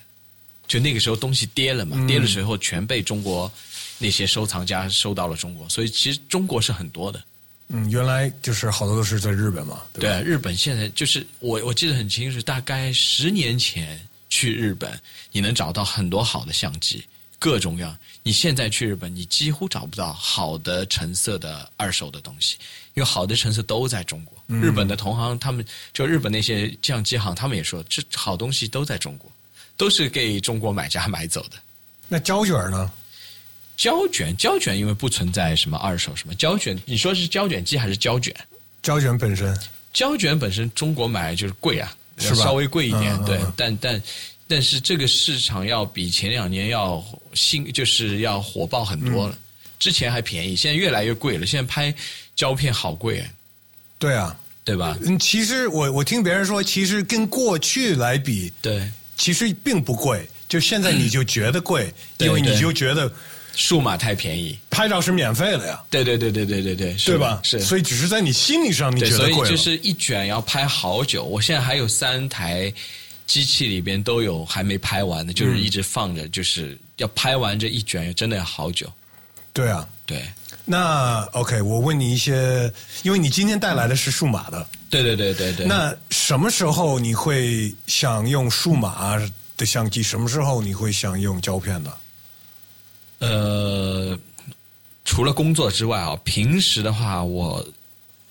[0.68, 3.50] 就那个时候东西跌了嘛，跌的时候全被中国
[3.98, 7.22] 那些收藏家收到了中国，所以其实中国是很多的。
[7.68, 9.82] 嗯，原来就是好多都是在日本嘛。
[9.94, 13.98] 对，日本现在就是我我记得很清楚，大概十年前
[14.28, 15.00] 去日本，
[15.32, 17.02] 你能找到很多好的相机。
[17.44, 22.56] 各种各样，你现在去日本，你几乎找不到好的成色的二手的东西，
[22.94, 24.42] 因为好的成色都在中国。
[24.46, 25.62] 日本的同行，他们
[25.92, 29.30] 就日本那些相机行，他们也说，这好东西都在中国，
[29.76, 31.58] 都是给中国买家买走的。
[32.08, 32.90] 那胶卷呢？
[33.76, 38.34] 胶卷，胶卷因为不存在什么二手什么胶卷，你说是胶卷机还是胶卷？
[38.80, 39.54] 胶卷本身，
[39.92, 42.36] 胶卷本身中国买就是贵啊，是吧？
[42.36, 44.02] 稍微贵一点，对，但但。
[44.46, 47.02] 但是这个市场要比前两年要
[47.34, 49.38] 新，就是要火爆很多了。
[49.78, 51.44] 之前还便宜，现在越来越贵了。
[51.44, 51.94] 现在拍
[52.34, 53.24] 胶片好贵，
[53.98, 54.34] 对啊，
[54.64, 54.96] 对吧？
[55.04, 60.26] 嗯，其实我我听别人说，其实跟过去来比，对，其实并不贵。
[60.48, 63.12] 就现在你就觉得贵，因为你就觉得
[63.54, 65.82] 数码太便宜，拍照是免费的呀。
[65.90, 67.40] 对对对对对对对，对吧？
[67.42, 71.24] 是，所以只是在你心理上你觉得贵所以就是一卷要拍好久。
[71.24, 72.72] 我现在还有三台。
[73.26, 78.90] 机器里边都有还没拍完的，就是一直放着，就是要拍完这一卷，真的要好久。
[79.52, 80.24] 对啊，对。
[80.64, 82.72] 那 OK，我问你一些，
[83.02, 84.66] 因为你今天带来的是数码的。
[84.88, 85.66] 对对对对对。
[85.66, 89.16] 那什么时候你会想用数码
[89.56, 90.02] 的相机？
[90.02, 91.98] 什么时候你会想用胶片的？
[93.20, 94.18] 呃，
[95.04, 97.64] 除了工作之外啊，平时的话，我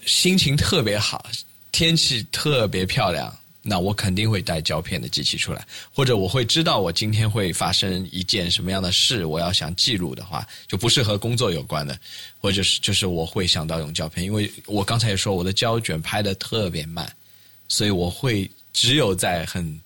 [0.06, 1.26] 心情特别好，
[1.72, 3.34] 天气特别漂亮。
[3.65, 11.98] 那我肯定会带胶片的机器出来，或者我会知道我今天会发生一件什么样的事，我要想记录的话，就不是和工作有关的，
[12.41, 17.10] 或者是就是我会想到用胶片，因为我刚才也说我的胶卷拍的特别慢，
[17.69, 19.80] 所以我会只有在很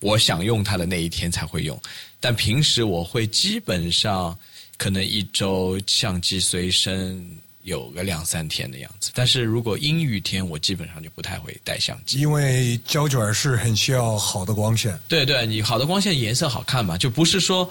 [0.00, 1.78] 我想用它的那一天才会用，
[2.20, 4.34] 但平时我会基本上
[4.78, 7.38] 可能一周相机随身。
[7.68, 14.98] 有个两三天的样子，但是如果阴雨天，我基本上就不太会带相机，因为胶卷是很需要好的光线。
[15.06, 17.70] 对对，你好的光线颜色好看嘛，就不是说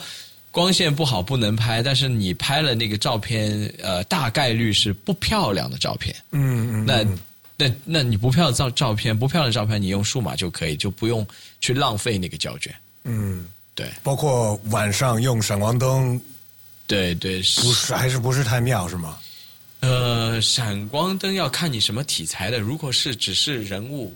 [0.52, 6.16] 光线不好不能拍，但是你拍了那个照片，呃，大概率是不漂亮的照片。
[6.32, 6.86] 嗯嗯。
[6.86, 11.26] 那那那你不漂亮照照片，不漂亮的照片，你用数码就可以，就不用
[11.60, 12.74] 去浪费那个胶卷。
[13.04, 13.90] 嗯，对。
[14.04, 16.22] 包括晚上用闪光灯，
[16.86, 19.18] 对对，不是还是不是太妙是吗？
[19.80, 22.60] 呃，闪光灯要看你什么题材的。
[22.60, 24.16] 如果是只是人物，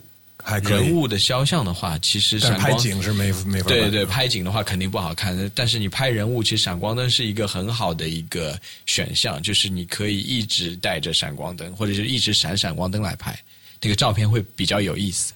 [0.63, 3.67] 人物的肖像的话，其实闪光景是没没法。
[3.67, 5.51] 对对，拍景的话肯定不好看。
[5.53, 13.39] 但是你拍人物，其实闪光灯是一个很好的一个选项，就是你可以一直带着闪光灯，或者是一直闪闪光灯来拍，
[13.79, 15.33] 那个照片会比较有意思。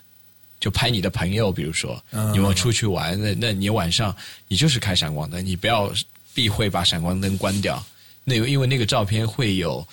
[0.59, 2.03] 就拍你的朋友，比如说
[2.33, 4.15] 你们出去玩，那那你晚上
[4.47, 5.93] 你就是开闪光灯，你不要
[6.33, 7.85] 避讳把闪光灯关掉。
[8.27, 9.87] 那因为那个照片会有，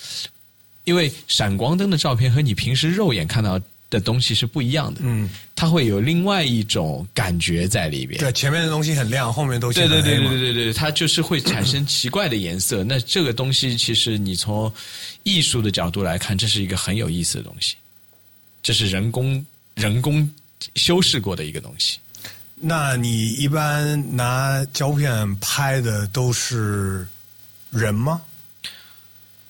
[0.84, 3.60] 因为闪光灯的照片和你平时肉眼看到
[3.90, 8.18] 的东西是不一样的，嗯，它会有另外一种感觉在里边。
[8.18, 12.82] 对，前面的东西很亮，后面都对对对对对对对，它就是会产生奇怪的颜色。
[12.82, 14.72] 那这个东西其实你从
[15.24, 17.76] 艺术的角度来看，这是一个很有意思的东西，
[18.62, 19.44] 这是人工
[19.74, 20.26] 人工
[20.74, 21.98] 修饰过的一个东西。
[22.56, 27.06] 那你一般拿胶片拍的都是？
[27.72, 28.22] 人吗？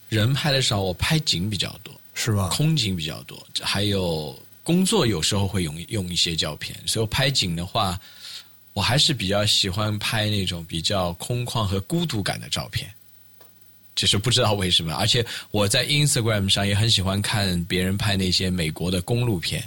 [0.09, 2.49] 人拍的少，我拍景比较多，是吧？
[2.49, 7.99] 空景比较多，还有工作有时候会用用一些胶片，所以拍景的话，
[8.73, 12.91] 我还是比较喜欢拍那种比较空旷和孤独感的照片。
[13.95, 19.63] 只是不知道为什么，而且我在 Instagram 上也很喜欢看别人拍那些美国的公路片，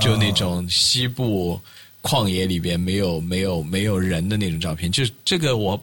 [0.00, 1.60] 就那种西部
[2.00, 4.90] 旷野里边没有没有没有人的那种照片。
[4.90, 5.78] 就这个，我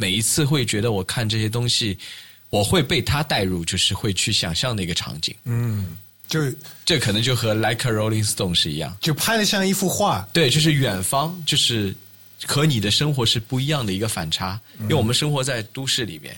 [0.00, 1.98] 每一次会觉得我看这些东西，
[2.48, 5.36] 我会被他带入，就是会去想象的一个场景。
[5.44, 6.40] 嗯，就
[6.86, 10.26] 这可能就和 Like a Rolling Stone 是一样，就拍的像一幅画。
[10.32, 11.94] 对，就是远方，就是
[12.46, 16.34] 和你的生活是不一样的一个反差，因为我们生活在都市里面。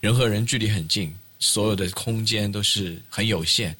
[0.00, 3.76] 人和人距离很近，所有的空间都是很有限。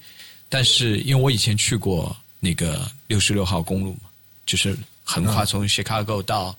[0.47, 4.09] 但是，因为我以前去过那个六十六号公路嘛，
[4.45, 6.55] 就是横跨从 Chicago 到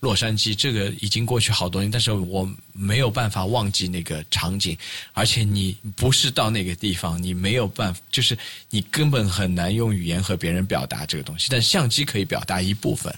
[0.00, 4.76] 洛杉矶，这个已经过去好多年，但是我没有办法忘记那个场景。
[5.12, 8.36] 而且，你不是到那个地方，你没有办法，就是
[8.70, 11.48] 你根本很难用语言和别人表达这个东西。
[11.50, 13.14] 但相机可以表达一部分，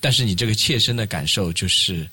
[0.00, 2.08] 但是你这个切身的感受就是。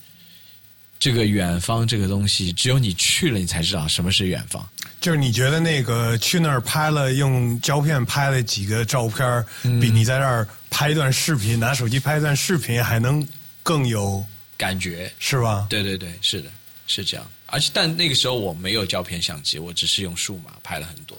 [1.02, 4.68] 这个远方这个东西，只有你去了，你才知道什么是远方。
[5.00, 9.42] 就是你觉得那个去那儿拍了，用胶片拍了几个照片，
[9.80, 13.26] 比你在这儿拍一段视频，拿手机拍一段视频还能
[13.70, 14.26] 更有
[14.56, 15.64] 感觉，是吧？
[15.70, 16.50] 对对对，是的，
[16.88, 17.30] 是这样。
[17.46, 21.16] 而且，但那个时候我没有胶片相机，我只是用数码拍了很多。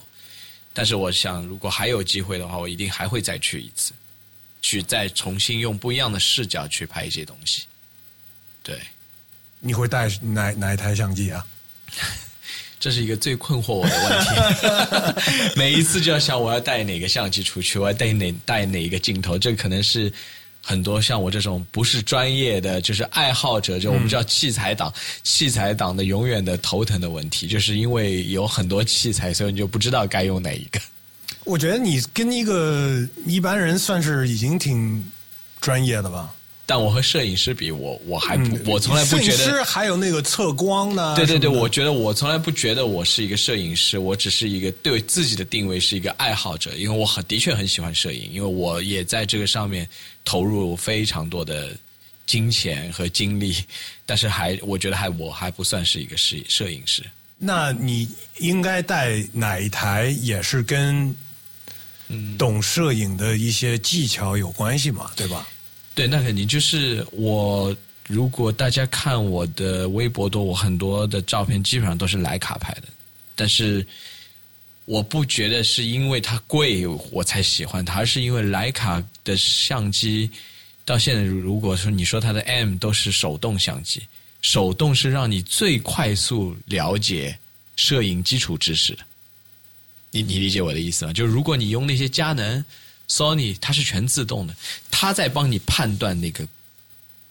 [0.74, 3.94] 但是，我想如果还有机会的话，我一定还会再去一次，
[4.62, 7.64] 去再重新用不一样的视角去拍一些东西。
[8.62, 8.78] 对。
[9.62, 11.48] 你会带哪哪一台相机啊？
[12.82, 15.54] 这是一个最困惑我的问题。
[15.56, 19.40] 每一次就要想我要带哪个相机出去，我要带哪带哪一个镜头。
[19.40, 20.12] 这可能是
[20.64, 24.94] 很多像我这种不是专业的，就是爱好者，就我们叫器材党，
[25.24, 30.80] 器材党的永远的头疼的问题，就是因为有很多器材，所以你就不知道该用哪一个。
[31.44, 35.04] 我觉得你跟一个一般人算是已经挺
[35.60, 36.32] 专业的吧。
[36.66, 39.38] 但我和摄影师比，我我还不，我从来不觉得。
[39.38, 41.16] 摄影师还有那个测光呢。
[41.16, 49.86] 对对对，我觉得我从来不觉得我是一个摄影师，我只是一个对自己的定位是一个爱好者，因为我很的确很喜欢摄影，因为我也在这个上面
[50.24, 51.76] 投入非常多的
[52.26, 53.58] 金钱和精力，
[54.06, 57.04] 但是还我觉得还我还不算是一个摄摄影师。
[57.38, 58.08] 那你
[58.38, 61.14] 应该带哪一台也是跟
[62.38, 65.12] 懂摄影的一些技巧有关系嘛？
[65.16, 65.46] 对吧？
[65.96, 67.76] 对，那肯定就是我。
[68.08, 72.84] 如果大家看我的微博多，我很多的照片基本上都是徕卡拍的。
[73.36, 73.88] 但是
[74.84, 80.30] 我不觉得是因为它贵我才喜欢它，而是因为徕卡的相机
[80.84, 84.02] 到现在，如果说你说它的 M 都是手动相机，
[84.42, 87.38] 手动是让你最快速了解
[87.78, 89.04] 摄影基础知识的。
[90.10, 91.14] 你你理解我的意思吗？
[91.14, 92.66] 就是如果你用那些佳能。
[93.12, 94.56] Sony 它是全自动的，
[94.90, 96.48] 它在帮你判断那个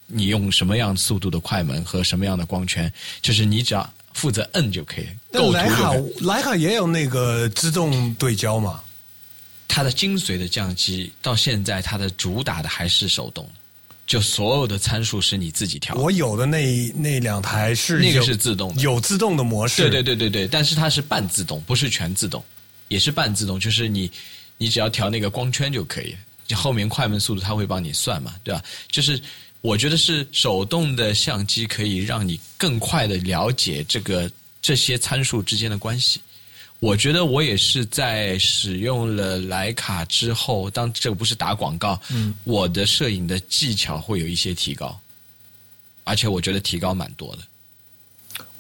[0.07, 2.93] 你用什么样速度的快门和什么样的光圈，
[3.23, 5.07] 就是你只要负责摁就可以。
[5.33, 8.83] 构徕卡徕卡也有那个自动对焦嘛？
[9.67, 13.53] 它的精髓的相机到现在它的主打的还是手动的，
[14.07, 15.95] 就所有的参数是你自己调。
[15.95, 19.89] 我有的那那两台是那个是自动的，有自动的模式。
[19.89, 22.45] 对对对对对，但是它是半自动，不是全自动，
[22.89, 24.11] 也是半自动，就是你。
[24.63, 26.15] 你只要调那个光圈就可以，
[26.55, 28.63] 后面快门速度它会帮你算嘛，对吧？
[28.91, 29.19] 就是
[29.63, 34.31] 我觉得是手动的相机可以让你更快的了解这个
[34.61, 36.21] 这些参数之间的关系。
[36.79, 45.01] 我觉得我也是在使用了徕卡之后，当这个不是打广告，嗯，我的摄影的技巧会有一些提高，
[46.05, 47.43] 而且我觉得提高蛮多的。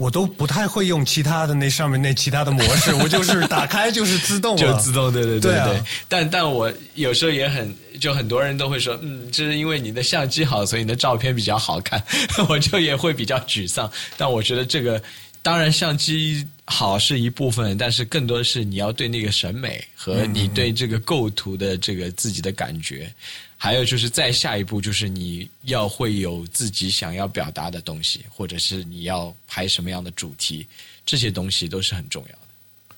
[0.00, 5.82] 我都不太会用其他的那上面那其他的模式，我就是打开就是自动， 就自动，对对对对。
[6.08, 7.70] 但但我有时候也很，
[8.00, 12.02] 就很多人都会说，嗯，这是因为你的相机好，所以你的照片比较好看。
[12.48, 13.92] 我就也会比较沮丧。
[14.16, 15.02] 但我觉得这个，
[15.42, 23.12] 当然相机好是一部分，但是更多的是你要对那个审美和你对这个构图的这个自己的感觉。
[23.62, 30.66] 还有就是再下一步，就是你要会有自己想要表达的东西，或者是你要拍什么样的主题，
[31.04, 32.96] 这些东西都是很重要的。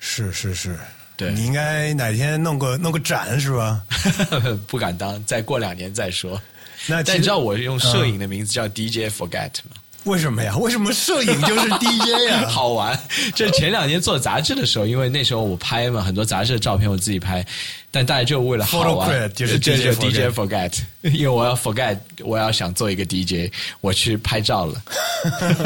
[0.00, 0.76] 是是是，
[1.16, 3.80] 对你应该哪天弄个弄个展是吧？
[4.66, 6.42] 不敢当，再过两年再说。
[6.88, 9.76] 那但你知道我用摄影的名字叫 DJ Forget 吗？
[10.08, 10.56] 为什么呀？
[10.56, 12.48] 为什么摄影就是 DJ 呀？
[12.48, 12.98] 好玩！
[13.34, 17.44] 这前两年做杂志的时候，因为那时候我拍嘛，很多杂志的照片我自己拍，
[17.90, 23.52] 但大家就为了好玩，就是 DJ Forget，因为我要 Forget，我要想做一个 DJ，
[23.82, 24.82] 我去拍照了。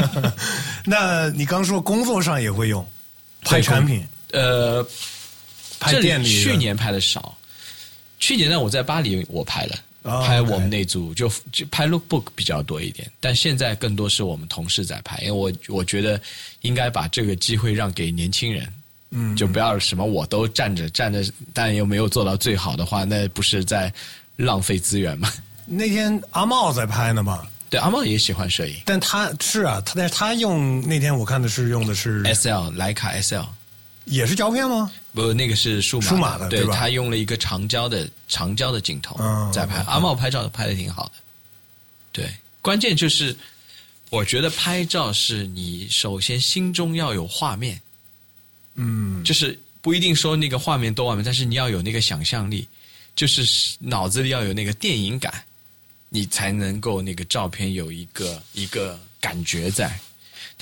[0.84, 2.84] 那你刚说工作上也会用
[3.42, 4.04] 拍产品？
[4.32, 4.84] 呃，
[5.78, 6.42] 拍店里。
[6.42, 7.36] 去年拍的少，
[8.18, 9.76] 去年呢我在巴黎我拍了。
[10.02, 16.20] 哦拍我们那组就就拍 lookbook 比较多一点，但现在更多是我们同事在拍，因为我我觉得
[16.62, 18.72] 应该把这个机会让给年轻人，
[19.10, 23.92] 嗯，就不要什么我都站着站着，但又没有做到最好的话，那不是在
[24.36, 25.32] 浪费资源吗？
[25.66, 33.46] 那天阿茂在拍呢嘛，对，阿茂也喜欢摄影但他是啊，他但是他用那天我看的是用的是，S L 徕卡 S L。
[34.04, 34.90] 也是胶片吗？
[35.14, 39.82] 不，那个是数码数码的对他用了一个长焦的长焦的镜头嗯在拍。
[39.82, 41.12] 嗯阿茂拍照拍的挺好的，
[42.12, 43.36] 对，关键就是
[44.08, 47.80] 我觉得拍照是你首先心中要有画面，
[48.74, 52.66] 嗯，就是不一定说那个画面多完美，但是你要有那个想象力，
[53.14, 55.44] 就是脑子里要有那个电影感，
[56.08, 59.98] 你才能够那个照片有一个一个感觉在。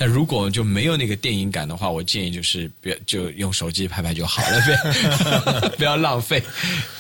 [0.00, 6.42] 但如果就没有那个电影感的话，我建议就是别就用手机拍拍就好了，别 不要浪费，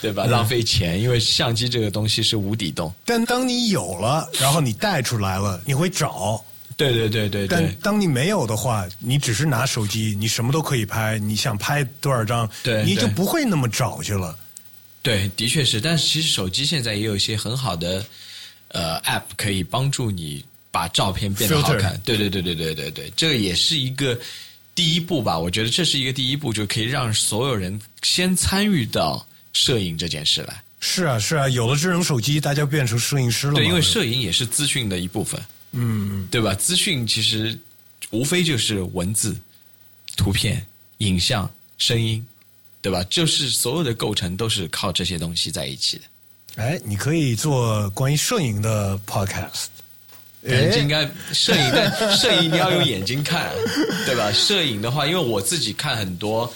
[0.02, 0.26] 对吧？
[0.26, 2.92] 浪费钱，因为相机这个东西是无底洞。
[3.06, 6.44] 但当你有了，然后你带出来了，你会找。
[6.76, 14.36] 对对对对但当你没有的话，你只是拿手机，你什么都可以拍，你想拍多少张，对对你就不会那么找去了。
[15.00, 15.80] 对，的确是。
[15.80, 18.04] 但是其实手机现在也有一些很好的
[18.68, 22.00] 呃 App 可以帮助你把照片变得好看。
[22.04, 24.18] 对对对对对对对，这个也是一个
[24.74, 25.38] 第一步吧。
[25.38, 30.62] 我觉得这是一个第一步，就可以让所有人先参与到摄影这件事来。
[30.82, 33.54] 是啊，是啊，有了智能手机，大家变成摄影师了。
[33.54, 35.38] 对，因为摄影也是资讯的一部分，
[35.72, 36.54] 嗯，对吧？
[36.54, 37.58] 资讯其实
[38.08, 39.36] 无非就是文字、
[40.16, 40.66] 图片、
[40.98, 42.24] 影像、声音，
[42.80, 43.04] 对吧？
[43.10, 46.04] 就是所有的构成都是靠这些东西在一起的。
[46.56, 49.66] 哎，你可以做关于摄影的 podcast。
[50.44, 53.50] 眼睛应该摄影，但摄影你要用眼睛看，
[54.06, 54.32] 对吧？
[54.32, 56.50] 摄影的话，因为我自己看很多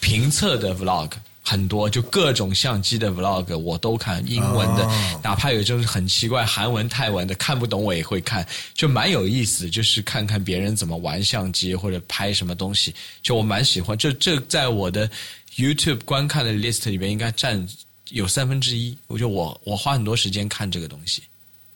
[0.00, 1.10] 评测的 vlog，
[1.42, 13.96] 很多就各种相机的 vlog 我都看，英文的，哦哪怕有就是很奇怪韩文、泰文的看不懂我也会看，就蛮有意思，就是看看别人怎么玩相机或者拍什么东西，就我蛮喜欢。
[13.96, 15.08] 就这在我的
[15.56, 17.64] YouTube 观看的 list 里面应该占
[18.08, 21.22] 有三分之一，我觉得我我花很多时间看这个东西，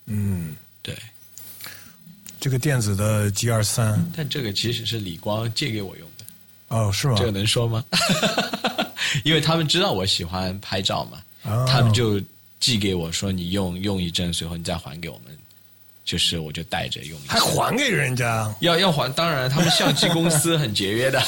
[0.06, 0.63] 嗯，对。
[2.40, 6.24] 这个电子的 G 二三，但这个其实是李光借给我用的，
[6.68, 7.14] 哦，是吗？
[7.16, 7.84] 这个能说吗？
[9.24, 12.20] 因为他们知道我喜欢拍照嘛，哦他们就
[12.60, 15.36] 寄给我说你用用一阵，随后你再还给我们，
[16.04, 17.28] 就是我就带着用一。
[17.28, 18.54] 还还给人家？
[18.60, 21.22] 要要还，当然他们相机公司很节约的，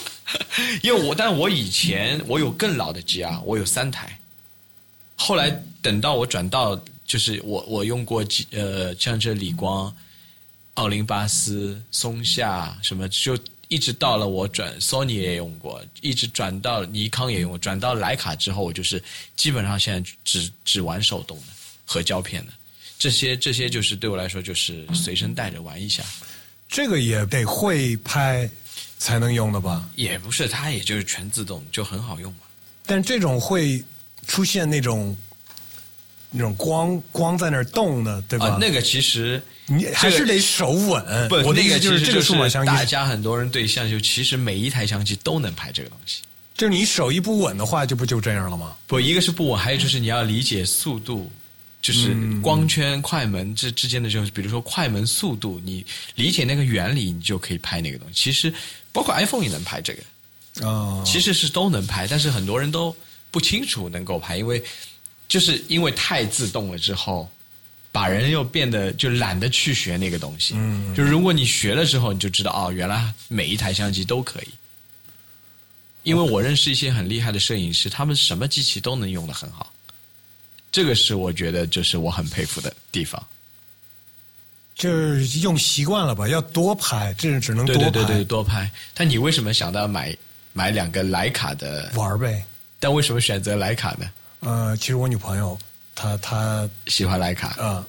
[0.82, 4.18] 因为我但我以前我有更老的 G 啊我有三台，
[5.16, 5.50] 后来
[5.80, 9.94] 等到我转到就是我我用过几呃像这李光、
[10.74, 13.38] 奥林巴斯、松下什么，就
[13.68, 19.02] 一直到了我转 Sony 也用过，一直转到尼康也用过，转到徕卡之后，我就是
[19.36, 21.44] 基本上现在只只玩手动的
[21.84, 22.52] 和胶片的。
[22.98, 26.02] 这些这些就是对我来说就是随身带着玩一下，
[26.68, 28.48] 这个也得会拍
[28.98, 29.88] 才能用的吧？
[29.94, 32.40] 也不是，它也就是全自动，就很好用嘛。
[32.86, 33.82] 但这种会
[34.26, 35.16] 出现那种
[36.36, 38.46] 那种光光在那儿动的，对吧？
[38.46, 41.28] 啊，那个其实你还是得手稳。
[41.28, 46.22] 不，我那个就是这个数码相机，大家很多人对相机，其实每一台相机都能拍这个东西。
[46.56, 48.74] 就是你手一不稳的话，就不就这样了吗？
[48.86, 51.30] 不，一个是不稳，还有就是你要理解速度，
[51.80, 55.84] 就是光圈、快门这之间的这种，比如说快门速度，你
[56.16, 58.14] 理解那个原理，你就可以拍那个东西。
[58.14, 58.52] 其实
[58.92, 62.94] 包括 iPhone 也能拍这个，啊、其实是都能拍，但是很多人都
[63.32, 64.62] 不清楚能够拍，因为
[65.28, 67.28] 就是因为太自动了之后，
[67.90, 70.54] 把人又变得就懒得去学那个东西。
[70.56, 74.48] 嗯，就如果你学了之后，你就知道哦，原来每一台相机都可以。
[76.02, 79.72] 因为我认识一些很厉害的摄影师，他们什么机器都能用的很好，
[80.70, 83.26] 这个是我觉得就是我很佩服的地方。
[84.74, 88.70] 就是用习惯了吧，要多拍，这只能多拍对对对对，多拍。
[88.92, 90.14] 但你为什么想到买
[90.52, 91.90] 买两个徕卡的？
[91.94, 92.44] 玩儿呗。
[92.80, 94.10] 但为什么选择徕卡呢？
[94.44, 95.58] 呃，其实我女朋友
[95.94, 97.54] 她她喜欢徕卡。
[97.58, 97.86] 呃，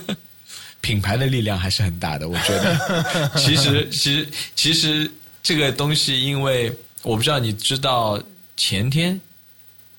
[0.80, 3.30] 品牌的力量还是很大的，我觉得。
[3.36, 5.10] 其实，其实，其实
[5.42, 8.20] 这个东西，因为我不知道你知道
[8.56, 9.18] 前天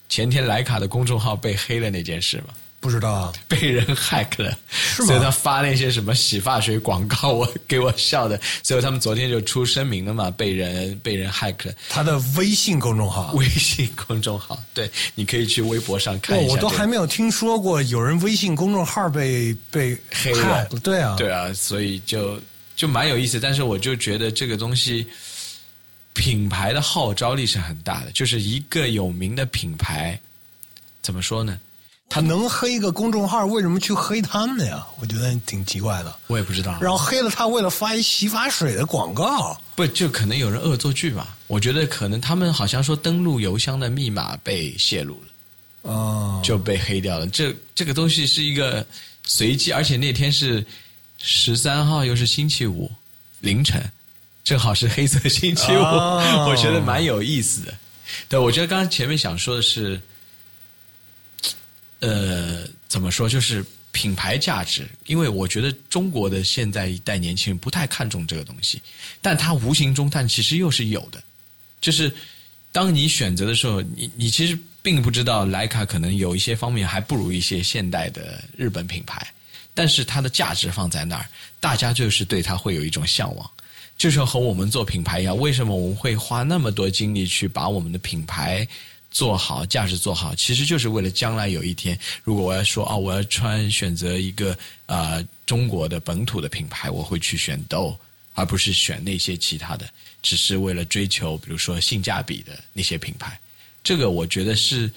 [0.10, 2.54] 前天徕卡的公众号被黑了那件事吗？
[2.80, 4.56] 不知道啊， 被人 hack 了，
[5.04, 8.40] 吗所以他发那些什么洗发水广告，我给我笑的。
[8.64, 11.74] 所以他们昨天就出声明了嘛，被人被人 hack 了。
[11.90, 22.40] 他的微信公众号，微信公众号，对，你可以去微博上看哇一下、我都还没有听说过有人微信公众号被被黑了对啊，对啊，所以就
[22.76, 23.40] 就蛮有意思。
[23.40, 25.06] 但是我就觉得这个东西，
[26.14, 28.12] 品牌的号召力是很大的。
[28.12, 30.20] 就是一个有名的品牌，
[31.02, 31.60] 怎么说呢？
[32.08, 34.86] 他能黑一个公众号，为什么去黑他们呀？
[35.00, 36.16] 我觉得挺奇怪的。
[36.28, 36.78] 我也不知道。
[36.82, 41.36] 然后黑了他，为了发一洗发水的广告，不就可能有人恶作剧吧？
[41.48, 47.28] 我觉得可能他们好像说登录邮箱的密码被泄露了，哦，就被黑掉了。
[47.28, 48.86] 这这个东西是一个
[49.24, 50.66] 随机，而且那天是
[51.18, 52.90] 十三号，又是星期五
[53.42, 53.84] 凌晨，
[54.44, 57.74] 正好是黑色星期五，哦 我觉得蛮有意思的。
[58.30, 60.00] 对，我觉得刚刚前面想说的是，
[62.06, 68.80] 呃，怎么说，就是品牌价值，因为我觉得中国的现在一代年轻人不太看重这个东西，
[69.22, 71.24] 但他无形中，但其实又是有的，
[71.82, 72.14] 就是
[72.72, 79.26] 当你选择的时候，你你其实并不知道徕卡可能有一些方面还不如一些现代的日本品牌，
[79.74, 81.26] 但是它的价值放在那儿，
[81.60, 83.50] 大家就是对它会有一种向往。
[83.98, 88.68] 就是和我们做品牌一样，为什么我们会花那么多精力去把我们的品牌
[89.16, 90.36] 做好、价值做好？
[90.36, 97.96] 其实就是为了将来有一天，如果我要说啊，我要穿选择一个呃中国的本土的品牌，我会去选 Dove，
[98.34, 99.88] 而不是选那些其他的，
[100.22, 103.40] 只是为了追求比如说性价比的那些品牌。
[103.82, 104.92] 这个我觉得是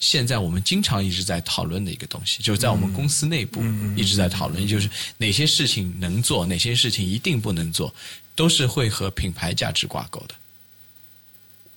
[0.00, 3.62] 现在我们经常一直在讨论的一个东西，就是在我们公司内部
[3.94, 7.94] 一直在讨论，就是哪些事情能做，哪些事情一定不能做，
[8.34, 10.34] 都是会和品牌价值挂钩的。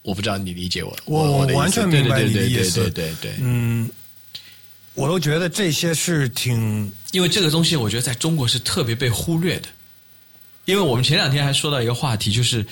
[0.03, 2.81] 我不知道你理解我，我我完全明白对你的意思。
[2.81, 3.89] 对对对对对对，嗯，
[4.93, 9.67] 我都觉得这些是挺因为这个东西，我觉得在中国是特别被忽略的。
[10.65, 12.65] 因为我们前两天还说到一个话题，就是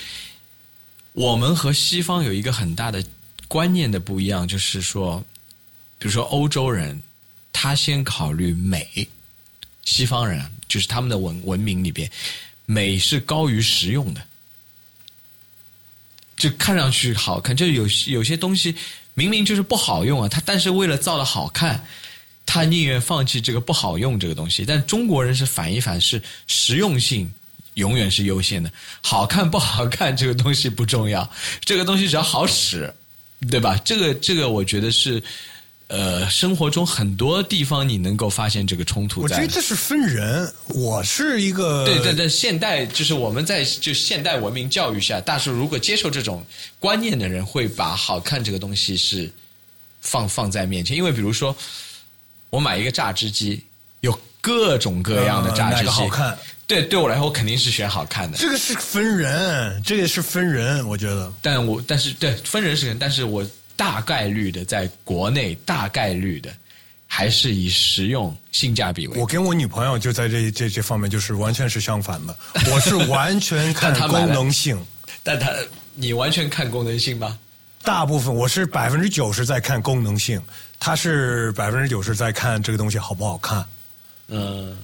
[1.14, 3.04] 我们和西方有一个很大的
[3.48, 5.22] 观念的不一样，就是说，
[6.00, 7.02] 比如说欧洲人，
[7.52, 9.08] 他先考虑美，
[9.84, 12.10] 西方人就是他们的文文明里边，
[12.66, 14.22] 美是高于实用的，
[16.42, 18.76] 就看上去好看，就有有些东西
[19.14, 21.86] 明明就是不好用啊，他但是为了造的好看。
[22.44, 27.32] 他宁愿放弃这个不好用这个东西，但中国人是反一反，是实用性
[27.76, 28.70] 永远是优先的，
[29.00, 31.30] 好看不好看这个东西不重要，
[31.64, 32.94] 这个东西只要好使，
[33.50, 33.80] 对吧？
[33.86, 35.24] 这个这个我觉得是，
[35.92, 39.54] 呃，生活中很多地方你能够发现这个冲突在我觉得。
[39.54, 40.52] 这是分人。
[40.70, 46.46] 我是一个对对对，现代就是我们在就现代文明教育下，大叔如果接受这种
[46.80, 49.30] 观念的人，会把好看这个东西是
[50.00, 51.56] 放放在面前，因为比如说。
[52.52, 53.64] 我买一个榨汁机，
[54.02, 56.38] 有各种各样的榨汁机，好看？
[56.68, 58.38] 对，对我来说，我肯定是选好看的。
[58.38, 61.32] 这个是分人，这个是分人，我觉得。
[61.42, 63.42] 但我但是对分人是人，但是我
[63.82, 66.54] 大概率的在国内大概率的
[67.08, 69.20] 还是以实用性价比为。
[69.20, 72.38] 我跟我女朋友就在这这这方面就是完全是相反的，
[72.72, 74.80] 我是完全 看功能性。
[75.24, 75.52] 但他
[75.96, 77.40] 你完全看功能性吗？
[77.82, 80.40] 大部分我是百分之九十在看功能性，
[80.80, 83.66] 他是百分之九十在看这个东西好不好看。
[84.28, 84.78] 嗯，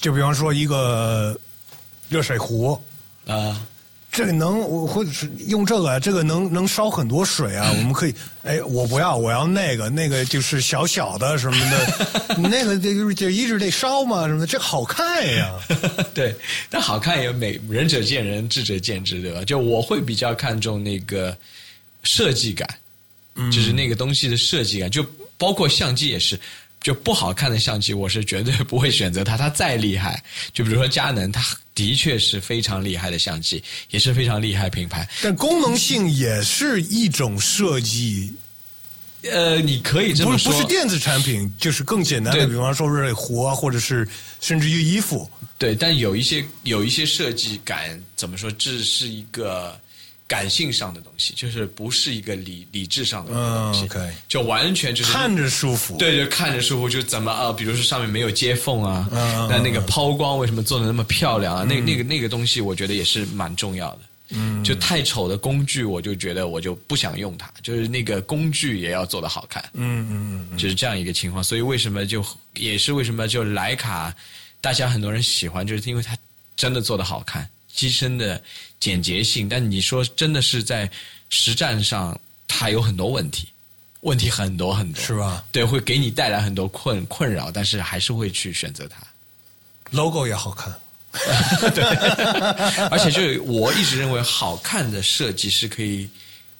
[0.00, 1.38] 就比方说一个
[2.08, 2.82] 热水壶
[3.26, 3.60] 啊，
[4.12, 7.72] 这个能我或者是用这个，这个能能烧很多水啊。
[7.74, 8.14] 我们可以，
[8.44, 15.58] 哎，我不要，我要那个，那个就是小小的什么的， 那个就就一直得烧嘛什么的，这好看呀。
[16.12, 16.36] 对，
[16.68, 19.42] 但好看也每仁者见仁，智者见智，对吧？
[19.44, 21.34] 就我会比较看重那个
[22.02, 22.68] 设计感，
[23.50, 25.02] 就是那个东西的设计感，就
[25.38, 26.38] 包括相机也是。
[26.82, 29.36] 就不好看的相机，我是绝对不会选择它。
[29.36, 30.22] 它再厉害，
[30.52, 35.08] 就比如说佳能，它的确是非常厉害的相机，也是非常厉害品牌。
[35.22, 38.34] 但功能性也是一种设计。
[39.30, 44.06] 呃，你可以这么说，不是电子产品，就是更简单的，比方说热水壶啊，或者是
[44.40, 45.30] 甚至于衣服。
[45.56, 48.50] 对，但有一些有一些设计感，怎么说？
[48.50, 49.80] 这是一个。
[50.32, 53.86] 感性上的东西，就是不是一个理理智上的东西，
[54.26, 55.98] 就完全就是看着舒服。
[55.98, 57.52] 对，就看着舒服，就怎么啊？
[57.52, 59.06] 比如说上面没有接缝啊，
[59.50, 61.66] 那那个抛光为什么做的那么漂亮啊？
[61.68, 63.98] 那那个那个东西，我觉得也是蛮重要的。
[64.30, 67.52] 嗯，就太丑的工具，我就觉得我就不想用它。
[67.62, 69.62] 就是那个工具也要做的好看。
[69.74, 71.44] 嗯嗯嗯，就是这样一个情况。
[71.44, 74.14] 所以为什么就也是为什么就徕卡，
[74.62, 76.16] 大家很多人喜欢，就是因为它
[76.56, 77.46] 真的做的好看。
[77.74, 78.42] 机身的
[78.78, 80.90] 简洁性，但你说真的是在
[81.30, 83.48] 实战上，它有很多问题，
[84.00, 85.42] 问题很多很多，是吧？
[85.50, 89.02] 对，会给你带来很多困困扰，但是还是会去选择它。
[89.90, 90.72] logo 也好看，
[91.74, 91.84] 对，
[92.90, 96.08] 而且就我一直认为，好看的设计是可以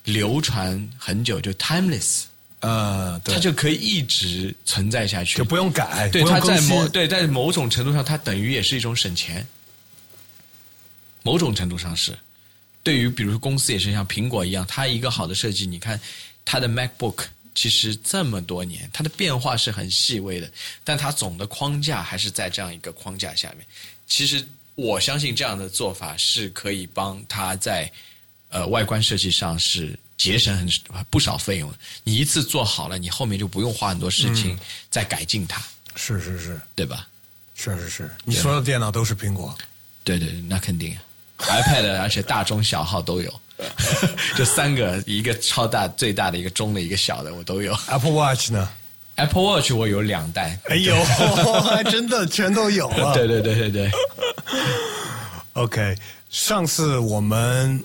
[0.05, 2.25] 流传很久，就 timeless。
[2.61, 6.09] 呃，它就可以一直存在下去，就不用改。
[6.11, 9.45] 对，它在某对在某种程度上，它等于也是一种省钱。
[11.23, 12.17] 某种程度上是，
[12.83, 15.99] 对于比如说公司也是像苹果一样，它一个好的设计，你看
[16.45, 17.25] 它的 MacBook
[17.55, 20.51] 其实这么多年，它的变化是很细微的，
[20.83, 23.67] 但它总的框架还是在这样一个框架下面。
[24.07, 24.45] 其实
[24.75, 27.91] 我相信这样的做法是可以帮它在
[28.49, 31.79] 呃外观设计上是节省很不少费用的。
[32.05, 34.59] 你一次做好了，你后面就不用花很多事情
[34.91, 35.63] 再改进它，
[35.95, 37.07] 是是是对吧？
[37.55, 39.57] 是是是，你所有的电脑都是苹果，
[40.03, 40.97] 对对，那肯定。
[41.49, 43.33] iPad 而且大中小号都有，
[44.37, 47.77] 就三个，一个超大、最大的一个中的一个小的，我都有。
[47.89, 48.69] Apple Watch 呢
[49.17, 50.95] ？Apple Watch 我有两代，哎呦，
[51.63, 53.13] 还真的全都有啊！
[53.15, 53.91] 对对对对对
[55.53, 55.95] ，OK，
[56.31, 57.83] 上次我们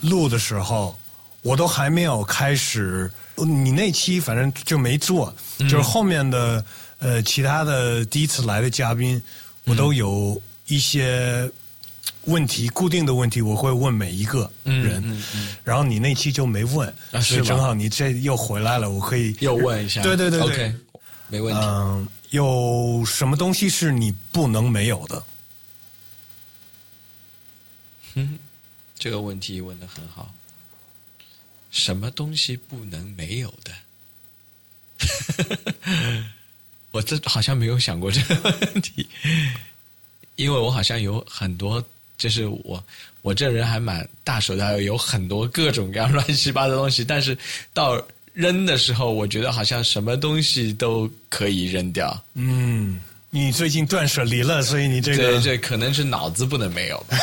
[0.00, 0.98] 录的时候，
[1.42, 6.64] 我都还没有开始，你那期反正就没做，就是后面的
[7.00, 9.20] 呃其他的第一次来的嘉宾，
[9.64, 11.48] 我都有一些
[12.24, 17.38] 问题，固定的问题，我会问每一个人，嗯然后你那期就没问，啊是吗？
[17.38, 20.74] 所以正好你这又回来了，我可以又问一下，对对对对。
[21.28, 21.60] 没问题。
[21.62, 25.24] 嗯，有什么东西是你不能没有的？
[28.14, 28.38] 嗯
[28.98, 30.32] 这个问题问的很好，
[31.70, 33.72] 什么东西不能没有的？
[36.92, 39.08] 我这好像没有想过这个问题，
[40.42, 41.82] 因为我好像有很多，
[42.18, 42.82] 就是我
[43.22, 47.36] 我这人还蛮大手大脚，有很多各种各样乱七八糟的东西，但是
[47.72, 48.02] 到
[48.34, 52.24] 扔的时候，我觉得好像什么东西都可以扔掉。
[52.34, 53.00] 嗯，
[53.30, 57.16] 你最近断舍离了，所以你这个对对，可能是脑子不能没有吧，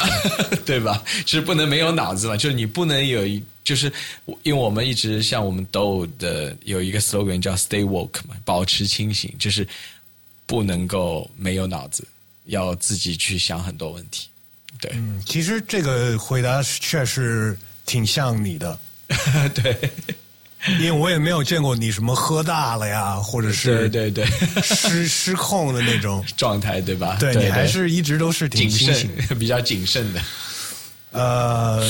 [0.64, 1.02] 对吧？
[1.26, 3.92] 是不能没有脑子嘛，就是你不能有一，就是
[4.42, 9.66] 因为我们一直像我们都的有一个 slogan 叫 “stay woke” 嘛，保持清醒，就是
[10.46, 12.06] 不能够没有脑子，
[12.44, 14.28] 要自己去想很多问题。
[14.80, 17.56] 对，嗯，其实这个回答确实
[17.86, 18.78] 挺像你的，
[19.54, 19.90] 对，
[20.80, 26.24] 因为我也没有见过你什么喝大了呀，或者是对对对，失 失控的那种。
[26.36, 27.16] 状态对吧？
[27.20, 29.26] 对你还是一直都是挺谨清醒。
[29.26, 30.22] 慎， 比较谨慎的。
[31.12, 31.88] 呃，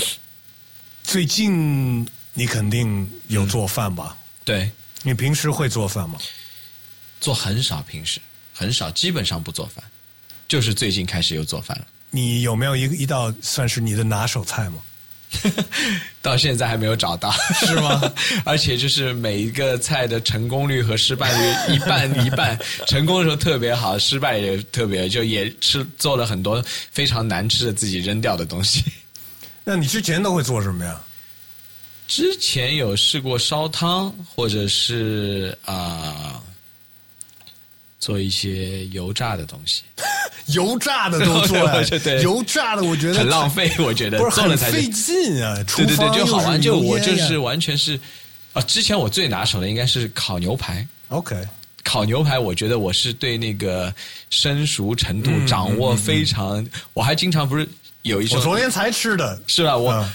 [1.02, 4.16] 最近你肯定有做饭吧？
[4.44, 4.70] 对，
[5.02, 6.18] 你平时会做饭吗？
[7.20, 8.20] 做很少，平时
[8.52, 9.82] 很少，基本上不做饭，
[10.52, 11.86] 就是最近开始又做饭了。
[12.10, 14.82] 你有没有一个一道算是你的拿手菜吗？
[16.20, 18.12] 到现在还没有找到，是吗？
[18.44, 28.84] 而且就是每一个菜的成功率和失败率一半一半，成功的时候特别好，失败也特别，就也吃做了很多非常难吃的自己扔掉的东西。
[29.64, 31.00] 那你之前都会做什么呀？
[32.06, 36.42] 之前有试过烧汤，或者是啊、
[37.98, 39.84] 做一些油炸的东西，
[40.46, 45.54] 油炸的都做了 对对油炸的我觉得很浪费，我觉得不是做了才很费劲啊。
[45.76, 46.60] 对对对，就好玩。
[46.60, 47.98] 就我就是完全是
[48.52, 50.86] 啊，之前我最拿手的应该是烤牛排。
[51.08, 51.36] OK，
[51.84, 53.92] 烤牛排，我觉得我是对那个
[54.30, 57.68] 生熟程度掌握非常，我还经常不是
[58.02, 59.40] 有一种我昨天才吃的。
[59.46, 59.76] 是吧？
[59.76, 60.12] 我、嗯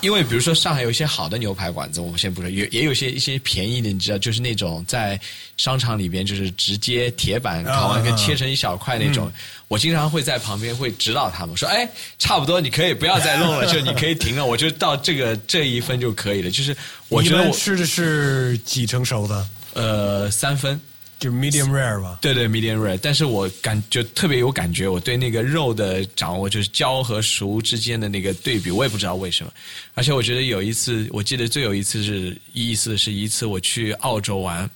[0.00, 5.18] 因为比如说上海有一些好的牛排馆子，我们先不说，也也有些一些便宜的，你知道，就是那种在
[5.56, 9.30] 商场里边就是直接铁板烤完跟切成一小块那种，
[9.68, 16.50] 我经常会在旁边会指导他们说，哎，差不多你可以不要再弄了，就你可以停了，我就到这个这一分就可以了。
[16.50, 16.76] 就是
[17.08, 19.48] 我觉得我吃的是几成熟的？
[19.74, 20.80] 呃三分。
[21.20, 22.18] 就 medium rare 吧。
[22.20, 29.52] 对对，medium rare，但是我感就特别有感觉，我对那个肉的掌握，就是焦和熟之间的那个对比，我也不知道为什么。
[29.94, 34.68] 而且我觉得有一次，我记得最有一次是意思是一次我去澳洲玩，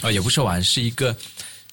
[0.00, 1.14] 啊、也不是玩，是一个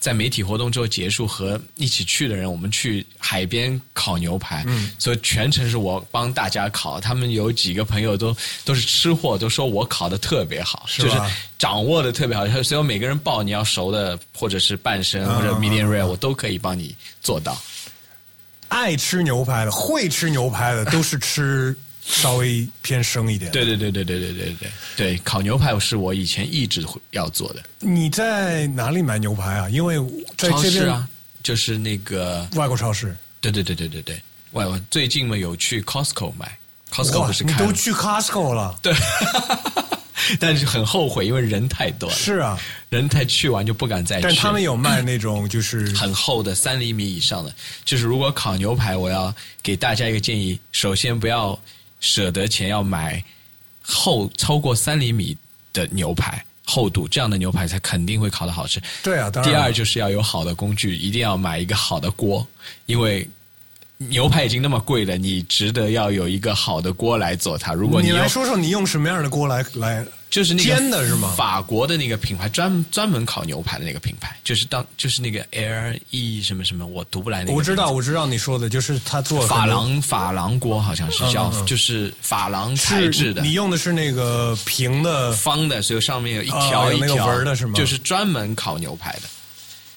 [0.02, 6.99] 在媒体活动之后结束和一起去的人，我们去海边烤牛排，嗯，所以全程是我帮大家烤。
[6.99, 11.22] 他们有几个朋友都都是吃货，都说我烤的特别好，是就是
[11.60, 12.48] 掌握的特别好。
[12.64, 17.61] 所以我每个人报你要熟的，或者是半生或者嗯 medium rare，我都可以帮你做到。
[18.69, 27.64] 爱吃牛排的、会吃牛排的，都是吃稍微偏生一点。，对对对对对对对对对，烤牛排是我以前一直会要做的。
[27.80, 29.69] 你在哪里买牛排啊？
[29.69, 29.98] 因为
[30.38, 31.07] 在超这边市啊，
[31.44, 34.22] 就是那个外国超市，对对对对对对，
[34.52, 36.57] 外国最近嘛有去 Costco 买
[36.91, 38.78] ，Costco 不是都去 Costco 了？
[38.82, 38.94] 对，
[40.40, 42.60] 但是很后悔，因为人太多了，是啊，
[42.90, 44.23] 人太去完就不敢再去。
[44.23, 47.53] 但他们有卖那种就是很厚的三厘米以上的，
[47.86, 49.34] 就是如果烤牛排，我要
[49.64, 51.57] 给大家一个建议：首先不要
[52.02, 53.23] 舍得钱，要买
[53.82, 55.38] 厚超过三厘米
[55.72, 58.82] 的牛排厚度，这样的牛排才肯定会烤的好吃。
[59.02, 62.45] 对啊，当然第二就是要有好的工具，一定要买一个好的锅，
[62.86, 63.28] 因为
[63.98, 67.73] 牛排已经那么贵了，你值得要有一个好的锅来做它。
[67.73, 77.53] 如果你用来说说你用什么样的锅来来就是那个煎的是吗法国的那个品牌，专专门烤牛排的那个品牌，就是当就是那个 L E 什么什么，我读不来那个。
[77.53, 77.91] 我知道，。
[77.91, 89.24] 我知道你说的，就是他做珐很多琅珐琅锅好像是叫，嗯嗯嗯就是珐琅材质的你，用的是那个平的，方的，所以上面有一条一条纹的是吗就是专门烤牛排的。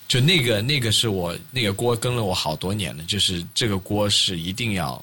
[0.09, 5.03] 就那个那个是我那个锅跟了我好多年了，就是这个锅是一定要，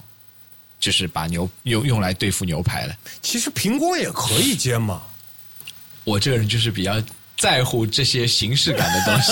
[0.80, 2.95] 就是把牛用用来对付牛排的。
[3.22, 5.02] 其实平锅也可以煎嘛。
[6.11, 7.01] 我这个人就是比较
[7.38, 9.31] 在乎这些形式感的东西。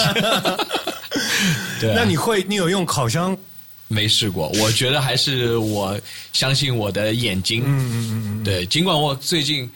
[1.81, 3.37] 对啊、那你会，你有用烤箱？
[3.87, 4.47] 没试过？
[4.59, 5.99] 我觉得还是我
[6.31, 7.63] 相信我的眼睛。
[7.65, 9.69] 嗯嗯嗯嗯，对，尽管我最近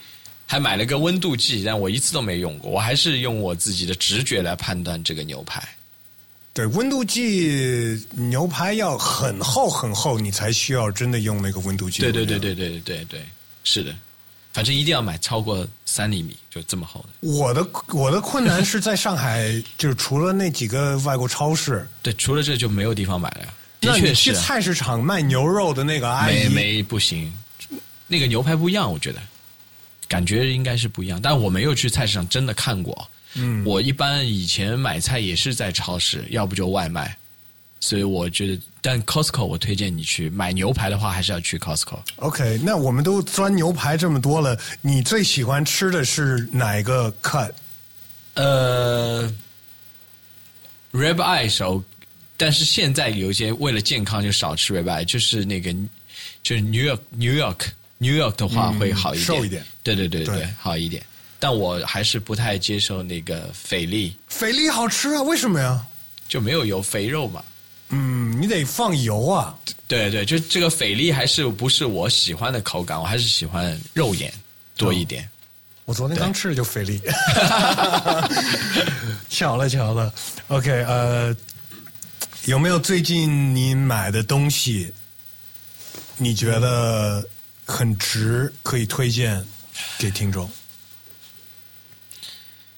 [0.46, 2.70] 还买了个温度计，但我一次都没用过。
[2.70, 5.62] 我还是用我自己的直觉来判断这个牛排。
[6.52, 12.00] 对，温度计牛排要很厚很厚，你才需要真的用那个温度计。
[12.00, 13.24] 对对对对对对对对，
[13.64, 13.92] 是的，
[14.54, 17.28] 反正一定要买超过三厘米，就这么厚的。
[17.28, 23.54] 我的我的困难是在上海，就是除了那几个外国超市，对，除了这就没有地方买了呀。
[23.80, 27.30] 的那确是啊，你去菜市场卖牛肉的那个阿姨，没没不行，
[28.06, 29.20] 那个牛排不一样，我觉得
[30.06, 31.20] 感觉应该是不一样。
[31.20, 33.10] 但我没有去菜市场真的看过。
[33.34, 37.14] 嗯，我一般以前买菜也是在超市，要不就外卖。
[37.80, 41.98] 所以我觉得，但 Costco 我推荐你去买牛排的话，还是要去 Costco。
[42.16, 47.50] OK，那我们都钻牛排这么多了，你最喜欢吃的是哪一个 cut？
[48.34, 49.26] 呃
[50.92, 51.82] ，rib eye 手，
[52.36, 55.74] 但是现在有一些为了健康就少吃 rib eye，就是那个
[56.42, 61.02] 就是 New York New York New York 的话会好一点，嗯瘦一点对对对对对，好一点。
[61.38, 65.22] 但我还是不太接受那个菲力，菲力好吃啊？
[65.22, 65.82] 为什么呀？
[66.28, 67.42] 就没有油肥肉嘛。
[67.90, 69.56] 嗯，你得放油啊。
[69.86, 74.32] 对对，就这个菲力还是不是我喜欢的口感，我还是喜欢肉眼
[74.76, 75.28] 多一点。
[75.84, 76.98] 我昨天刚吃的就菲力，
[79.28, 80.12] 巧了巧了。
[80.48, 81.36] OK，呃，
[82.46, 84.90] 有没有最近你买的东西，
[86.16, 87.22] 你觉得
[87.66, 89.44] 很值，可以推荐
[89.98, 90.50] 给听众？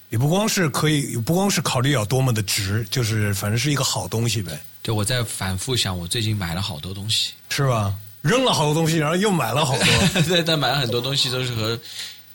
[0.09, 7.33] 也不光是可以，不光是考虑有多么的值，就是反正是一个好东西呗，对，我在反复想，我最近买了好多东西。
[7.49, 7.93] 是吧？
[8.21, 10.21] 扔了好多东西，然后又买了好多。
[10.23, 11.77] 对，但买了很多东西都是和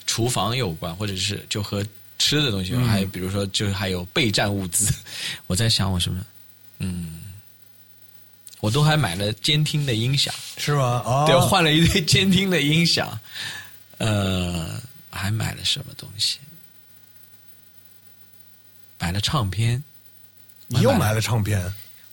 [0.07, 1.83] 厨房有关，或者是就和
[2.19, 4.93] 吃的东西还有比如说就是还有备战物资。
[5.49, 6.23] 我在想我什么，
[6.81, 7.23] 嗯，
[8.61, 11.03] 我都还买了监听的音响，是吗？
[11.07, 13.19] 哦，对，换了一堆监听的音响，
[13.97, 14.79] 呃，
[15.11, 16.37] 还买了什么东西？
[18.99, 19.83] 买了唱片，
[20.67, 21.59] 你又买了唱片，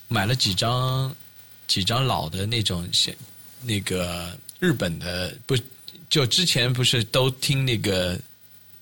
[0.09, 1.15] 买了几张
[1.67, 3.15] 几张老的那种现
[3.63, 5.57] 那个日本的，不
[6.09, 8.19] 就之前不是都听那个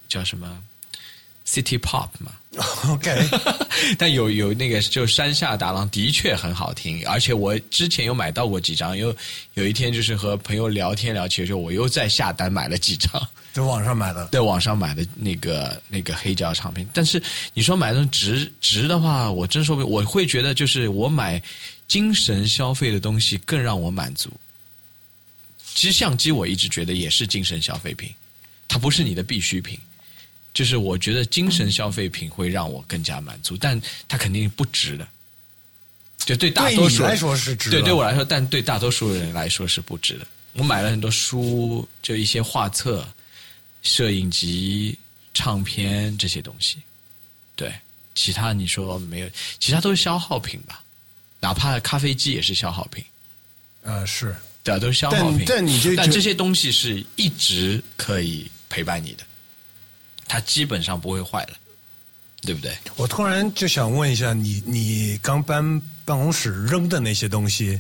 [0.07, 0.59] 叫什么
[1.45, 2.31] City Pop 嘛？
[2.89, 3.11] OK，
[3.99, 9.15] 但有有那个就山下达郎的确很好听，而且我之前有买到过几张，有
[9.53, 13.11] 有一天就是和朋友聊天聊起的时候，我又在下单买了几张。
[13.57, 14.27] 在网上买的。
[14.27, 17.21] 在网上买的那个那个黑胶唱片，但是
[17.55, 21.41] 你说买那种值值的话，我真说不，我会觉得就是我买
[21.88, 24.31] 精神消费的东西更让我满足。
[25.73, 28.13] 其实相机我一直觉得也是精神消费品，
[28.67, 29.79] 它不是你的必需品。
[30.53, 35.07] 就是我觉得精神消费品会让我更加满足，但它肯定不值的。
[36.19, 40.27] 就对大多数来说是值的对对我来说，但对大多数人来说是不值的。
[40.53, 43.07] 我买了很多书，就一些画册、
[43.81, 44.97] 摄影集、
[45.33, 46.77] 唱片这些东西。
[47.55, 47.73] 对，
[48.13, 49.29] 其他你说没有，
[49.59, 50.83] 其他都是消耗品吧？
[51.39, 53.03] 哪怕咖啡机也是消耗品，
[53.83, 55.45] 呃，是对啊，都是消耗品。
[55.45, 59.23] 但但你就就但这些东西是一直可以陪伴你的，
[60.27, 61.57] 它基本上不会坏了，
[62.41, 62.75] 对不对？
[62.95, 67.77] 我突然就想问一下你，你刚搬办公室扔的那些东西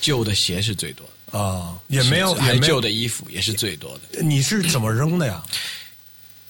[0.00, 4.22] 旧的鞋是最多的，啊、也没有，还也没有，有旧的衣服也是最多的。
[4.22, 5.42] 你是怎么扔的呀？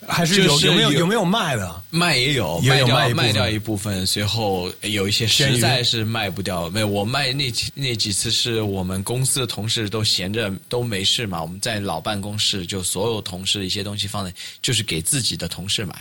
[0.09, 1.83] 还是有就是有没有有有没有卖的？
[1.89, 6.69] 卖也有，也卖掉有卖卖掉一部分，随后有一些实在是卖不掉。
[6.71, 15.95] 没有，我卖那几那几次是我们公司的同事都闲着都没事嘛，我们在老办公室就所有同事的一些东西放在，就是给自己的同事买，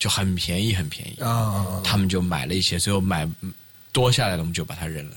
[0.00, 1.22] 就很便宜很便宜。
[1.22, 3.24] 啊，他们就买了一些，最后买
[3.92, 5.16] 多下来了，我们就把它扔了，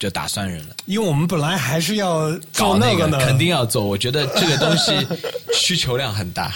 [0.00, 0.74] 就打算人了。
[0.86, 3.84] 因为我们本来还是要搞那个呢，肯定要做。
[3.84, 4.92] 我觉得这个东西
[5.54, 6.52] 需求量很大。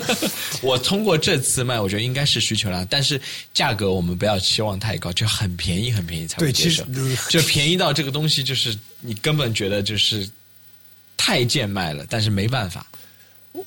[0.60, 3.18] 我通过这次卖，我觉得应该是需求量，但是
[3.54, 7.16] 价格我们不要期望太高，就很便宜，很便宜才会对其接受实。
[7.30, 10.28] 就便宜到这个东西，就是你根本觉得就是
[11.16, 12.84] 太贱卖了，但是没办法。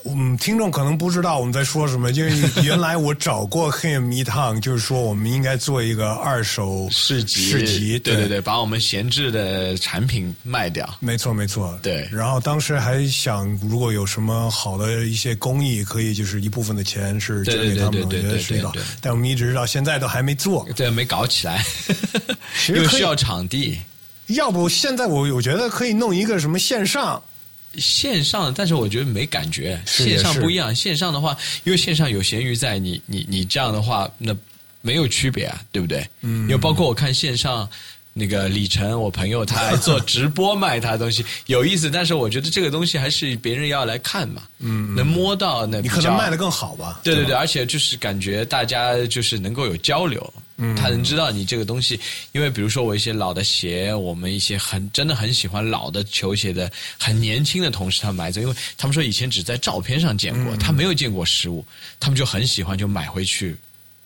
[0.05, 2.31] 嗯，听众可能不知道我们在说什么，因为
[2.63, 10.87] 原来我找过 him 一趟，就是说我们应该做一个二手市集，市集，对对对，把我们闲置的产品卖掉。
[11.01, 12.07] 没错没错，对。
[12.09, 18.71] 然后当时还想，如果有什么好的一些工艺，可以就是一部分的钱是捐给他们，我觉得是的。
[19.01, 21.61] 但我们一直到现在都还没做，对，没搞起来，
[22.69, 23.77] 因为 需要场地。
[24.27, 27.21] 要不现在我我觉得可以弄一个什么线上。
[27.77, 29.81] 线上，但是我觉得没感觉。
[29.85, 34.35] 线上不一样，线上的话，因为线上有闲鱼在，你你你这样的话，那
[34.81, 36.07] 没有区别啊，对不对？
[36.21, 36.41] 嗯。
[36.43, 37.67] 因为包括我看线上
[38.13, 41.89] 那个李晨，我朋友他还做直播卖他的东西， 有意思。
[41.89, 46.99] 但是我觉得这个东西还是别人要来看嘛，嗯，能摸到那你可能卖的更好吧？
[47.03, 50.33] 对对对，而且就是感觉大家就是能够有交流。
[50.75, 51.99] 他能知道你这个东西，
[52.31, 61.65] 因为比如说我一些老的鞋，我们一些很真的很喜欢老的球鞋的很年轻的同事，他们买走，因为他们说以前只在照片上见过，他没有见过实物，
[61.99, 63.55] 他们就很喜欢，就买回去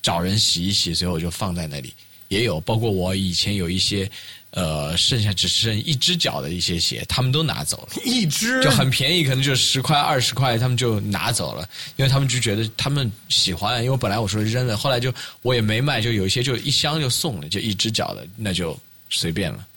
[0.01, 1.93] 找人洗一洗，最后就放在那里。
[2.29, 4.09] 也有包括我以前有一些。
[4.51, 8.01] 呃，剩下只剩一只脚的一些鞋，他们都拿走了。
[8.05, 11.67] 一只就很便宜，可能就十块二十块，他们就拿走了，
[11.97, 13.83] 因为他们就觉得他们喜欢。
[13.83, 18.79] 因为本来我说扔了，后来就我也没卖，就有一些就一箱就送了，就一只脚的，那就
[19.09, 19.67] 随便了。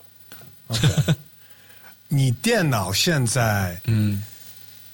[2.08, 4.22] 你电脑现在嗯，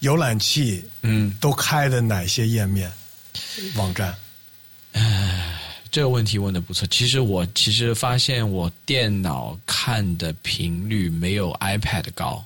[0.00, 2.90] 浏览器嗯都开的哪些页面
[3.74, 4.16] 网站？
[4.92, 5.65] 唉。
[5.97, 6.86] 这个问题问的不错。
[6.90, 12.44] 其实我其实发现我电脑看的频率没有 iPad 高。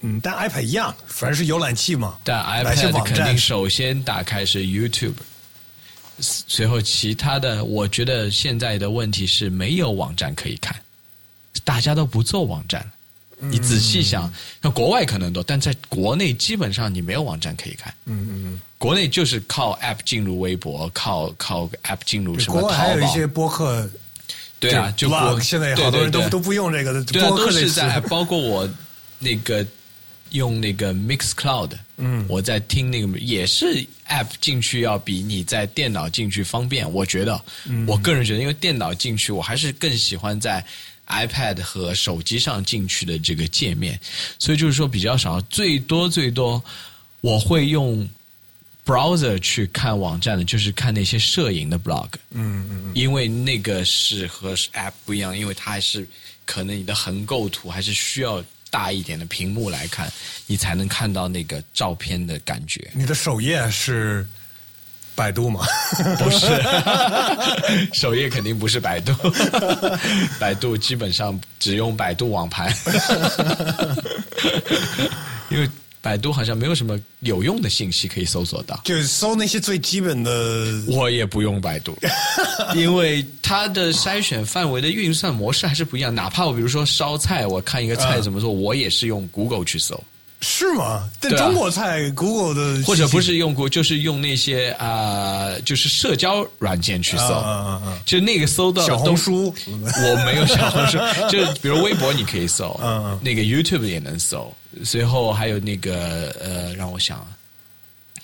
[0.00, 2.18] 嗯，但 iPad 一样，反正是浏览器嘛。
[2.24, 5.14] 但 iPad 肯定首先打开是 YouTube，
[6.18, 10.74] 随后其他的，我觉得现在的问题是没有网站可以看，
[11.62, 12.84] 大家都不做网站。
[13.38, 14.28] 你仔细想，
[14.60, 17.94] 那国外可能多，但在国内基本上你没有网站可以看。
[18.06, 18.60] 嗯嗯嗯。
[18.82, 22.74] 国内就是靠 App 进入微博，靠靠 App 进入什么淘宝。
[22.74, 23.88] 还有一些播客。
[24.58, 25.08] 对啊，就
[25.40, 27.02] 现在好多人都都不用这个。
[27.04, 28.68] 对啊，都是在包括我
[29.20, 29.64] 那个
[30.30, 36.90] 用那个 Mix Cloud，嗯，我在听那个也是 App 进去要比你在电脑进去方便。
[36.92, 37.40] 我觉得，
[37.86, 40.64] 我个人觉得，因为电脑进去，我还是更喜欢在。
[41.08, 44.00] iPad 和手机上进去的这个界面，
[44.38, 46.62] 所以就是说比较少，最多最多
[47.20, 48.08] 我会用
[48.84, 52.08] browser 去看网站的，就是看那些摄影的 blog。
[52.30, 52.92] 嗯嗯嗯。
[52.94, 56.06] 因为那个是和 App 不一样，因为它还是
[56.44, 60.12] 可能你的横构图还是需要大一点的屏幕来看，
[60.46, 62.90] 你才能看到那个照片的感觉。
[62.92, 64.26] 你的首页是？
[65.14, 65.60] 百度吗？
[66.18, 66.46] 不是，
[67.92, 69.12] 首页肯定不是百度。
[70.40, 72.74] 百度基本上只用百度网盘，
[75.50, 75.68] 因为
[76.02, 78.78] 百度好像没有什么有用的信息可以搜索到。
[78.84, 80.82] 就是搜那些最基本的。
[80.88, 81.96] 我也不用百度，
[82.76, 86.14] 因为它的筛选范围的运算模式还是不一样。
[86.14, 89.98] 哪怕我比如说烧菜，我看一个菜怎么做，我也是用 Google 去搜。
[90.44, 91.08] 是吗？
[91.20, 100.98] 但中国菜，Google 的或者不是用过，就是用那些啊，就是社交软件去搜，就那个搜到小红书，我没有小红书，
[101.30, 102.76] 就比如微博你可以搜，
[103.22, 104.52] 那个 YouTube 也能搜，
[104.84, 107.26] 随后还有那个呃，让我想，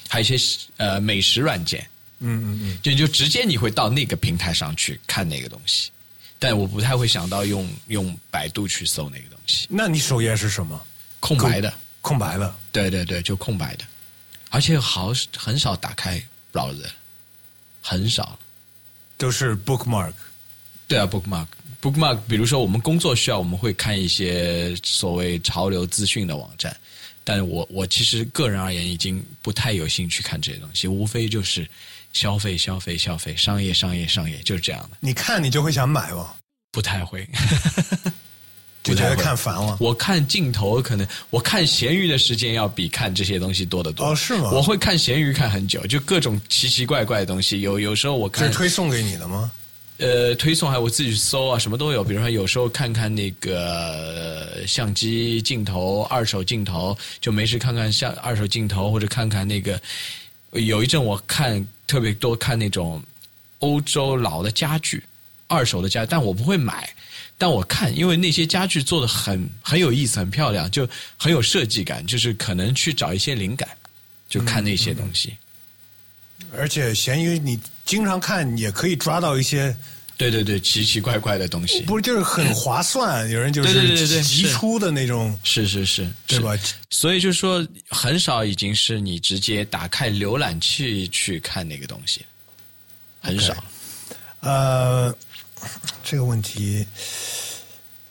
[0.09, 1.89] 还有一些呃美食软件，
[2.21, 5.91] 嗯嗯嗯，就就直接你会到那个平台上去看那个东西，
[6.39, 9.67] 但我不太会想到用用百度去搜那个东西。
[9.71, 10.81] 那你首页是什么？
[11.21, 11.73] 空白的。
[12.01, 13.85] 空白的，对对对，就空白的，
[14.51, 16.23] 而且好很少打开
[16.53, 16.87] browser，
[17.83, 18.39] 很少，
[19.19, 20.15] 都是 bookmark。
[20.87, 21.05] 对啊
[21.83, 22.19] ，bookmark，bookmark。
[22.29, 26.77] 比如说我们工作需要，我们会看一些所谓潮流资讯的网站，
[27.25, 31.69] 但我我其实个人而言已经不太有兴趣看这些东西，无非就是
[32.13, 34.97] 消费消费消费，商业商业商业，就是这样的。
[35.01, 36.35] 你看你就会想买吗？
[36.73, 37.29] 不太会。
[38.85, 39.77] 就觉得看烦了。
[39.81, 44.07] 我看镜头，可能我看闲鱼的时间要比看这些东西多得多。
[44.07, 44.51] 哦，是吗？
[44.51, 47.61] 我会看闲鱼看很久，就各种奇奇怪怪的东西。
[47.61, 49.51] 有有时候我看是推送给你的吗？
[49.99, 52.05] 呃，推送还有我自己搜啊，什么都有。
[52.05, 59.81] 比如说有时候看看那个相机镜头、二手镜头，就没事看看像二手镜头，或者看看那个。
[60.53, 63.03] 有一阵我看特别多看那种
[63.59, 65.05] 欧洲老的家具，
[65.47, 66.89] 二手的家，但我不会买。
[67.37, 73.69] 但我看，因为那些家具做的很很有意思，很漂亮，就很有设计感，就是可能去找一些灵感，
[74.29, 75.37] 就看那些东西。
[76.57, 79.75] 而且闲鱼你经常看，也可以抓到一些
[80.19, 86.55] 对对对，奇奇怪怪的东西，不是就是很划算，有人就是急是出的那种，是是是，是对吧？
[86.91, 92.27] 所以就是说，很少已经是你直接打开浏览器去看那个东西，
[93.21, 93.57] 很少。
[94.41, 95.17] 呃，
[96.05, 96.87] 这个问题，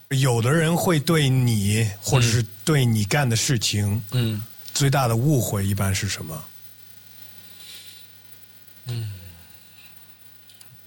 [0.10, 4.42] 有的人会对你或者是对你干的事情，嗯，
[4.74, 6.44] 最大的误会一般是什么？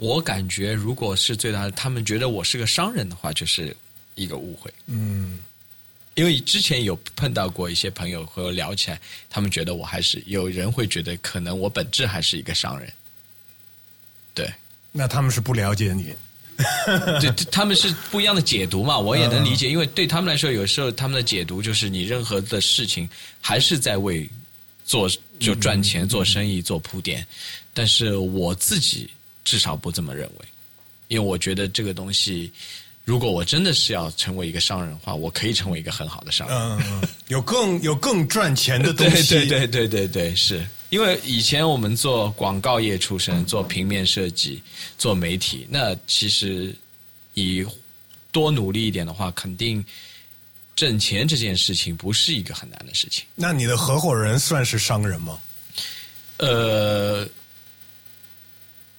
[0.01, 3.77] 我感觉如果是最大的，他们觉得我是个商人的话，就是
[4.15, 4.73] 一个误会。
[4.87, 5.41] 嗯，
[6.15, 8.99] 因为之前有碰到过一些朋友和我聊起来，
[9.29, 12.91] 他们觉得我还是有人会觉得可能我本质还是一个商人。
[14.33, 14.51] 对，
[14.91, 16.15] 那他们是不了解你。
[17.21, 23.07] 对，对他们是不一样的解读嘛， 我也能理解，因为对他们来说，有时候他们的解读就是你任何的事情
[23.39, 24.27] 还是在为
[24.87, 25.07] 做
[25.39, 27.27] 就赚钱、做生意做铺垫，
[27.75, 29.11] 但是我自己
[29.51, 30.47] 至少不这么认为，
[31.09, 32.53] 因为我觉得这个东西，
[33.05, 36.57] 如果我真的是要成为一个商人的话，我可以成为一个很好的商人。
[36.57, 39.35] 嗯，嗯有更有更赚钱的东对西。
[39.35, 44.63] 对对对对对，是因为以前我们做广告业出身，做平面设计，
[44.97, 46.73] 做媒体，那其实
[47.35, 47.67] 你
[48.31, 49.85] 多努力一点的话，肯定
[50.77, 53.25] 挣钱这件事情不是一个很难的事情。
[53.35, 55.41] 那你的合伙人算是商人吗？
[56.37, 57.29] 呃，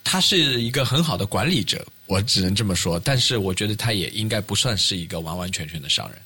[0.03, 2.99] 他是一个很好的管理者，我只能这么说。
[2.99, 6.21] 但是我觉得他也应该不算是一个完完全全的商人。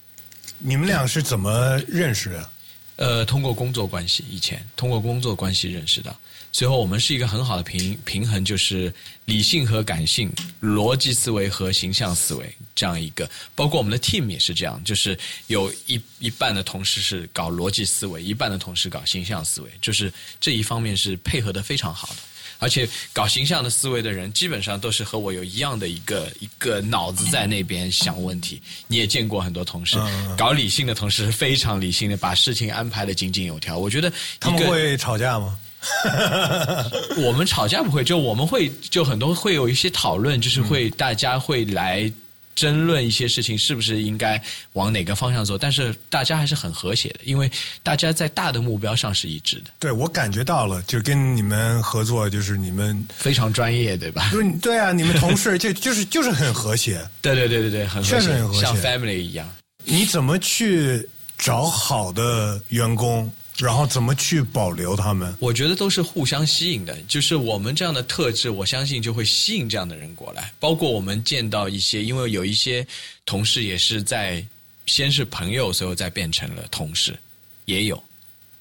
[0.57, 2.49] 你们俩是怎么认识的？
[2.97, 6.15] 呃，通过工作关系，以前通过工作关系认识的。
[6.53, 8.93] 最后，我们是一个很好的平平衡，就是
[9.26, 10.31] 理性和感性，
[10.61, 13.30] 逻辑思维和形象思维这样一个。
[13.53, 22.15] 包括我们的 team 也是这样，就是有一一半的同事是搞逻辑思维，一半的同事搞形象思维，就是这一方面是配合的非常好的。
[22.60, 28.61] 而且搞形象的思维的人，基本上都是和我有一样的一个一个脑子在那边想问题。
[28.88, 29.98] 你也见过很多同事，
[30.38, 33.77] 搞理性的同事是非常理性的把事情安排的井井有条。
[33.77, 35.57] 我觉得他们会吵架吗？
[37.23, 42.11] 我们吵架不会，就我们会就很多会有一些讨论，就是会大家会来
[42.56, 44.41] 争论一些事情是不是应该
[44.73, 47.52] 往哪个方向走，但是大家还是很和谐的，因为
[47.84, 54.30] 大家在大的目标上是一致的，对我感觉到了，就跟你们合作，就是你们非常专业，对吧？
[54.34, 57.06] 就是对啊，你们同事就就是就是很和谐。
[57.22, 59.48] 对对对对对，很和谐确实很和谐像 family 一样。
[59.84, 61.07] 你怎么去
[61.38, 65.34] 找好的员工，然后怎么去保留他们？
[65.40, 70.53] 我觉得都是互相吸引的，就是我们这样的特质，我相信就会吸引这样的人过来。
[70.60, 72.86] 包括我们见到一些，因为有一些
[73.26, 74.45] 同事也是在
[74.86, 77.18] 先是朋友，最后再变成了同事，
[77.64, 78.03] 也有，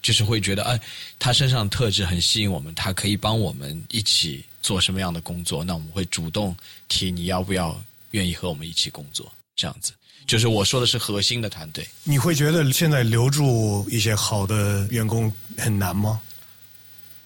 [0.01, 0.81] 就是会觉得，哎，
[1.19, 6.57] 他身上特质很吸引我们，他可以帮我们一起做什么样的工作，那我们会主动
[6.87, 7.79] 提你要不要
[8.13, 9.93] 愿意和我们一起工作，这样子。
[10.27, 16.21] 就是我说的是核心的团队，你会觉得现在留住一些好的员工很难吗？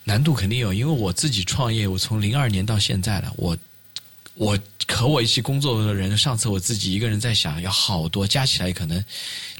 [0.04, 3.56] 难度肯定有，因为我自己创业，我从零二年到现在了，我
[4.34, 4.58] 我
[4.88, 9.04] 和我一起工作的人，上次我自己一个人在想，要好多，加起来可能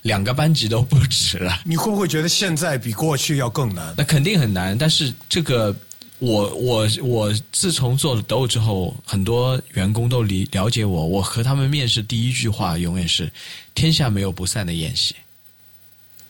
[0.02, 1.60] 两个班级都不止了。
[1.64, 3.94] 你会不会觉得现在比过去要更难？
[3.96, 5.74] 那肯定很难，但是这个
[6.18, 13.30] 我我我自从做了斗之后，很多员工都理了解我，我和他们面试第一句话永远是
[13.74, 15.14] “天下没有不散的宴席”。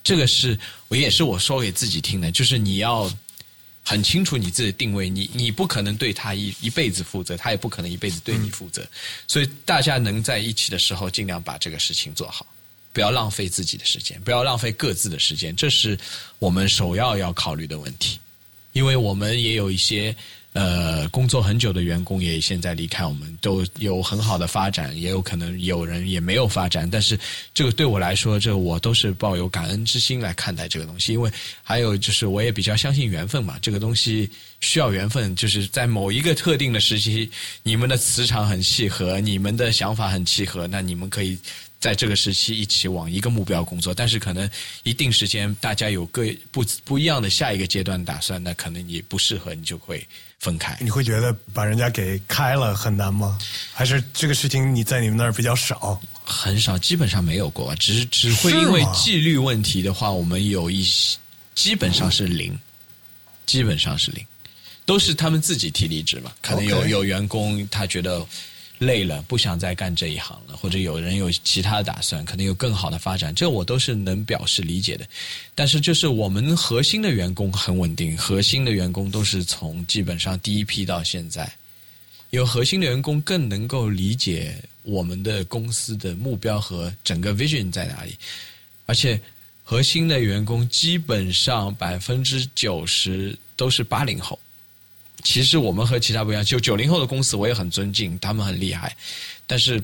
[0.05, 0.59] 这个是
[0.89, 3.11] 我也是我说给自己听的，就是你要
[3.83, 8.87] 很清楚你自己的定位，你你不可能对他一一辈子负责，他也不可能一辈子对你负责，
[9.27, 12.47] 所以大家能在一起的时候，尽量把这个事情做好。
[12.93, 15.99] 不要浪费自己的时间，不要浪费各自的时间，这是
[16.39, 18.19] 我们首要要考虑的问题。
[18.73, 20.15] 因为我们也有一些
[20.53, 26.89] 呃工作很久的员工也现在离开我们，都有很好的发展，也有可能有人也没有发展。
[26.89, 27.19] 但是
[27.53, 31.13] 这个对我来说，这我都是抱有感恩之心来看待这个东西。
[31.13, 31.31] 因为
[31.63, 34.29] 还有就是我也比较相信缘分嘛，这个东西
[34.61, 37.31] 需要缘分，就是在某一个特定的时期，
[37.63, 41.39] 你们的磁场很契合，你们的想法很契合，那你们可以。
[41.81, 44.49] 在这个时期一起往一个目标工作，但是可能
[44.83, 50.05] 一定时间大家有各不不一样的下一个阶段打算，那可能你不适合，你就会
[50.41, 50.77] 分开。
[50.81, 53.39] 你会觉得把人家给开了很难吗？
[53.73, 56.01] 还是这个事情你在你们那儿比较少？
[56.25, 61.17] 很少，基本上没有过，只是只会因为纪律问题的话，我们有一些
[61.55, 62.59] 基本上是零，
[63.47, 64.27] 基本上是零，
[64.85, 66.33] 都是他们自己提离职嘛。
[66.43, 68.27] 可能有有员工他觉得
[68.79, 75.07] 累了，不想再干这一行了，或者有人有其他的打算，可能有更好的发展，这我都是能表示理解的。
[75.55, 81.53] 但是就是我们核心的员工很稳定，核心的员工都是从基本上第一批到现在，
[82.31, 88.17] 有核心的员工更能够理解我们的公司的目标和整个 vision 在哪里，
[88.87, 89.21] 而且
[89.65, 94.39] 核心的员工基本上百分之九十都是八零后。
[95.23, 98.97] 其实我们和其他不一样，就九零后的公司我也很尊敬，他们很厉害，
[99.47, 99.83] 但是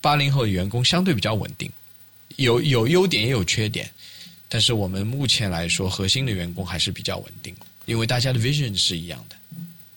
[0.00, 1.70] 八零后的员工相对比较稳定，
[2.36, 3.90] 有有优点也有缺点，
[4.48, 7.54] 但是我们目前来说，核心的员工还是比较稳定，
[7.84, 9.36] 因为大家的 vision 是一样的。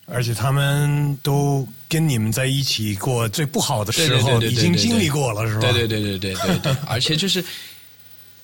[0.06, 5.62] 而且他们都跟你们在一起过最不好的时候，已经经历过了，是吧？
[5.62, 7.44] 对对对对对对对，而且就是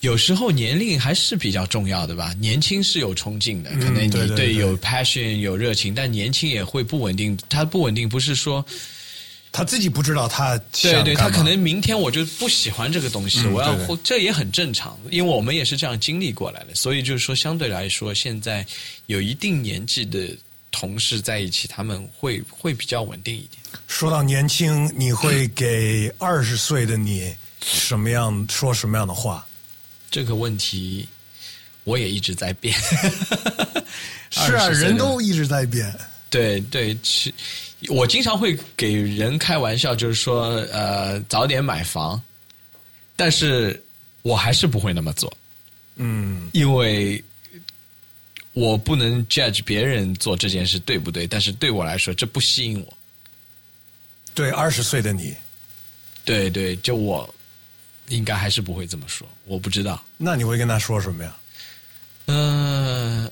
[0.02, 2.34] 有时候年龄还是比较重要的吧。
[2.40, 7.38] 年轻是有冲劲的，可能你对有 passion 有热情，但年轻也会不稳定。
[7.50, 8.66] 他不稳定不是说
[9.52, 16.76] 他自己不知道他对对，他可能明天我就不喜欢这个东西，嗯我要这也很正常，因为我们也是这样经历过来的。
[16.76, 18.66] 所以就是说，相对来说，现在
[19.08, 20.30] 有一定年纪的
[20.72, 23.62] 同事在一起，他们会会比较稳定一点。
[23.88, 29.46] 说到年轻，你会给二十岁的你什么样说什么样的话？
[30.10, 31.07] 这个问题
[31.84, 32.76] 我也一直在变。
[34.31, 35.94] 是啊，20岁的人都一直在变。
[36.30, 37.34] 对对，其
[37.88, 42.22] 我经常会给人开玩笑，就是说，呃，早点买房，
[43.15, 43.84] 但是
[44.22, 45.36] 我还是不会那么做，
[45.95, 47.23] 嗯，因为
[48.53, 52.98] 我不能 judge 别人做这件事对不对，但是对我来说，这不吸引我。
[54.36, 55.34] 对，二十岁的你，
[56.23, 57.34] 对对，就我
[58.10, 60.03] 应该还是不会这么说，我不知道。
[60.18, 61.36] 那你会跟他说什么呀？
[62.26, 63.31] 嗯、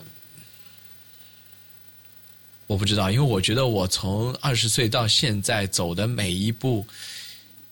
[2.65, 6.85] 我不知道，因为我觉得我从二十岁到现在走的每一步，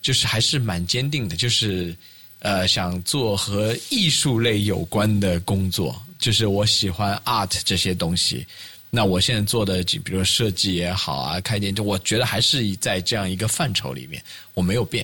[0.01, 1.95] 就是还是蛮坚定的，就是
[2.39, 8.45] 呃想做和艺术类有关的工作，就是我喜欢 art 这些东西。
[8.91, 14.23] 那我现在做的，比如说设计也好啊，开店，就我觉得还是在这样一个范畴里面，
[14.53, 15.03] 我没有变。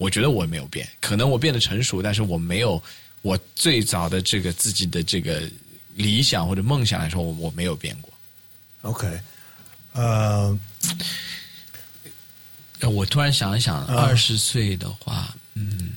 [0.00, 2.82] 我觉得我没有变，可能我变得成熟，但是我没有
[3.20, 5.42] 我最早的这个自己的这个
[5.94, 8.10] 理想或者梦想来说，我我没有变过。
[8.80, 9.20] OK，
[9.92, 10.58] 呃，
[12.80, 15.92] 呃我突然想一想，二十岁的话，嗯，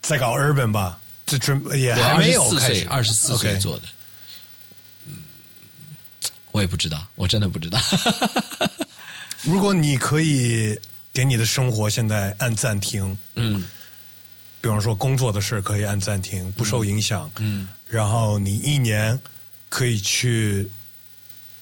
[0.00, 3.88] 在搞 urban 吧，这准也还没有开始，二十四岁做的，
[5.04, 5.18] 嗯，
[6.52, 7.78] 我也不知道，我真的不知道。
[9.44, 10.74] 如果你可以
[11.14, 13.64] 给你的生活现在按暂停，嗯
[14.60, 19.18] 比方说工作的事可以按暂停，不受影响，嗯，然后你一年
[19.68, 20.68] 可以去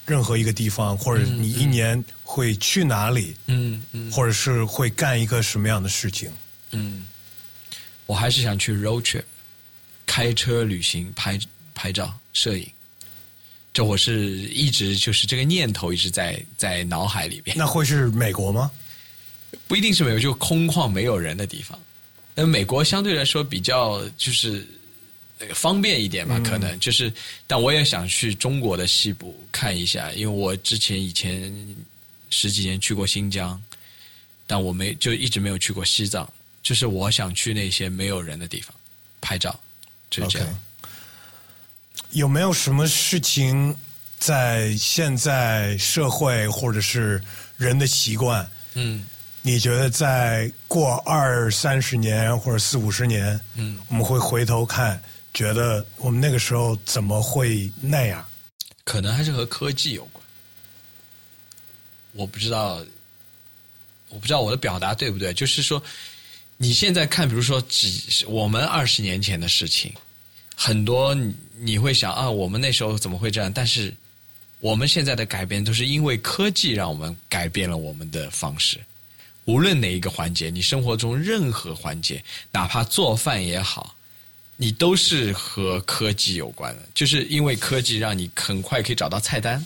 [0.06, 6.30] 任何一个地方，或者你一年会去哪里，嗯嗯或者是会干一个什么样的事情？
[6.70, 7.04] 嗯，
[8.06, 9.24] 我还是想去 road trip，
[10.06, 11.38] 开车旅行、拍
[11.74, 12.66] 拍照、摄影。
[13.74, 17.56] 这我是一直就是这个念头一直在在脑海里边。
[17.58, 18.70] 那会是美国吗？
[19.66, 21.78] 不一定是没有，就空旷没有人的地方。
[22.34, 24.66] 那美国相对来说比较就是
[25.54, 27.12] 方便一点吧，可能就是，
[27.46, 31.52] 但我也想去中国的西部看一下，因为我之前以前
[32.30, 33.60] 十几年去过新疆，
[34.46, 36.30] 但我没就一直没有去过西藏，
[36.62, 38.74] 就是我想去那些没有人的地方
[39.20, 39.58] 拍照，
[40.10, 40.58] 就是这样。
[42.12, 43.74] 有没有什么事情
[44.18, 47.22] 在现在社会或者是
[47.56, 49.04] 人的习惯，嗯
[49.44, 55.02] 你觉得在过二三十年或者四五十年，嗯，我们会回头看，
[55.34, 58.24] 觉得我们那个时候怎么会那样？
[58.84, 60.24] 可能还是和科技有关。
[62.12, 62.84] 我不知道，
[64.10, 65.82] 我不知道我的表达对不对，就是说，
[66.56, 69.92] 你现在看，比如说几我们二十年前的事情，
[70.54, 73.52] 很多你你会想啊，我们那时候怎么会这样？
[73.52, 73.92] 但是
[74.60, 78.78] 我们现在的改变都是因为科技让我们改变了我们的方式。
[79.44, 83.96] 无论哪一个环节，你生活中任何环节，哪怕做饭也好，
[84.56, 89.64] 你都是和科技有关的，就是因为科技让你很快可以找到菜单，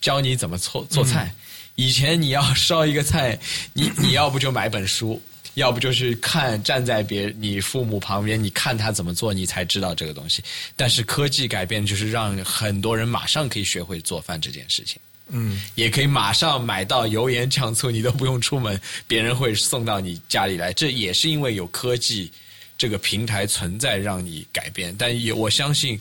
[0.00, 1.34] 教你怎么做做菜。
[1.74, 3.38] 以前你要烧一个菜，
[3.72, 5.20] 你你要不就买本书，
[5.54, 10.42] 要不就是看站在别你父母旁边，你看他怎么做，你才知道这个东西。
[10.76, 15.00] 但是科技改变就是让很多人马上可以学会做饭这件事情。
[15.28, 20.72] 嗯，也可以马上买到油盐酱醋，你都不用出门， 别人会送到你家里来。
[20.72, 22.30] 这也是因为有科技
[22.76, 24.94] 这个平台存在，让你改变。
[24.98, 25.98] 但也我相信，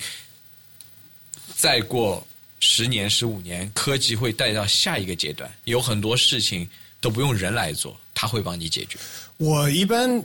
[1.56, 2.26] 再过
[2.60, 6.68] 十年、十五年，科技会带到下一个阶段，有很多事情
[7.02, 8.98] 都不用人来做，它会帮你解决。
[9.38, 10.24] 我一般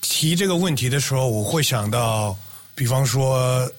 [0.00, 2.38] 提这个问题的时候，我会想到，
[2.74, 3.72] 比方说，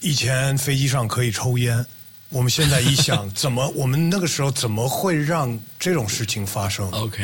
[0.00, 1.84] 以前飞机上可以抽烟，
[2.30, 7.22] 我们现在一想，怎么我们那个时候怎么会让这种事情发生？OK，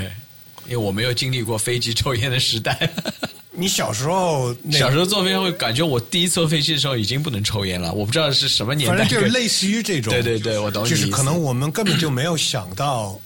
[0.64, 2.90] 因为我没有经历过飞机抽烟的时代。
[3.56, 8.96] 你小时候小时候坐飞机会感觉我第一次坐飞机的时候已经不能抽烟了，我不知道是什么年代。
[8.96, 10.90] 反正就是类似于这种，对对对，我懂你。
[10.90, 13.20] 就是可能我们根本就没有想到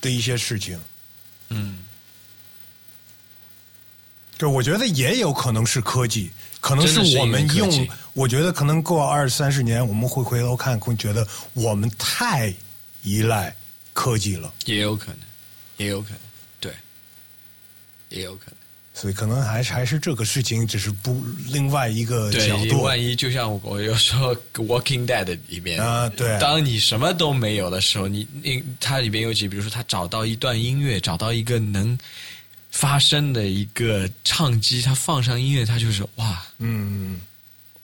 [0.00, 0.78] 的一些事情。
[1.48, 1.78] 嗯，
[4.38, 12.52] 就我觉得也有可能是科技，可能是我们用，我觉得可能过二三十年，我们会回头看，会觉得我们太
[13.02, 13.54] 依赖
[13.92, 15.18] 科技了，也有可能，
[15.76, 16.18] 也有可能，
[16.60, 16.72] 对，
[18.08, 18.54] 也有可能。
[18.94, 22.82] 所以可能还是还是这个事情，只是不另外一个角，度。
[22.82, 31.96] 万一就像我有时候《Walking Dead》里面啊对当你什么都没有的时候，你你它里边有几，比如说他找到一段音乐，找到一个能
[32.70, 37.20] 发声的一个唱机，他放上音乐，他就是哇，嗯，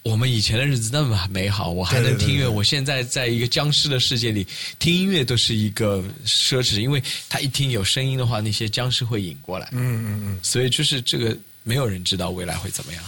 [0.03, 2.43] 我们以前的日子那么美好，我还能听音乐。
[2.43, 4.47] 对对我现在在一个僵尸的世界里
[4.79, 9.69] 听音乐都是一个奢侈，因为他一听有声音的话，那些僵尸会引过来。
[9.73, 13.03] 嗯嗯嗯，所以就是这个，没有人知道未来会怎么样。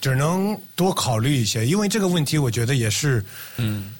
[0.00, 3.24] 只能多考虑一些，因为这个问题，我觉得也是，
[3.58, 3.94] 嗯，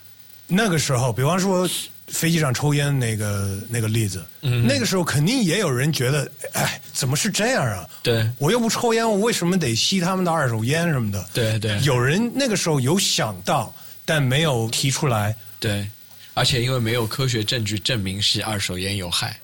[0.48, 1.68] 那个时候，比方说
[2.12, 7.88] 飞机上抽烟那个那个例子，嗯那个时候肯定也有人觉得，哎，怎么是这样啊？
[8.02, 11.26] 对我又不抽烟，我为什么得吸他们的二手烟什么的？
[11.32, 13.74] 对对有人那个时候有想到，
[14.04, 15.34] 但没有提出来。
[15.58, 15.88] 对，
[16.34, 19.36] 而且因为没有科学证据证明是二手烟有害，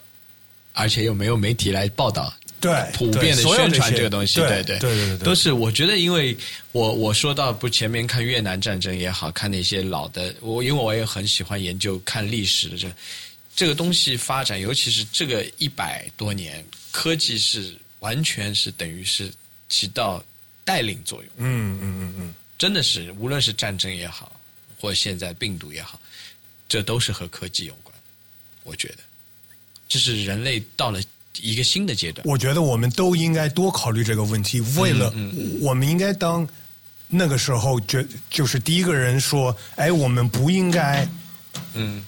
[0.74, 6.36] 而且又没有媒体来报道，对，普遍的宣传这个东西，对对对对对对，都是我觉得，因为
[6.72, 12.93] 我我说到不前面看越南战争也好看那些老的，我因为我也很喜欢研究看历史的这
[13.55, 19.32] 这个东西发展，尤其是这个一百多年，科技是完全是等于是
[19.68, 20.24] 起到
[20.64, 21.30] 带领作用。
[21.36, 24.35] 嗯嗯嗯嗯，真的是，无论是战争也好，
[24.80, 26.01] 或现在病毒也好，
[26.68, 27.97] 这都是和科技有关。
[28.64, 28.98] 我觉得，
[29.89, 31.01] 这是人类到了
[31.43, 32.27] 一个新的阶段。
[32.27, 34.60] 我觉得我们都应该多考虑这个问题。
[34.77, 36.47] 为了，嗯我们应该当
[37.09, 41.09] 那个时候觉就是第一个人说，哎，我们不应该
[41.74, 42.05] 嗯，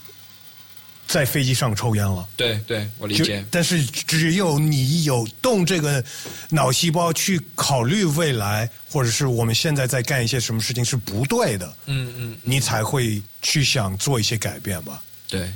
[1.06, 2.28] 在飞机上抽烟了。
[2.36, 3.44] 对对，我理解。
[3.50, 6.04] 但是只有你有动这个
[6.50, 15.02] 脑细胞去考虑未来，或者是我们现在在干一些什么事情是不对的，嗯嗯，你才会去想做一些改变吧。
[15.28, 15.50] 对，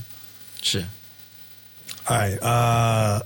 [0.63, 0.85] 是。
[2.05, 3.19] 哎，呃，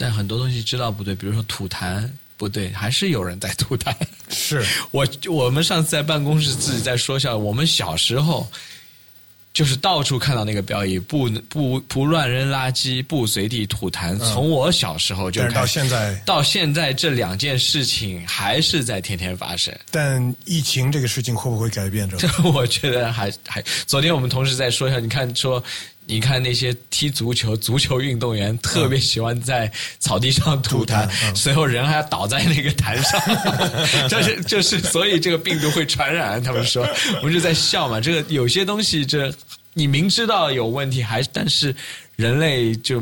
[0.00, 2.08] 但很多东西知道不对，比如说吐痰
[2.38, 3.94] 不对，还是有人在吐痰。
[4.30, 8.50] 是 我我们上次在办公室自己在说笑，我们小时候
[9.52, 14.16] 就是到处看到那个标语，不不不乱扔垃圾，不随地吐痰。
[14.18, 19.76] 从我小时候就但是到，现在，到现在这两件事情还是在天天发生。
[19.90, 22.48] 但疫情这个事情会不会改变这个？
[22.48, 25.62] 我觉得还还，昨天我们同事在说一下，你看说，
[26.10, 29.70] 你看那些踢足球足球运动员特别喜欢在
[30.00, 33.20] 草地上吐痰，嗯随后人还要倒在那个痰上，
[34.10, 36.42] 就是就是，所以这个病毒会传染。
[36.42, 36.84] 他们说，
[37.22, 38.00] 我们就在笑嘛。
[38.00, 39.32] 这个有些东西，这
[39.72, 41.72] 你明知道有问题，还但是
[42.16, 43.00] 人类就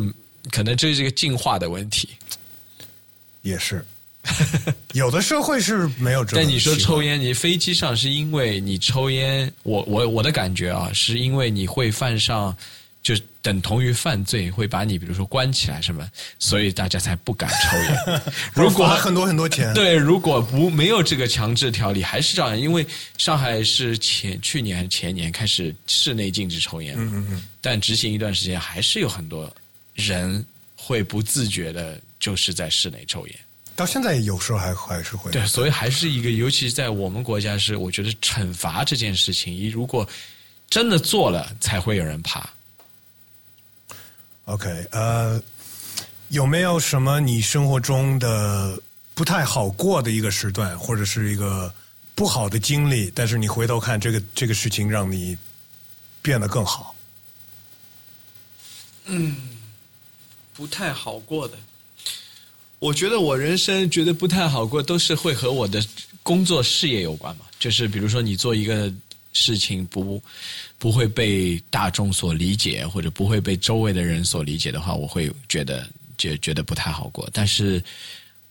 [0.51, 2.11] 可能这是一个进化的问题。
[3.41, 3.83] 也是，
[4.93, 6.43] 有的社会是没有这个。
[6.43, 12.55] 但你说抽，烟，你飞机上是因为你抽烟，我我我的感觉啊，是因为你会犯上，
[13.03, 16.07] 就等同于犯罪，会把你比如说关起来什么，
[16.39, 18.23] 所以大家才不敢抽烟。
[18.53, 29.51] 如果罚很多很多钱，对，如果不没有这个强制条例，还是照样，因为上海是前去年还是前年开始室内禁止抽烟，嗯嗯嗯，但执行一段时间，还是有很多
[29.95, 30.45] 人
[30.77, 33.37] 会不自觉的，就是在室内抽烟。
[33.75, 35.31] 到现在有时候还还是会。
[35.31, 40.07] 对，所以还是一个，尤其是在我们国家是，我觉得惩罚这件事情，一如果
[40.69, 42.51] 真的做了，才会有人怕。
[44.49, 45.39] OK，呃，
[46.29, 48.81] 有没有什么你生活中的
[49.13, 51.71] 不太好过的一个时段，或者是一个
[52.15, 53.13] 不好的经历？
[53.15, 55.37] 但是你回头看这个这个事情，让你
[56.23, 56.95] 变得更好。
[59.05, 59.37] 嗯
[60.55, 61.59] 不太好过的，
[62.79, 65.87] 我觉得我人生觉得不太好过，都是会和我的
[66.23, 67.45] 工作事业有关嘛。
[67.59, 68.91] 就是比如说你做一个
[69.39, 70.23] 事情不
[70.79, 75.89] 不会被大众所理解，或者不会被周围的人所理解的话，我会觉得
[76.19, 77.29] 觉觉得不太好过。
[77.33, 77.83] 但是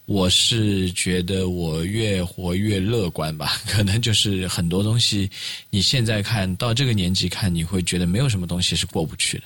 [0.06, 5.30] 我是觉得我越活越乐观吧，可能就是很多东西，
[5.70, 9.44] 你现在看到这个年纪看，你会觉得没有什么东西是过不去的。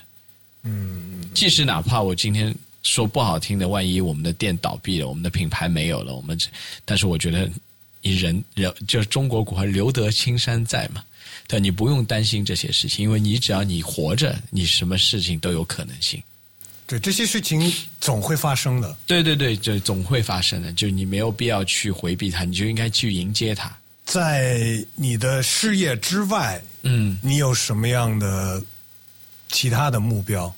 [0.64, 2.54] 嗯即使哪怕我今天
[2.84, 6.48] 说不好听的，万一我们的店倒闭了，我们的品牌没有了，我们这，
[6.84, 7.50] 但是我觉得
[8.00, 11.02] 你人人就是中国古话“留得青山在”嘛，
[11.46, 16.22] 对，你不用担心这些事情，因为你只要你活着，你什么事情都有可能性。
[16.86, 18.96] 对，这些事情总会发生的。
[19.06, 23.70] 对对对，就总会发生的，就你没有必要去回避它，你就应该去迎接它。
[24.04, 28.62] 在你的事业之外，嗯，你有什么样的
[29.48, 30.52] 其他的目标？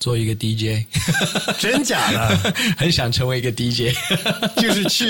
[0.00, 0.82] 做一个 DJ，
[1.60, 2.54] 真假的？
[2.76, 3.94] 很想成为一个 DJ，
[4.56, 5.06] 就是去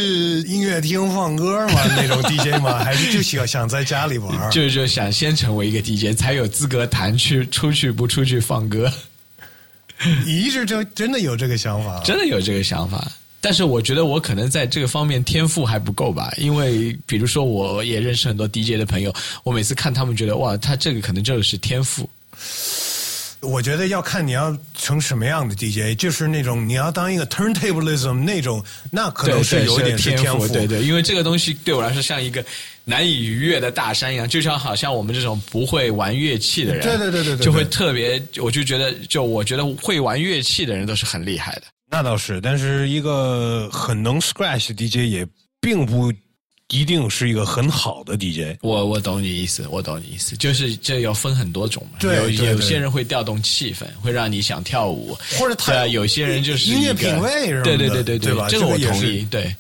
[0.49, 2.83] 音乐厅放歌嘛，那种 DJ 吗？
[2.85, 4.51] 还是就喜欢想在家里玩？
[4.51, 8.93] 就是就想先成为一个 DJ，才有资格谈去出去不出去放歌。
[10.27, 12.03] 你一直就真的有这个想法？
[12.05, 13.07] 真的有这个想法，
[13.41, 16.33] 但是我觉得我可能在这个方面天赋还不够吧。
[16.37, 19.15] 因为比如说，我也认识很多 DJ 的朋友，
[19.45, 22.09] 我每次看他们觉得哇，他这个可能就是天赋。
[23.41, 30.47] 我觉得要看你要成什么样的 DJ，就是那种你要当一个 turntablism 那种，那可能是有点天赋。
[30.49, 32.45] 对对，因为这个东西对我来说像一个
[32.85, 41.63] 难以逾越的大山一样，就像好像我们这种不会玩乐器的人，对对对对对，就会特别，我就觉得，就我觉得会玩乐器的人都是很厉害的。
[41.91, 45.27] 那倒是，但是一个很能 scratch 的 DJ 也
[45.61, 46.13] 并不。
[46.71, 48.57] 一定是一个很好的 DJ。
[48.63, 51.99] 我我懂你意思，我懂你意思，就是这要分很多种嘛。
[52.01, 57.65] 对，有有些人会调动气氛，会让你想跳舞，或者他啊，有些人就是音乐品味是吧？
[57.65, 58.47] 对对对对对吧？
[58.49, 59.27] 这个我同意。
[59.31, 59.55] 对，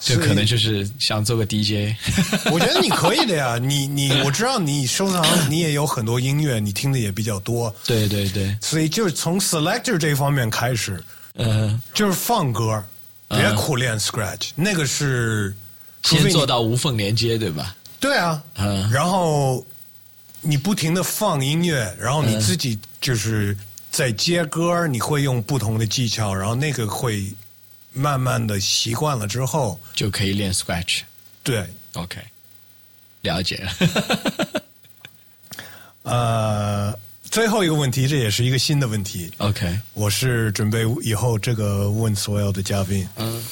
[0.00, 1.94] 这可能就是想做个 DJ。
[2.50, 7.74] 我觉得你可以的呀， 你你我知道你收藏，你也有很多音乐，你听的也比较多。
[7.86, 11.02] 对对对，所以就是从 selector 这方面开始，
[11.34, 12.82] 嗯，就是放歌，
[13.28, 15.54] 别苦练 scratch，那个是。
[16.16, 17.76] 先做到无缝连接，对吧？
[18.00, 19.66] 对啊，嗯，然后
[20.40, 23.56] 你不停的放音乐，然后你自己就是
[23.90, 27.24] 在接歌，你会用不同的技巧，然后那个会
[27.92, 31.00] 慢慢的习惯了之后，就可以练 scratch。
[31.42, 32.20] 对，OK，
[33.22, 34.62] 了解了。
[36.04, 39.30] 呃，最后一个问题，这也是一个新的问题。
[39.38, 43.06] OK，我是准备以后这个问所有的嘉宾。
[43.16, 43.44] 嗯。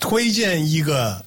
[0.00, 1.24] 推荐一个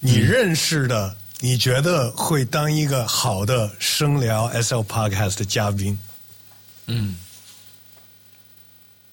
[0.00, 5.98] 你认识的，你觉得会当一个好的声聊 S L Podcast 的嘉宾。
[6.86, 7.16] 嗯，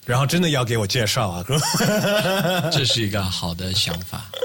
[0.05, 1.45] 然后真的要给我介绍啊，
[2.71, 4.25] 这是一个好的想法。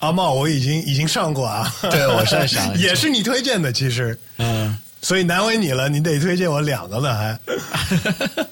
[0.00, 8.46] 阿茂，我已经已经上过啊，对我在想， 也是你推荐的，其实，嗯，所以难为你了，你得推荐我两个了，还。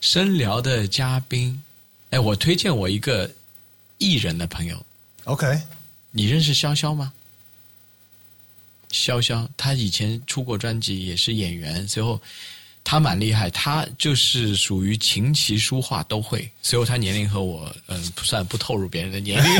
[0.00, 1.62] 声聊的嘉宾。
[2.12, 3.28] 哎，我推荐我一个
[3.96, 4.84] 艺人的朋友。
[5.24, 5.46] OK，
[6.10, 7.10] 你认识潇潇吗？
[8.90, 11.88] 潇潇，他以前出过专辑，也是演员。
[11.88, 12.20] 随后
[12.84, 16.46] 他蛮厉害，他就是属于琴棋书画都会。
[16.60, 19.50] 随后他年龄和我，嗯，不算不透露别人的年龄，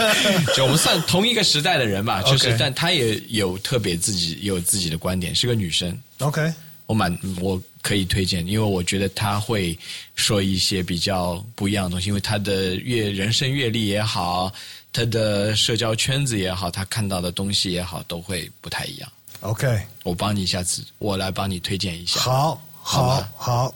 [0.56, 2.22] 就我们算同一个时代的人吧。
[2.22, 5.94] 就是，但他也有特别自己有自己的观点，是个女生。
[6.20, 6.50] OK，
[6.88, 7.62] 我蛮我。
[7.80, 9.78] 可以推荐，因为我觉得他会
[10.14, 14.52] 说一些比较不一样的东西，因为他的阅人生阅历也好，
[14.92, 19.10] 他的社交圈子也好，他看到的东西也好，都会不太一样。
[19.40, 22.20] OK，我帮你下次，我来帮你推荐一下。
[22.20, 23.74] 好，好，好。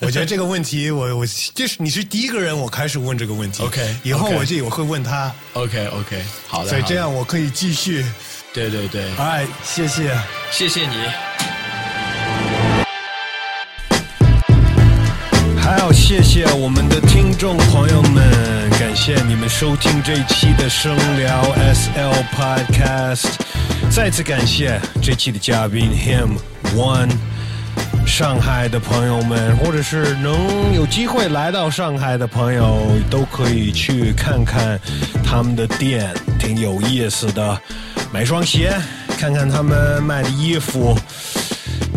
[0.00, 3.62] 我觉得这个问题，我我就是你是第一个人，我开始问这个问题。
[3.64, 5.34] OK，以后我就我会问他。
[5.52, 6.70] OK，OK，好的。
[6.70, 8.06] 所以这样我可以继续。
[8.54, 9.14] 对对对。
[9.16, 10.18] 哎，谢谢，
[10.50, 11.51] 谢谢你。
[15.72, 18.22] 还要谢谢我们的听众朋友们，
[18.78, 23.24] 感谢你们收听这一期的声聊 S L Podcast。
[23.90, 26.36] 再次感谢这期的嘉宾 Him
[26.76, 27.08] One。
[28.06, 34.78] 上海的朋友们，或者是能有机会来到上海的朋友，都可以去看看
[35.24, 37.58] 他们的店，挺有意思的。
[38.12, 38.74] 买双鞋，
[39.16, 40.94] 看看他们卖的衣服。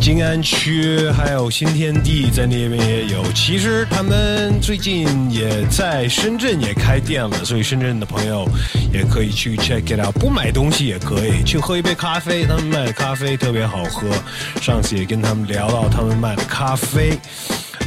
[0.06, 8.48] 静安区还有新天地在那边也有，其实他们最近也在深圳也开店了，所以深圳的朋友
[8.94, 10.14] 也可以去 check it out。
[10.19, 14.07] 不买东西也可以去喝一杯咖啡，他们卖的咖啡特别好喝。
[14.61, 17.18] 上次也跟他们聊到他们卖的咖啡。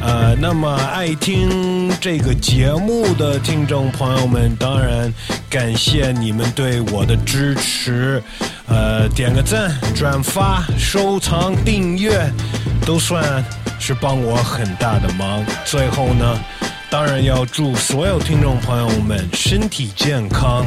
[0.01, 5.13] 呃，那么爱听这个节目的听众朋友们，当然
[5.51, 8.23] 感谢你们对我的支持。
[8.67, 12.31] 呃，点个赞、转发、收藏、订阅，
[12.87, 13.45] 都算
[13.79, 15.45] 是帮我很大的忙。
[15.65, 16.39] 最后呢，
[16.91, 20.65] 当然要祝所有听众朋友们身体健康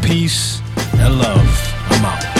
[0.00, 0.58] ，peace
[0.96, 1.44] and love，
[1.88, 2.37] 好吗？